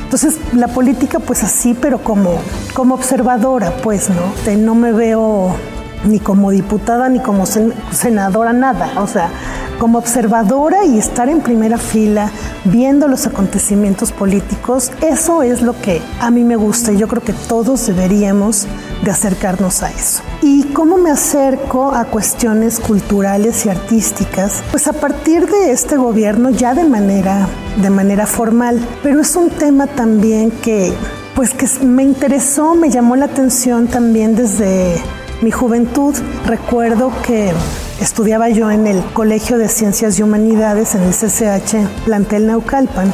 Entonces, 0.04 0.38
la 0.52 0.68
política 0.68 1.18
pues 1.18 1.42
así, 1.42 1.74
pero 1.74 1.98
como, 1.98 2.38
como 2.72 2.94
observadora, 2.94 3.76
pues, 3.82 4.10
¿no? 4.10 4.56
No 4.56 4.74
me 4.74 4.92
veo 4.92 5.56
ni 6.04 6.20
como 6.20 6.50
diputada 6.50 7.08
ni 7.08 7.20
como 7.20 7.44
senadora, 7.46 8.52
nada. 8.52 9.00
O 9.00 9.06
sea, 9.06 9.30
como 9.78 9.98
observadora 9.98 10.84
y 10.84 10.98
estar 10.98 11.28
en 11.28 11.40
primera 11.40 11.78
fila 11.78 12.30
viendo 12.64 13.08
los 13.08 13.26
acontecimientos 13.26 14.12
políticos, 14.12 14.92
eso 15.02 15.42
es 15.42 15.62
lo 15.62 15.80
que 15.80 16.00
a 16.20 16.30
mí 16.30 16.44
me 16.44 16.56
gusta 16.56 16.92
y 16.92 16.96
yo 16.96 17.08
creo 17.08 17.22
que 17.22 17.32
todos 17.32 17.86
deberíamos 17.86 18.66
de 19.02 19.10
acercarnos 19.10 19.82
a 19.82 19.90
eso. 19.90 20.22
¿Y 20.42 20.64
cómo 20.72 20.96
me 20.96 21.10
acerco 21.10 21.94
a 21.94 22.04
cuestiones 22.06 22.80
culturales 22.80 23.66
y 23.66 23.68
artísticas? 23.68 24.62
Pues 24.70 24.86
a 24.86 24.92
partir 24.92 25.46
de 25.46 25.72
este 25.72 25.96
gobierno 25.96 26.50
ya 26.50 26.74
de 26.74 26.84
manera, 26.84 27.46
de 27.80 27.90
manera 27.90 28.26
formal, 28.26 28.80
pero 29.02 29.20
es 29.20 29.34
un 29.36 29.50
tema 29.50 29.86
también 29.86 30.50
que 30.50 30.92
pues 31.34 31.50
que 31.50 31.66
me 31.84 32.04
interesó, 32.04 32.76
me 32.76 32.90
llamó 32.90 33.16
la 33.16 33.24
atención 33.24 33.88
también 33.88 34.36
desde 34.36 35.02
mi 35.42 35.50
juventud. 35.50 36.14
Recuerdo 36.46 37.12
que 37.26 37.52
Estudiaba 38.00 38.48
yo 38.48 38.70
en 38.70 38.86
el 38.88 39.04
Colegio 39.12 39.56
de 39.56 39.68
Ciencias 39.68 40.18
y 40.18 40.22
Humanidades 40.22 40.96
en 40.96 41.02
el 41.02 41.12
CCH 41.12 42.04
Plantel 42.04 42.48
Naucalpan 42.48 43.10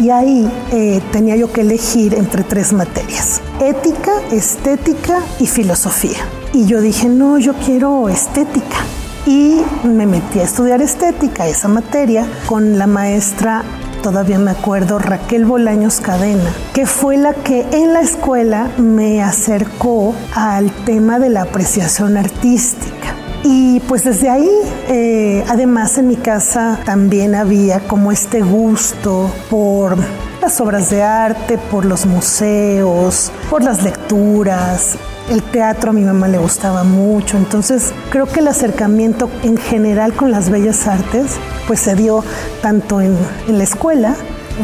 y 0.00 0.10
ahí 0.10 0.50
eh, 0.72 1.02
tenía 1.12 1.36
yo 1.36 1.52
que 1.52 1.60
elegir 1.60 2.14
entre 2.14 2.42
tres 2.42 2.72
materias, 2.72 3.40
ética, 3.60 4.12
estética 4.32 5.20
y 5.38 5.46
filosofía. 5.46 6.18
Y 6.54 6.66
yo 6.66 6.80
dije, 6.80 7.08
no, 7.08 7.38
yo 7.38 7.54
quiero 7.54 8.08
estética. 8.08 8.78
y 9.26 9.62
me 9.84 10.06
metí 10.06 10.40
a 10.40 10.44
estudiar 10.44 10.82
estética, 10.82 11.46
esa 11.46 11.68
materia, 11.68 12.26
con 12.46 12.78
la 12.78 12.88
maestra 12.88 13.62
todavía 14.02 14.38
me 14.38 14.50
acuerdo, 14.50 14.98
Raquel 14.98 15.44
Bolaños 15.44 16.00
Cadena, 16.00 16.52
que 16.74 16.86
fue 16.86 17.16
la 17.16 17.32
que 17.34 17.64
en 17.70 17.92
la 17.92 18.00
escuela 18.00 18.70
me 18.76 19.22
acercó 19.22 20.14
al 20.34 20.70
tema 20.84 21.18
de 21.18 21.30
la 21.30 21.42
apreciación 21.42 22.16
artística. 22.16 23.14
Y 23.44 23.80
pues 23.80 24.04
desde 24.04 24.28
ahí, 24.28 24.50
eh, 24.88 25.44
además 25.48 25.98
en 25.98 26.08
mi 26.08 26.16
casa 26.16 26.78
también 26.84 27.34
había 27.34 27.80
como 27.80 28.12
este 28.12 28.42
gusto 28.42 29.30
por 29.48 29.96
las 30.40 30.60
obras 30.60 30.90
de 30.90 31.02
arte, 31.02 31.58
por 31.58 31.84
los 31.84 32.04
museos, 32.04 33.32
por 33.50 33.62
las 33.62 33.82
lecturas. 33.82 34.98
El 35.30 35.42
teatro 35.42 35.90
a 35.90 35.92
mi 35.92 36.02
mamá 36.02 36.28
le 36.28 36.38
gustaba 36.38 36.84
mucho, 36.84 37.36
entonces 37.36 37.92
creo 38.10 38.26
que 38.26 38.40
el 38.40 38.48
acercamiento 38.48 39.30
en 39.42 39.56
general 39.56 40.14
con 40.14 40.30
las 40.30 40.50
bellas 40.50 40.86
artes 40.86 41.36
pues 41.66 41.80
se 41.80 41.94
dio 41.94 42.24
tanto 42.60 43.00
en, 43.00 43.16
en 43.48 43.58
la 43.58 43.64
escuela 43.64 44.16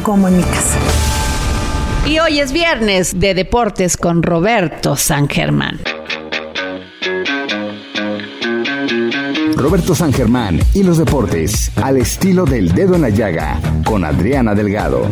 como 0.02 0.28
en 0.28 0.36
mi 0.36 0.42
casa. 0.42 0.78
Y 2.06 2.18
hoy 2.18 2.40
es 2.40 2.52
viernes 2.52 3.18
de 3.20 3.34
deportes 3.34 3.96
con 3.96 4.22
Roberto 4.22 4.96
San 4.96 5.28
Germán. 5.28 5.78
Roberto 9.56 9.94
San 9.94 10.12
Germán 10.12 10.61
y 10.72 10.84
los 10.84 10.98
deportes 10.98 11.72
al 11.82 11.96
estilo 11.98 12.44
del 12.44 12.72
dedo 12.72 12.94
en 12.94 13.02
la 13.02 13.09
llaga 13.11 13.61
con 13.84 14.04
Adriana 14.04 14.54
Delgado. 14.54 15.02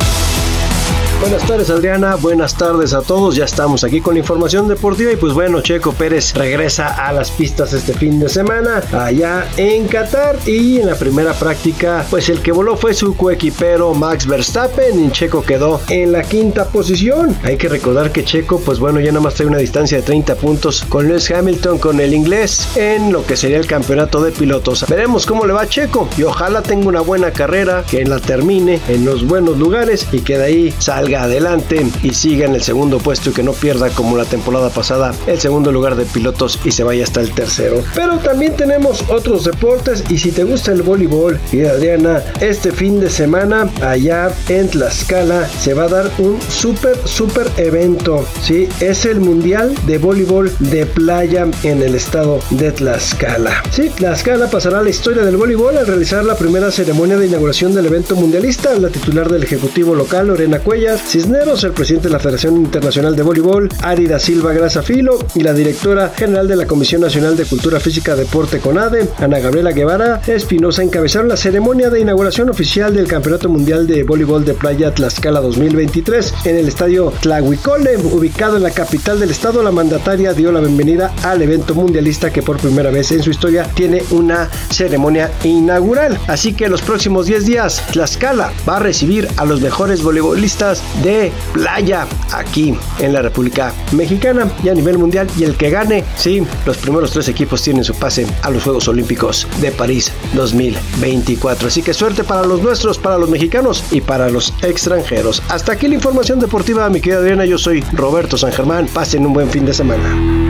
Buenas 1.18 1.46
tardes 1.46 1.70
Adriana, 1.70 2.14
buenas 2.16 2.56
tardes 2.56 2.92
a 2.92 3.00
todos, 3.00 3.34
ya 3.36 3.46
estamos 3.46 3.82
aquí 3.84 4.02
con 4.02 4.14
la 4.14 4.20
información 4.20 4.68
deportiva 4.68 5.10
y 5.10 5.16
pues 5.16 5.32
bueno, 5.32 5.62
Checo 5.62 5.92
Pérez 5.92 6.34
regresa 6.34 6.88
a 7.06 7.10
las 7.10 7.30
pistas 7.30 7.72
este 7.72 7.94
fin 7.94 8.20
de 8.20 8.28
semana 8.28 8.82
allá 8.92 9.48
en 9.56 9.88
Qatar 9.88 10.36
y 10.46 10.78
en 10.78 10.86
la 10.86 10.94
primera 10.94 11.32
práctica 11.32 12.04
pues 12.10 12.28
el 12.28 12.42
que 12.42 12.52
voló 12.52 12.76
fue 12.76 12.92
su 12.92 13.16
coequipero 13.16 13.94
Max 13.94 14.26
Verstappen 14.26 15.06
y 15.06 15.10
Checo 15.10 15.42
quedó 15.42 15.80
en 15.88 16.12
la 16.12 16.22
quinta 16.22 16.66
posición. 16.66 17.34
Hay 17.42 17.56
que 17.56 17.70
recordar 17.70 18.12
que 18.12 18.22
Checo 18.22 18.60
pues 18.60 18.78
bueno 18.78 19.00
ya 19.00 19.10
nada 19.10 19.22
más 19.22 19.34
trae 19.34 19.48
una 19.48 19.58
distancia 19.58 19.96
de 19.96 20.04
30 20.04 20.34
puntos 20.36 20.84
con 20.86 21.08
Lewis 21.08 21.30
Hamilton 21.30 21.78
con 21.78 21.98
el 21.98 22.12
inglés 22.12 22.68
en 22.76 23.10
lo 23.10 23.24
que 23.24 23.36
sería 23.36 23.56
el 23.56 23.66
campeonato 23.66 24.22
de 24.22 24.32
pilotos. 24.32 24.84
Veremos 24.86 25.24
cómo 25.24 25.46
le 25.46 25.54
va 25.54 25.62
a 25.62 25.68
Checo 25.68 26.08
y 26.18 26.24
ojalá 26.24 26.62
tenga 26.62 26.88
una 26.88 27.00
buena 27.00 27.32
carrera, 27.32 27.84
que 27.90 28.04
la 28.04 28.20
termine 28.20 28.80
en 28.88 29.06
los 29.06 29.26
buenos 29.26 29.56
lugares 29.56 30.06
y 30.12 30.20
que 30.20 30.36
de 30.36 30.44
ahí 30.44 30.74
salga 30.78 31.05
adelante 31.14 31.86
y 32.02 32.14
siga 32.14 32.46
en 32.46 32.54
el 32.54 32.62
segundo 32.62 32.98
puesto 32.98 33.30
y 33.30 33.32
que 33.32 33.42
no 33.42 33.52
pierda 33.52 33.90
como 33.90 34.16
la 34.16 34.24
temporada 34.24 34.70
pasada 34.70 35.14
el 35.26 35.40
segundo 35.40 35.72
lugar 35.72 35.96
de 35.96 36.04
pilotos 36.04 36.58
y 36.64 36.70
se 36.70 36.84
vaya 36.84 37.04
hasta 37.04 37.20
el 37.20 37.30
tercero. 37.32 37.82
Pero 37.94 38.18
también 38.18 38.56
tenemos 38.56 39.04
otros 39.08 39.44
deportes 39.44 40.04
y 40.10 40.18
si 40.18 40.32
te 40.32 40.44
gusta 40.44 40.72
el 40.72 40.82
voleibol 40.82 41.38
y 41.52 41.64
Adriana, 41.64 42.22
este 42.40 42.72
fin 42.72 43.00
de 43.00 43.10
semana 43.10 43.70
allá 43.82 44.30
en 44.48 44.68
Tlaxcala 44.68 45.48
se 45.48 45.74
va 45.74 45.84
a 45.84 45.88
dar 45.88 46.10
un 46.18 46.38
súper 46.42 46.96
súper 47.06 47.46
evento. 47.56 48.26
Sí, 48.42 48.68
es 48.80 49.04
el 49.04 49.20
Mundial 49.20 49.74
de 49.86 49.98
Voleibol 49.98 50.52
de 50.58 50.86
Playa 50.86 51.46
en 51.62 51.82
el 51.82 51.94
estado 51.94 52.40
de 52.50 52.72
Tlaxcala. 52.72 53.62
Sí, 53.70 53.90
Tlaxcala 53.90 54.50
pasará 54.50 54.82
la 54.82 54.90
historia 54.90 55.24
del 55.24 55.36
voleibol 55.36 55.76
al 55.76 55.86
realizar 55.86 56.24
la 56.24 56.36
primera 56.36 56.70
ceremonia 56.70 57.16
de 57.16 57.26
inauguración 57.26 57.74
del 57.74 57.86
evento 57.86 58.16
mundialista. 58.16 58.74
La 58.78 58.88
titular 58.88 59.30
del 59.30 59.42
Ejecutivo 59.42 59.94
local, 59.94 60.28
Lorena 60.28 60.60
Cisneros, 61.00 61.64
el 61.64 61.72
presidente 61.72 62.08
de 62.08 62.12
la 62.12 62.18
Federación 62.18 62.56
Internacional 62.56 63.16
de 63.16 63.22
Voleibol, 63.22 63.68
Ari 63.82 64.06
da 64.06 64.18
Silva 64.18 64.52
Filo, 64.82 65.18
y 65.34 65.40
la 65.40 65.52
directora 65.52 66.12
general 66.16 66.48
de 66.48 66.56
la 66.56 66.66
Comisión 66.66 67.00
Nacional 67.00 67.36
de 67.36 67.44
Cultura 67.44 67.80
Física 67.80 68.14
Deporte 68.14 68.60
CONADE, 68.60 69.08
Ana 69.18 69.38
Gabriela 69.38 69.72
Guevara 69.72 70.20
Espinosa, 70.26 70.82
encabezaron 70.82 71.28
la 71.28 71.36
ceremonia 71.36 71.90
de 71.90 72.00
inauguración 72.00 72.50
oficial 72.50 72.94
del 72.94 73.08
Campeonato 73.08 73.48
Mundial 73.48 73.86
de 73.86 74.02
Voleibol 74.02 74.44
de 74.44 74.54
Playa 74.54 74.94
Tlaxcala 74.94 75.40
2023 75.40 76.34
en 76.44 76.56
el 76.56 76.68
estadio 76.68 77.12
Tlahuicole, 77.20 77.96
ubicado 77.96 78.56
en 78.56 78.62
la 78.62 78.70
capital 78.70 79.20
del 79.20 79.30
estado. 79.30 79.62
La 79.62 79.72
mandataria 79.72 80.32
dio 80.32 80.52
la 80.52 80.60
bienvenida 80.60 81.12
al 81.22 81.42
evento 81.42 81.74
mundialista 81.74 82.32
que 82.32 82.42
por 82.42 82.58
primera 82.58 82.90
vez 82.90 83.12
en 83.12 83.22
su 83.22 83.30
historia 83.30 83.64
tiene 83.74 84.02
una 84.10 84.48
ceremonia 84.70 85.30
inaugural. 85.44 86.18
Así 86.26 86.54
que 86.54 86.68
los 86.68 86.82
próximos 86.82 87.26
10 87.26 87.46
días, 87.46 87.82
Tlaxcala 87.92 88.52
va 88.68 88.76
a 88.76 88.80
recibir 88.80 89.28
a 89.36 89.44
los 89.44 89.60
mejores 89.60 90.02
voleibolistas 90.02 90.82
de 91.02 91.32
playa 91.52 92.06
aquí 92.32 92.76
en 92.98 93.12
la 93.12 93.22
República 93.22 93.72
Mexicana 93.92 94.50
y 94.62 94.68
a 94.68 94.74
nivel 94.74 94.98
mundial. 94.98 95.28
Y 95.38 95.44
el 95.44 95.56
que 95.56 95.70
gane, 95.70 96.04
sí, 96.16 96.42
los 96.64 96.76
primeros 96.78 97.12
tres 97.12 97.28
equipos 97.28 97.62
tienen 97.62 97.84
su 97.84 97.94
pase 97.94 98.26
a 98.42 98.50
los 98.50 98.62
Juegos 98.62 98.88
Olímpicos 98.88 99.46
de 99.60 99.70
París 99.70 100.12
2024. 100.34 101.68
Así 101.68 101.82
que 101.82 101.94
suerte 101.94 102.24
para 102.24 102.46
los 102.46 102.62
nuestros, 102.62 102.98
para 102.98 103.18
los 103.18 103.28
mexicanos 103.28 103.84
y 103.90 104.00
para 104.00 104.28
los 104.28 104.54
extranjeros. 104.62 105.42
Hasta 105.48 105.72
aquí 105.72 105.88
la 105.88 105.94
información 105.94 106.40
deportiva, 106.40 106.88
mi 106.90 107.00
querida 107.00 107.18
Adriana. 107.18 107.44
Yo 107.44 107.58
soy 107.58 107.82
Roberto 107.92 108.36
San 108.36 108.52
Germán. 108.52 108.86
Pasen 108.92 109.26
un 109.26 109.32
buen 109.32 109.50
fin 109.50 109.64
de 109.64 109.74
semana. 109.74 110.45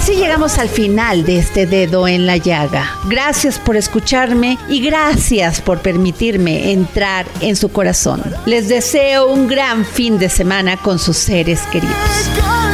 Así 0.00 0.14
llegamos 0.14 0.56
al 0.56 0.70
final 0.70 1.26
de 1.26 1.38
este 1.38 1.66
dedo 1.66 2.08
en 2.08 2.24
la 2.24 2.38
llaga. 2.38 2.96
Gracias 3.04 3.58
por 3.58 3.76
escucharme 3.76 4.56
y 4.66 4.80
gracias 4.80 5.60
por 5.60 5.80
permitirme 5.80 6.72
entrar 6.72 7.26
en 7.42 7.54
su 7.54 7.70
corazón. 7.70 8.22
Les 8.46 8.70
deseo 8.70 9.30
un 9.30 9.46
gran 9.46 9.84
fin 9.84 10.18
de 10.18 10.30
semana 10.30 10.78
con 10.78 10.98
sus 10.98 11.18
seres 11.18 11.60
queridos. 11.70 12.69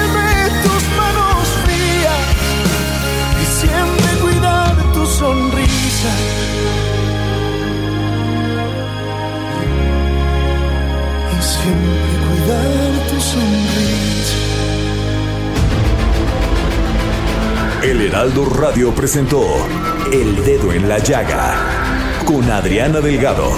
Heraldo 18.06 18.44
Radio 18.44 18.94
presentó 18.94 19.42
El 20.12 20.36
Dedo 20.44 20.72
en 20.72 20.88
la 20.88 20.98
Llaga 20.98 22.24
con 22.24 22.48
Adriana 22.48 23.00
Delgado. 23.00 23.50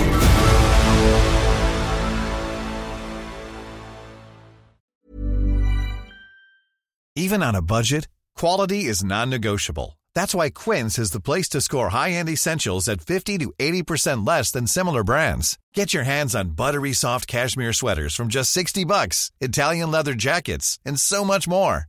Even 7.15 7.43
on 7.43 7.55
a 7.55 7.61
budget, 7.61 8.09
quality 8.37 8.87
is 8.87 9.05
non-negotiable. 9.05 9.99
That's 10.15 10.35
why 10.35 10.49
Quince 10.49 10.99
is 10.99 11.11
the 11.11 11.21
place 11.21 11.51
to 11.51 11.61
score 11.61 11.91
high-end 11.91 12.31
essentials 12.31 12.89
at 12.89 13.03
50 13.03 13.37
to 13.39 13.53
80% 13.59 14.27
less 14.27 14.51
than 14.51 14.67
similar 14.67 15.05
brands. 15.05 15.59
Get 15.75 15.93
your 15.93 16.05
hands 16.05 16.35
on 16.35 16.57
buttery 16.57 16.95
soft 16.95 17.27
cashmere 17.27 17.75
sweaters 17.75 18.15
from 18.15 18.29
just 18.29 18.51
60 18.53 18.85
bucks, 18.87 19.31
Italian 19.43 19.91
leather 19.91 20.15
jackets, 20.15 20.79
and 20.87 20.99
so 20.99 21.23
much 21.23 21.47
more. 21.47 21.89